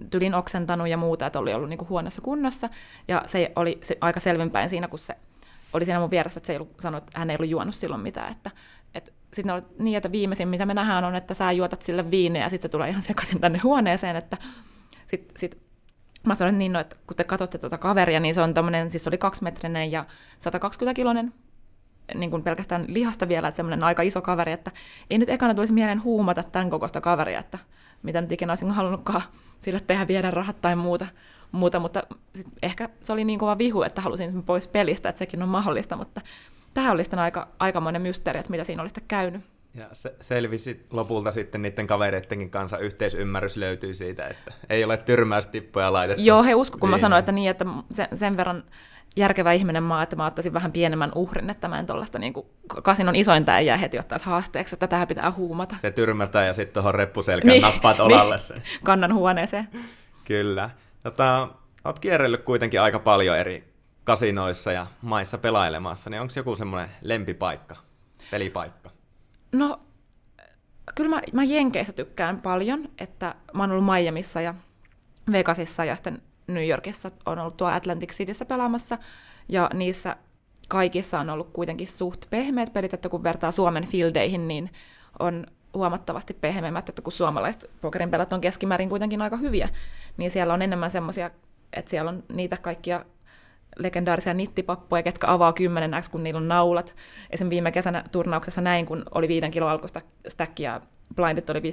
tylin 0.10 0.34
oksentanut 0.34 0.88
ja 0.88 0.98
muuta, 0.98 1.26
että 1.26 1.40
oli 1.40 1.54
ollut 1.54 1.70
niin 1.70 1.78
kuin 1.78 1.90
huonossa 1.90 2.22
kunnossa. 2.22 2.70
Ja 3.08 3.24
se 3.26 3.52
oli 3.56 3.80
se 3.84 3.98
aika 4.02 4.20
selvinpäin 4.20 4.70
siinä, 4.70 4.88
kun 4.88 5.00
se 5.00 5.16
oli 5.74 5.86
siinä 5.86 6.00
mun 6.00 6.12
vieressä, 6.12 6.40
että 6.40 6.48
se 6.48 6.54
ei 6.54 6.58
ollut 6.58 6.80
sanonut, 6.80 7.08
että 7.08 7.20
hän 7.20 7.30
ei 7.30 7.36
ollut 7.40 7.50
juonut 7.50 7.76
silloin 7.76 8.02
mitään. 8.02 8.32
Että, 8.32 8.52
että 8.96 9.12
sitten 9.34 9.56
oli 9.56 9.62
niin, 9.80 9.98
että 9.98 10.12
viimeisin, 10.12 10.48
mitä 10.48 10.66
me 10.66 10.74
nähdään, 10.74 11.04
on, 11.04 11.16
että 11.16 11.34
sä 11.34 11.52
juotat 11.52 11.82
sille 11.82 12.12
viineä 12.12 12.44
ja 12.44 12.50
sitten 12.50 12.70
se 12.70 12.72
tulee 12.72 12.90
ihan 12.90 13.04
sekaisin 13.04 13.42
tänne 13.42 13.60
huoneeseen. 13.60 14.16
Että 14.16 14.38
sitten 15.08 15.40
sit, 15.40 15.67
mä 16.24 16.36
sanoin 16.36 16.58
niin, 16.58 16.74
no, 16.74 16.80
että 16.80 16.96
kun 17.08 17.18
te 17.18 17.24
katsotte 17.24 17.58
tuota 17.58 17.78
kaveria, 17.78 18.20
niin 18.20 18.36
se 18.36 18.42
on 18.42 18.54
tommonen, 18.54 18.92
siis 18.92 19.08
oli 19.08 19.18
kaksimetrinen 19.18 19.92
ja 19.92 20.06
120-kilonen 20.40 21.34
niin 22.16 22.32
kuin 22.32 22.44
pelkästään 22.44 22.86
lihasta 22.88 23.28
vielä, 23.28 23.48
että 23.48 23.56
semmoinen 23.56 23.84
aika 23.84 24.02
iso 24.02 24.22
kaveri, 24.22 24.52
että 24.52 24.72
ei 25.10 25.18
nyt 25.18 25.30
ekana 25.30 25.54
tulisi 25.54 25.74
mieleen 25.74 26.04
huumata 26.04 26.44
tämän 26.44 26.70
kokoista 26.70 27.02
kaveria, 27.02 27.40
että 27.40 27.58
mitä 28.04 28.22
nyt 28.22 28.32
ikinä 28.32 28.52
olisin 28.52 28.72
halunnutkaan 28.72 29.22
sille 29.62 29.80
tehdä, 29.80 30.08
viedä 30.08 30.32
rahat 30.32 30.62
tai 30.62 30.76
muuta, 30.76 31.08
muuta 31.52 31.80
mutta 31.80 32.04
sit 32.36 32.48
ehkä 32.64 32.90
se 33.04 33.14
oli 33.14 33.24
niin 33.24 33.40
kova 33.40 33.58
vihu, 33.58 33.82
että 33.82 34.02
halusin 34.02 34.44
pois 34.44 34.68
pelistä, 34.68 35.10
että 35.10 35.20
sekin 35.20 35.44
on 35.44 35.50
mahdollista, 35.50 35.96
mutta 35.96 36.22
tämä 36.74 36.92
oli 36.92 37.04
sitten 37.04 37.20
aika, 37.20 37.48
aikamoinen 37.60 38.02
mysteeri, 38.02 38.40
että 38.40 38.52
mitä 38.52 38.64
siinä 38.64 38.82
oli 38.82 38.90
sitten 38.90 39.08
käynyt. 39.08 39.42
Ja 39.78 39.88
se 39.92 40.16
selvisi 40.22 40.86
lopulta 40.92 41.32
sitten 41.32 41.62
niiden 41.62 41.88
kavereidenkin 41.88 42.50
kanssa 42.50 42.78
yhteisymmärrys 42.78 43.58
löytyy 43.58 43.94
siitä, 43.94 44.28
että 44.28 44.54
ei 44.70 44.84
ole 44.84 44.98
tyrmäystippuja 44.98 45.94
laitettu. 45.94 46.24
Joo, 46.24 46.44
he 46.44 46.56
usko, 46.56 46.78
kun 46.78 46.90
mä 46.90 46.98
sanoin, 46.98 47.20
että 47.20 47.32
niin, 47.32 47.50
että 47.50 47.66
sen, 47.92 48.08
sen 48.16 48.38
verran 48.38 48.64
järkevä 49.16 49.54
ihminen 49.54 49.84
maa, 49.84 50.04
että 50.04 50.16
mä 50.16 50.26
ottaisin 50.26 50.54
vähän 50.54 50.72
pienemmän 50.72 51.12
uhrin, 51.16 51.50
että 51.50 51.68
mä 51.68 51.80
en 51.80 51.86
tuollaista 51.86 52.20
niin 52.20 52.34
kasinon 52.84 53.16
isointa 53.16 53.58
ei 53.58 53.66
jää 53.66 53.78
heti 53.78 54.00
ottaa 54.00 54.20
haasteeksi, 54.24 54.76
että 54.76 54.88
tähän 54.88 55.08
pitää 55.08 55.32
huumata. 55.32 55.76
Se 55.82 55.92
tyrmätään 55.92 56.48
ja 56.48 56.54
sitten 56.54 56.74
tuohon 56.74 56.96
reppuselkään 56.96 57.52
niin, 57.52 57.62
nappaat 57.62 58.00
olalle 58.00 58.36
niin, 58.36 58.46
sen. 58.46 58.64
Kannan 58.84 59.14
huoneeseen. 59.14 59.68
Kyllä. 60.26 60.70
Tota, 61.04 61.48
oot 61.86 62.00
kierrellyt 62.00 62.44
kuitenkin 62.44 62.82
aika 62.82 63.00
paljon 63.00 63.38
eri 63.38 63.74
kasinoissa 64.04 64.72
ja 64.72 64.88
maissa 65.02 65.38
pelailemassa, 65.38 66.10
niin 66.10 66.22
onko 66.22 66.34
joku 66.36 66.56
semmoinen 66.56 66.90
lempipaikka, 67.02 67.76
pelipaikka? 68.32 68.87
No, 69.58 69.80
kyllä 70.96 71.10
mä, 71.10 71.22
mä 71.34 71.44
Jenkeissä 71.44 71.94
tykkään 71.94 72.42
paljon, 72.42 72.90
että 72.98 73.36
mä 73.54 73.64
oon 73.64 73.72
ollut 73.72 73.86
Miamiissa 73.86 74.42
ja 74.42 74.56
Vegasissa 75.32 75.86
ja 75.86 75.96
sitten 75.96 76.22
New 76.48 76.68
Yorkissa 76.68 77.12
on 77.26 77.40
ollut 77.40 77.58
tuo 77.58 77.68
Atlantic 77.68 78.14
Cityssä 78.14 78.46
pelaamassa, 78.46 78.98
ja 79.50 79.70
niissä 79.74 80.16
kaikissa 80.68 81.20
on 81.20 81.30
ollut 81.30 81.50
kuitenkin 81.54 81.88
suht 81.88 82.26
pehmeät 82.30 82.74
pelit, 82.74 82.94
että 82.94 83.10
kun 83.10 83.24
vertaa 83.24 83.52
Suomen 83.52 83.88
fieldeihin, 83.88 84.48
niin 84.48 84.70
on 85.20 85.46
huomattavasti 85.74 86.34
pehmeämmät, 86.34 86.90
että 86.90 87.02
kun 87.02 87.14
suomalaiset 87.14 87.70
pokerin 87.82 88.12
pelat 88.12 88.34
on 88.34 88.42
keskimäärin 88.42 88.90
kuitenkin 88.90 89.22
aika 89.22 89.38
hyviä, 89.38 89.70
niin 90.18 90.32
siellä 90.32 90.54
on 90.54 90.62
enemmän 90.62 90.92
semmoisia, 90.92 91.30
että 91.74 91.90
siellä 91.90 92.10
on 92.10 92.24
niitä 92.34 92.58
kaikkia 92.58 93.06
legendaarisia 93.80 94.34
nittipappoja, 94.34 95.04
ketkä 95.04 95.28
avaa 95.32 95.54
10 95.54 95.92
x 96.02 96.10
kun 96.10 96.24
niillä 96.24 96.38
on 96.38 96.48
naulat. 96.48 96.96
Esimerkiksi 97.30 97.50
viime 97.50 97.72
kesänä 97.72 98.04
turnauksessa 98.12 98.62
näin, 98.62 98.86
kun 98.86 99.04
oli 99.16 99.28
viiden 99.28 99.52
kilo 99.52 99.68
alkusta 99.68 100.02
stack 100.28 100.60
ja 100.60 100.82
blindit 101.16 101.50
oli 101.50 101.60
50-100, 101.60 101.64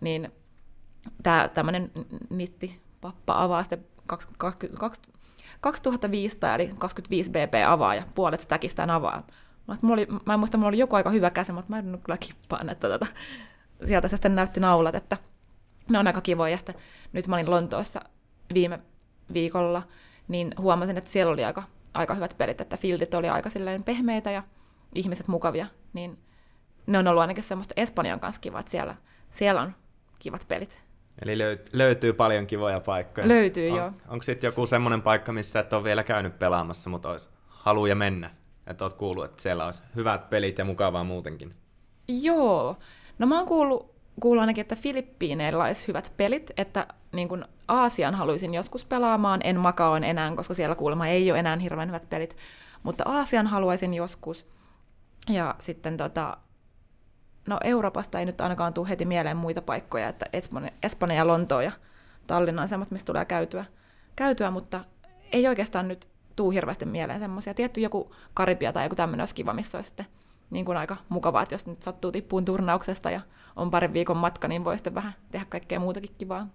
niin 0.00 0.32
tämmöinen 1.54 1.90
nittipappa 2.30 3.42
avaa 3.42 3.62
sitten 3.62 3.84
2500 5.60 6.54
eli 6.54 6.70
25 6.78 7.30
BP 7.30 7.54
avaa 7.66 7.94
ja 7.94 8.02
puolet 8.14 8.40
stackistään 8.40 8.90
avaa. 8.90 9.26
Mä, 9.66 9.92
oli, 9.92 10.06
mä 10.26 10.34
en 10.34 10.40
muista, 10.40 10.58
mulla 10.58 10.68
oli 10.68 10.78
joku 10.78 10.96
aika 10.96 11.10
hyvä 11.10 11.30
käsi, 11.30 11.52
mutta 11.52 11.70
mä 11.70 11.78
en 11.78 12.00
kyllä 12.04 12.16
kippaan, 12.16 12.68
että 12.68 12.88
tota, 12.88 13.06
sieltä 13.84 14.08
se 14.08 14.16
sitten 14.16 14.34
näytti 14.34 14.60
naulat, 14.60 14.94
että 14.94 15.16
ne 15.88 15.98
on 15.98 16.06
aika 16.06 16.20
kivoja. 16.20 16.50
Ja 16.50 16.56
sitten 16.56 16.74
nyt 17.12 17.26
mä 17.26 17.36
olin 17.36 17.50
Lontoossa 17.50 18.00
viime 18.54 18.80
viikolla, 19.32 19.82
niin 20.30 20.54
huomasin, 20.58 20.96
että 20.96 21.10
siellä 21.10 21.32
oli 21.32 21.44
aika, 21.44 21.62
aika 21.94 22.14
hyvät 22.14 22.34
pelit, 22.38 22.60
että 22.60 22.76
fieldit 22.76 23.14
oli 23.14 23.28
aika 23.28 23.50
silleen 23.50 23.84
pehmeitä 23.84 24.30
ja 24.30 24.42
ihmiset 24.94 25.28
mukavia, 25.28 25.66
niin 25.92 26.18
ne 26.86 26.98
on 26.98 27.08
ollut 27.08 27.20
ainakin 27.20 27.44
semmoista 27.44 27.74
Espanjan 27.76 28.20
kanssa 28.20 28.40
kiva, 28.40 28.60
että 28.60 28.70
siellä, 28.70 28.94
siellä 29.30 29.60
on 29.60 29.72
kivat 30.18 30.44
pelit. 30.48 30.80
Eli 31.22 31.38
löyt, 31.38 31.70
löytyy 31.72 32.12
paljon 32.12 32.46
kivoja 32.46 32.80
paikkoja. 32.80 33.28
Löytyy, 33.28 33.70
on, 33.70 33.76
joo. 33.76 33.92
Onko 34.08 34.22
sitten 34.22 34.48
joku 34.48 34.66
semmoinen 34.66 35.02
paikka, 35.02 35.32
missä 35.32 35.60
et 35.60 35.72
ole 35.72 35.84
vielä 35.84 36.02
käynyt 36.02 36.38
pelaamassa, 36.38 36.90
mutta 36.90 37.08
olisi 37.10 37.28
haluja 37.46 37.94
mennä? 37.94 38.30
Että 38.66 38.84
oot 38.84 38.94
kuullut, 38.94 39.24
että 39.24 39.42
siellä 39.42 39.66
olisi 39.66 39.82
hyvät 39.96 40.30
pelit 40.30 40.58
ja 40.58 40.64
mukavaa 40.64 41.04
muutenkin. 41.04 41.50
Joo. 42.08 42.76
No 43.18 43.26
mä 43.26 43.38
oon 43.38 43.48
kuullut, 43.48 43.89
kuullut 44.20 44.40
ainakin, 44.40 44.62
että 44.62 44.76
Filippiineillä 44.76 45.64
olisi 45.64 45.88
hyvät 45.88 46.12
pelit, 46.16 46.50
että 46.56 46.86
niin 47.12 47.28
kuin 47.28 47.44
Aasian 47.68 48.14
haluaisin 48.14 48.54
joskus 48.54 48.84
pelaamaan, 48.84 49.40
en 49.44 49.60
Makaon 49.60 50.04
enää, 50.04 50.36
koska 50.36 50.54
siellä 50.54 50.74
kuulemma 50.74 51.06
ei 51.06 51.30
ole 51.30 51.38
enää 51.38 51.56
hirveän 51.56 51.88
hyvät 51.88 52.10
pelit, 52.10 52.36
mutta 52.82 53.04
Aasian 53.06 53.46
haluaisin 53.46 53.94
joskus. 53.94 54.46
Ja 55.28 55.54
sitten 55.60 55.96
tota, 55.96 56.36
no 57.48 57.58
Euroopasta 57.64 58.18
ei 58.18 58.26
nyt 58.26 58.40
ainakaan 58.40 58.74
tule 58.74 58.88
heti 58.88 59.04
mieleen 59.04 59.36
muita 59.36 59.62
paikkoja, 59.62 60.08
että 60.08 60.26
Espanja, 60.32 60.70
Espanja 60.82 61.16
ja 61.16 61.26
Lontoa 61.26 61.62
ja 61.62 61.72
Tallinna 62.26 62.62
on 62.62 62.68
semmoista, 62.68 62.92
mistä 62.92 63.06
tulee 63.06 63.24
käytyä, 63.24 63.64
käytyä, 64.16 64.50
mutta 64.50 64.84
ei 65.32 65.48
oikeastaan 65.48 65.88
nyt 65.88 66.08
tuu 66.36 66.50
hirveästi 66.50 66.84
mieleen 66.86 67.20
semmoisia. 67.20 67.54
Tietty 67.54 67.80
joku 67.80 68.14
Karibia 68.34 68.72
tai 68.72 68.84
joku 68.84 68.94
tämmöinen 68.94 69.22
olisi 69.22 69.34
kiva, 69.34 69.52
missä 69.52 69.78
olisi 69.78 69.88
sitten 69.88 70.06
niin 70.50 70.64
kuin 70.64 70.78
aika 70.78 70.96
mukavaa, 71.08 71.42
että 71.42 71.54
jos 71.54 71.66
nyt 71.66 71.82
sattuu 71.82 72.12
tippuun 72.12 72.44
turnauksesta 72.44 73.10
ja 73.10 73.20
on 73.56 73.70
parin 73.70 73.92
viikon 73.92 74.16
matka, 74.16 74.48
niin 74.48 74.64
voi 74.64 74.76
sitten 74.76 74.94
vähän 74.94 75.12
tehdä 75.30 75.46
kaikkea 75.48 75.80
muutakin 75.80 76.14
kivaa. 76.18 76.46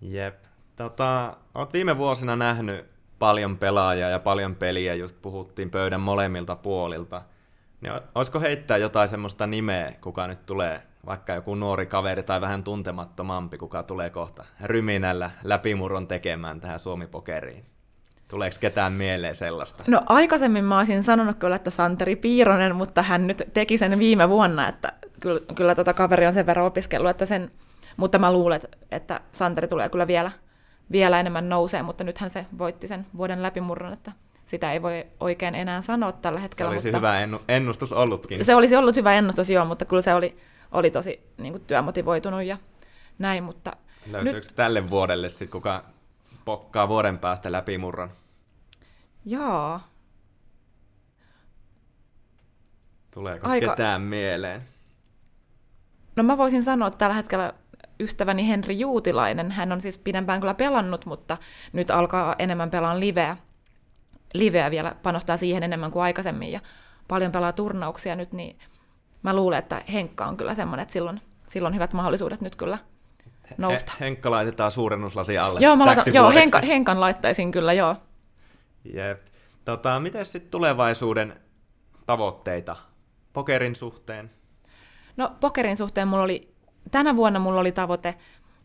Jep. 0.00 0.44
Tota, 0.76 1.36
oot 1.54 1.72
viime 1.72 1.98
vuosina 1.98 2.36
nähnyt 2.36 2.86
paljon 3.18 3.58
pelaajia 3.58 4.08
ja 4.08 4.18
paljon 4.18 4.54
peliä, 4.54 4.94
just 4.94 5.22
puhuttiin 5.22 5.70
pöydän 5.70 6.00
molemmilta 6.00 6.56
puolilta. 6.56 7.22
Niin 7.80 7.92
olisiko 8.14 8.40
heittää 8.40 8.76
jotain 8.76 9.08
semmoista 9.08 9.46
nimeä, 9.46 9.92
kuka 10.00 10.26
nyt 10.26 10.46
tulee, 10.46 10.82
vaikka 11.06 11.34
joku 11.34 11.54
nuori 11.54 11.86
kaveri 11.86 12.22
tai 12.22 12.40
vähän 12.40 12.64
tuntemattomampi, 12.64 13.58
kuka 13.58 13.82
tulee 13.82 14.10
kohta 14.10 14.44
ryminällä 14.62 15.30
läpimurron 15.44 16.06
tekemään 16.06 16.60
tähän 16.60 16.78
Suomi-pokeriin? 16.78 17.64
Tuleeko 18.28 18.56
ketään 18.60 18.92
mieleen 18.92 19.34
sellaista? 19.34 19.84
No 19.86 20.02
aikaisemmin 20.06 20.64
mä 20.64 20.78
olisin 20.78 21.02
sanonut 21.02 21.38
kyllä, 21.38 21.56
että 21.56 21.70
Santeri 21.70 22.16
Piironen, 22.16 22.76
mutta 22.76 23.02
hän 23.02 23.26
nyt 23.26 23.42
teki 23.52 23.78
sen 23.78 23.98
viime 23.98 24.28
vuonna, 24.28 24.68
että 24.68 24.92
kyllä, 25.20 25.40
kyllä 25.54 25.74
tota 25.74 25.94
kaveri 25.94 26.26
on 26.26 26.32
sen 26.32 26.46
verran 26.46 26.66
opiskellut, 26.66 27.10
että 27.10 27.26
sen, 27.26 27.50
mutta 27.96 28.18
mä 28.18 28.32
luulen, 28.32 28.60
että 28.90 29.20
Santeri 29.32 29.68
tulee 29.68 29.88
kyllä 29.88 30.06
vielä, 30.06 30.30
vielä 30.92 31.20
enemmän 31.20 31.48
nousee, 31.48 31.82
mutta 31.82 32.04
nythän 32.04 32.30
se 32.30 32.46
voitti 32.58 32.88
sen 32.88 33.06
vuoden 33.16 33.42
läpimurron, 33.42 33.92
että 33.92 34.12
sitä 34.46 34.72
ei 34.72 34.82
voi 34.82 35.06
oikein 35.20 35.54
enää 35.54 35.82
sanoa 35.82 36.12
tällä 36.12 36.40
hetkellä. 36.40 36.70
Se 36.70 36.72
olisi 36.72 36.88
mutta 36.88 36.98
hyvä 36.98 37.38
ennustus 37.48 37.92
ollutkin. 37.92 38.44
Se 38.44 38.54
olisi 38.54 38.76
ollut 38.76 38.96
hyvä 38.96 39.14
ennustus, 39.14 39.50
joo, 39.50 39.64
mutta 39.64 39.84
kyllä 39.84 40.02
se 40.02 40.14
oli, 40.14 40.36
oli 40.72 40.90
tosi 40.90 41.20
niin 41.38 41.52
kuin, 41.52 41.64
työmotivoitunut 41.66 42.42
ja 42.42 42.56
näin, 43.18 43.44
mutta 43.44 43.72
Löytyykö 44.06 44.38
nyt... 44.38 44.52
tälle 44.56 44.90
vuodelle 44.90 45.28
sitten 45.28 45.48
kuka 45.48 45.84
pokkaa 46.48 46.88
vuoden 46.88 47.18
päästä 47.18 47.52
läpimurron? 47.52 48.10
Joo. 49.24 49.80
Tuleeko 53.14 53.48
Aika... 53.48 53.70
ketään 53.70 54.02
mieleen? 54.02 54.68
No 56.16 56.22
mä 56.22 56.38
voisin 56.38 56.62
sanoa, 56.62 56.88
että 56.88 56.98
tällä 56.98 57.14
hetkellä 57.14 57.52
ystäväni 58.00 58.48
Henri 58.48 58.78
Juutilainen, 58.78 59.50
hän 59.50 59.72
on 59.72 59.80
siis 59.80 59.98
pidempään 59.98 60.40
kyllä 60.40 60.54
pelannut, 60.54 61.06
mutta 61.06 61.36
nyt 61.72 61.90
alkaa 61.90 62.34
enemmän 62.38 62.70
pelaa 62.70 63.00
liveä. 63.00 63.36
Liveä 64.34 64.70
vielä 64.70 64.96
panostaa 65.02 65.36
siihen 65.36 65.62
enemmän 65.62 65.90
kuin 65.90 66.02
aikaisemmin 66.02 66.52
ja 66.52 66.60
paljon 67.08 67.32
pelaa 67.32 67.52
turnauksia 67.52 68.16
nyt, 68.16 68.32
niin 68.32 68.58
mä 69.22 69.34
luulen, 69.34 69.58
että 69.58 69.82
Henkka 69.92 70.26
on 70.26 70.36
kyllä 70.36 70.54
semmoinen, 70.54 70.82
että 70.82 70.92
silloin, 70.92 71.20
silloin 71.48 71.74
hyvät 71.74 71.92
mahdollisuudet 71.92 72.40
nyt 72.40 72.56
kyllä 72.56 72.78
nousta. 73.56 73.92
He, 74.00 74.04
Henkka 74.04 74.30
laitetaan 74.30 74.70
suurennuslasi 74.70 75.38
alle. 75.38 75.60
Joo, 75.60 75.76
mä 75.76 75.86
laitan, 75.86 76.14
joo 76.14 76.30
Henka, 76.30 76.60
Henkan 76.60 77.00
laittaisin 77.00 77.50
kyllä, 77.50 77.72
joo. 77.72 77.96
Jep. 78.94 79.26
Tota, 79.64 80.00
miten 80.00 80.26
sitten 80.26 80.50
tulevaisuuden 80.50 81.40
tavoitteita 82.06 82.76
pokerin 83.32 83.76
suhteen? 83.76 84.30
No 85.16 85.32
pokerin 85.40 85.76
suhteen 85.76 86.08
mulla 86.08 86.22
oli, 86.22 86.54
tänä 86.90 87.16
vuonna 87.16 87.38
mulla 87.38 87.60
oli 87.60 87.72
tavoite, 87.72 88.14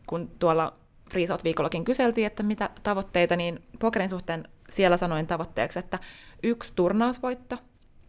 kun 0.06 0.30
tuolla 0.38 0.72
Freesout 1.10 1.44
viikollakin 1.44 1.84
kyseltiin, 1.84 2.26
että 2.26 2.42
mitä 2.42 2.70
tavoitteita, 2.82 3.36
niin 3.36 3.62
pokerin 3.78 4.10
suhteen 4.10 4.48
siellä 4.70 4.96
sanoin 4.96 5.26
tavoitteeksi, 5.26 5.78
että 5.78 5.98
yksi 6.42 6.72
turnausvoitto, 6.74 7.58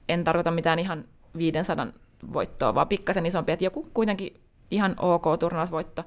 en 0.09 0.23
tarkoita 0.23 0.51
mitään 0.51 0.79
ihan 0.79 1.05
500 1.37 1.87
voittoa, 2.33 2.75
vaan 2.75 2.87
pikkasen 2.87 3.25
isompi, 3.25 3.51
että 3.51 3.65
joku 3.65 3.87
kuitenkin 3.93 4.41
ihan 4.71 4.95
ok 4.99 5.25
turnausvoitto. 5.39 6.03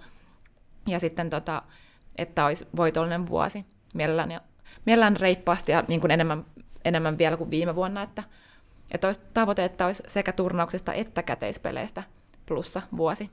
Ja 0.88 0.98
sitten, 0.98 1.30
tota, 1.30 1.62
että 2.18 2.44
olisi 2.44 2.68
voitollinen 2.76 3.28
vuosi 3.28 3.64
mielellään, 3.94 4.30
ja, 4.30 4.40
mielellään 4.86 5.16
reippaasti 5.16 5.72
ja 5.72 5.84
niin 5.88 6.00
kuin 6.00 6.10
enemmän, 6.10 6.44
enemmän 6.84 7.18
vielä 7.18 7.36
kuin 7.36 7.50
viime 7.50 7.74
vuonna, 7.74 8.02
että, 8.02 8.22
että 8.90 9.06
olisi 9.06 9.20
tavoite, 9.34 9.64
että 9.64 9.86
olisi 9.86 10.02
sekä 10.06 10.32
turnauksista 10.32 10.92
että 10.92 11.22
käteispeleistä 11.22 12.02
plussa 12.46 12.82
vuosi. 12.96 13.30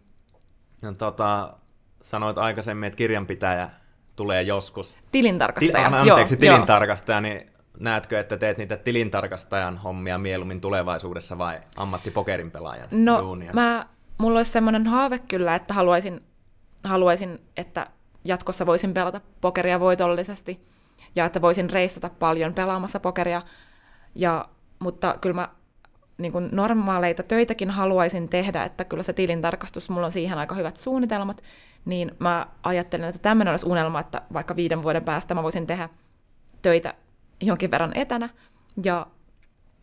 No, 0.82 0.94
tota, 0.94 1.58
sanoit 2.02 2.38
aikaisemmin, 2.38 2.88
että 2.88 2.98
kirjanpitäjä 2.98 3.70
tulee 4.16 4.42
joskus. 4.42 4.98
Tilintarkastaja. 5.12 5.90
Til, 5.90 5.98
anteeksi, 5.98 6.34
joo, 6.34 6.40
tilintarkastaja, 6.40 7.16
joo. 7.16 7.22
niin 7.22 7.52
näetkö, 7.80 8.20
että 8.20 8.38
teet 8.38 8.58
niitä 8.58 8.78
tilintarkastajan 8.78 9.78
hommia 9.78 10.18
mieluummin 10.18 10.62
tulevaisuudessa 10.62 11.38
vai 11.38 11.62
ammattipokerin 11.76 12.52
pelaajan 12.52 12.88
No, 12.92 13.22
duunia? 13.22 13.54
mä, 13.54 13.86
mulla 14.18 14.40
olisi 14.40 14.52
semmoinen 14.52 14.88
haave 14.88 15.20
kyllä, 15.20 15.56
että 15.56 15.74
haluaisin, 15.74 16.22
haluaisin, 16.86 17.40
että 17.58 17.88
jatkossa 18.26 18.66
voisin 18.66 18.94
pelata 18.94 19.22
pokeria 19.42 19.80
voitollisesti 19.80 20.68
ja 21.16 21.26
että 21.26 21.42
voisin 21.42 21.70
reissata 21.70 22.10
paljon 22.10 22.54
pelaamassa 22.54 23.00
pokeria, 23.00 23.42
ja, 24.16 24.46
mutta 24.80 25.18
kyllä 25.22 25.36
mä 25.36 25.50
niin 26.18 26.32
kuin 26.32 26.50
normaaleita 26.52 27.24
töitäkin 27.24 27.72
haluaisin 27.72 28.30
tehdä, 28.30 28.64
että 28.64 28.86
kyllä 28.86 29.04
se 29.04 29.14
tilintarkastus, 29.14 29.90
mulla 29.90 30.06
on 30.06 30.12
siihen 30.12 30.38
aika 30.38 30.56
hyvät 30.56 30.78
suunnitelmat, 30.78 31.44
niin 31.86 32.12
mä 32.20 32.48
ajattelen, 32.64 33.10
että 33.10 33.22
tämmöinen 33.22 33.52
olisi 33.52 33.70
unelma, 33.70 34.00
että 34.00 34.22
vaikka 34.34 34.56
viiden 34.56 34.84
vuoden 34.84 35.06
päästä 35.06 35.36
mä 35.36 35.44
voisin 35.44 35.68
tehdä 35.68 35.90
töitä 36.62 36.94
jonkin 37.42 37.72
verran 37.72 37.92
etänä, 37.96 38.30
ja 38.84 39.08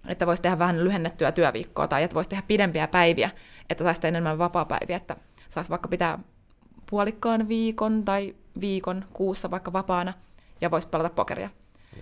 että 0.08 0.26
voisi 0.26 0.42
tehdä 0.42 0.58
vähän 0.58 0.84
lyhennettyä 0.84 1.32
työviikkoa, 1.32 1.88
tai 1.88 2.02
että 2.02 2.14
voisi 2.14 2.30
tehdä 2.30 2.42
pidempiä 2.48 2.88
päiviä, 2.88 3.30
että 3.70 3.84
saisi 3.84 4.06
enemmän 4.06 4.38
vapaa-päiviä, 4.38 4.96
että 4.96 5.16
saisi 5.48 5.70
vaikka 5.70 5.88
pitää 5.88 6.18
puolikkaan 6.92 7.48
viikon 7.48 8.04
tai 8.04 8.34
viikon 8.60 9.04
kuussa 9.12 9.50
vaikka 9.50 9.72
vapaana, 9.72 10.12
ja 10.60 10.70
voisi 10.70 10.88
pelata 10.88 11.10
pokeria. 11.10 11.50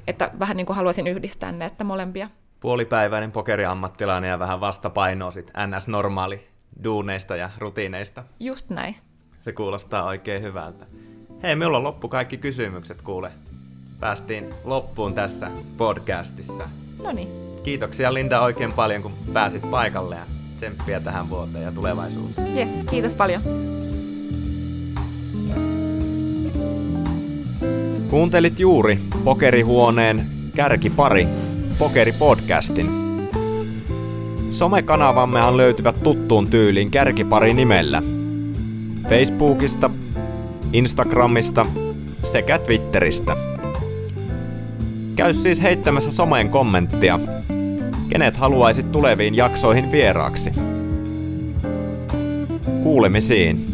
Että 0.06 0.30
vähän 0.38 0.56
niin 0.56 0.66
kuin 0.66 0.76
haluaisin 0.76 1.06
yhdistää 1.06 1.52
ne, 1.52 1.64
että 1.64 1.84
molempia 1.84 2.28
puolipäiväinen 2.60 3.32
pokeriammattilainen 3.32 4.30
ja 4.30 4.38
vähän 4.38 4.60
vastapainoa 4.60 5.30
sit 5.30 5.50
NS-normaali 5.50 6.48
duuneista 6.84 7.36
ja 7.36 7.50
rutiineista. 7.58 8.24
Just 8.40 8.70
näin. 8.70 8.96
Se 9.40 9.52
kuulostaa 9.52 10.04
oikein 10.04 10.42
hyvältä. 10.42 10.86
Hei, 11.42 11.56
minulla 11.56 11.78
on 11.78 11.84
loppu 11.84 12.08
kaikki 12.08 12.36
kysymykset, 12.36 13.02
kuule. 13.02 13.32
Päästiin 14.00 14.50
loppuun 14.64 15.14
tässä 15.14 15.50
podcastissa. 15.76 16.68
No 17.04 17.12
niin. 17.12 17.28
Kiitoksia 17.62 18.14
Linda 18.14 18.40
oikein 18.40 18.72
paljon, 18.72 19.02
kun 19.02 19.14
pääsit 19.32 19.70
paikalle 19.70 20.14
ja 20.14 20.26
tsemppiä 20.56 21.00
tähän 21.00 21.30
vuoteen 21.30 21.64
ja 21.64 21.72
tulevaisuuteen. 21.72 22.58
Yes, 22.58 22.68
kiitos 22.90 23.14
paljon. 23.14 23.42
Kuuntelit 28.10 28.60
juuri 28.60 28.98
Pokerihuoneen 29.24 30.26
kärkipari 30.56 31.28
Pokeri-podcastin. 31.78 32.90
Somekanavammehan 34.50 35.56
löytyvät 35.56 36.02
tuttuun 36.02 36.50
tyyliin 36.50 36.90
kärkipari 36.90 37.54
nimellä. 37.54 38.02
Facebookista, 39.08 39.90
Instagramista 40.72 41.66
sekä 42.22 42.58
Twitteristä. 42.58 43.36
Käy 45.16 45.34
siis 45.34 45.62
heittämässä 45.62 46.10
someen 46.10 46.48
kommenttia. 46.48 47.20
Kenet 48.08 48.36
haluaisit 48.36 48.92
tuleviin 48.92 49.34
jaksoihin 49.34 49.92
vieraaksi? 49.92 50.50
Kuulemisiin. 52.82 53.69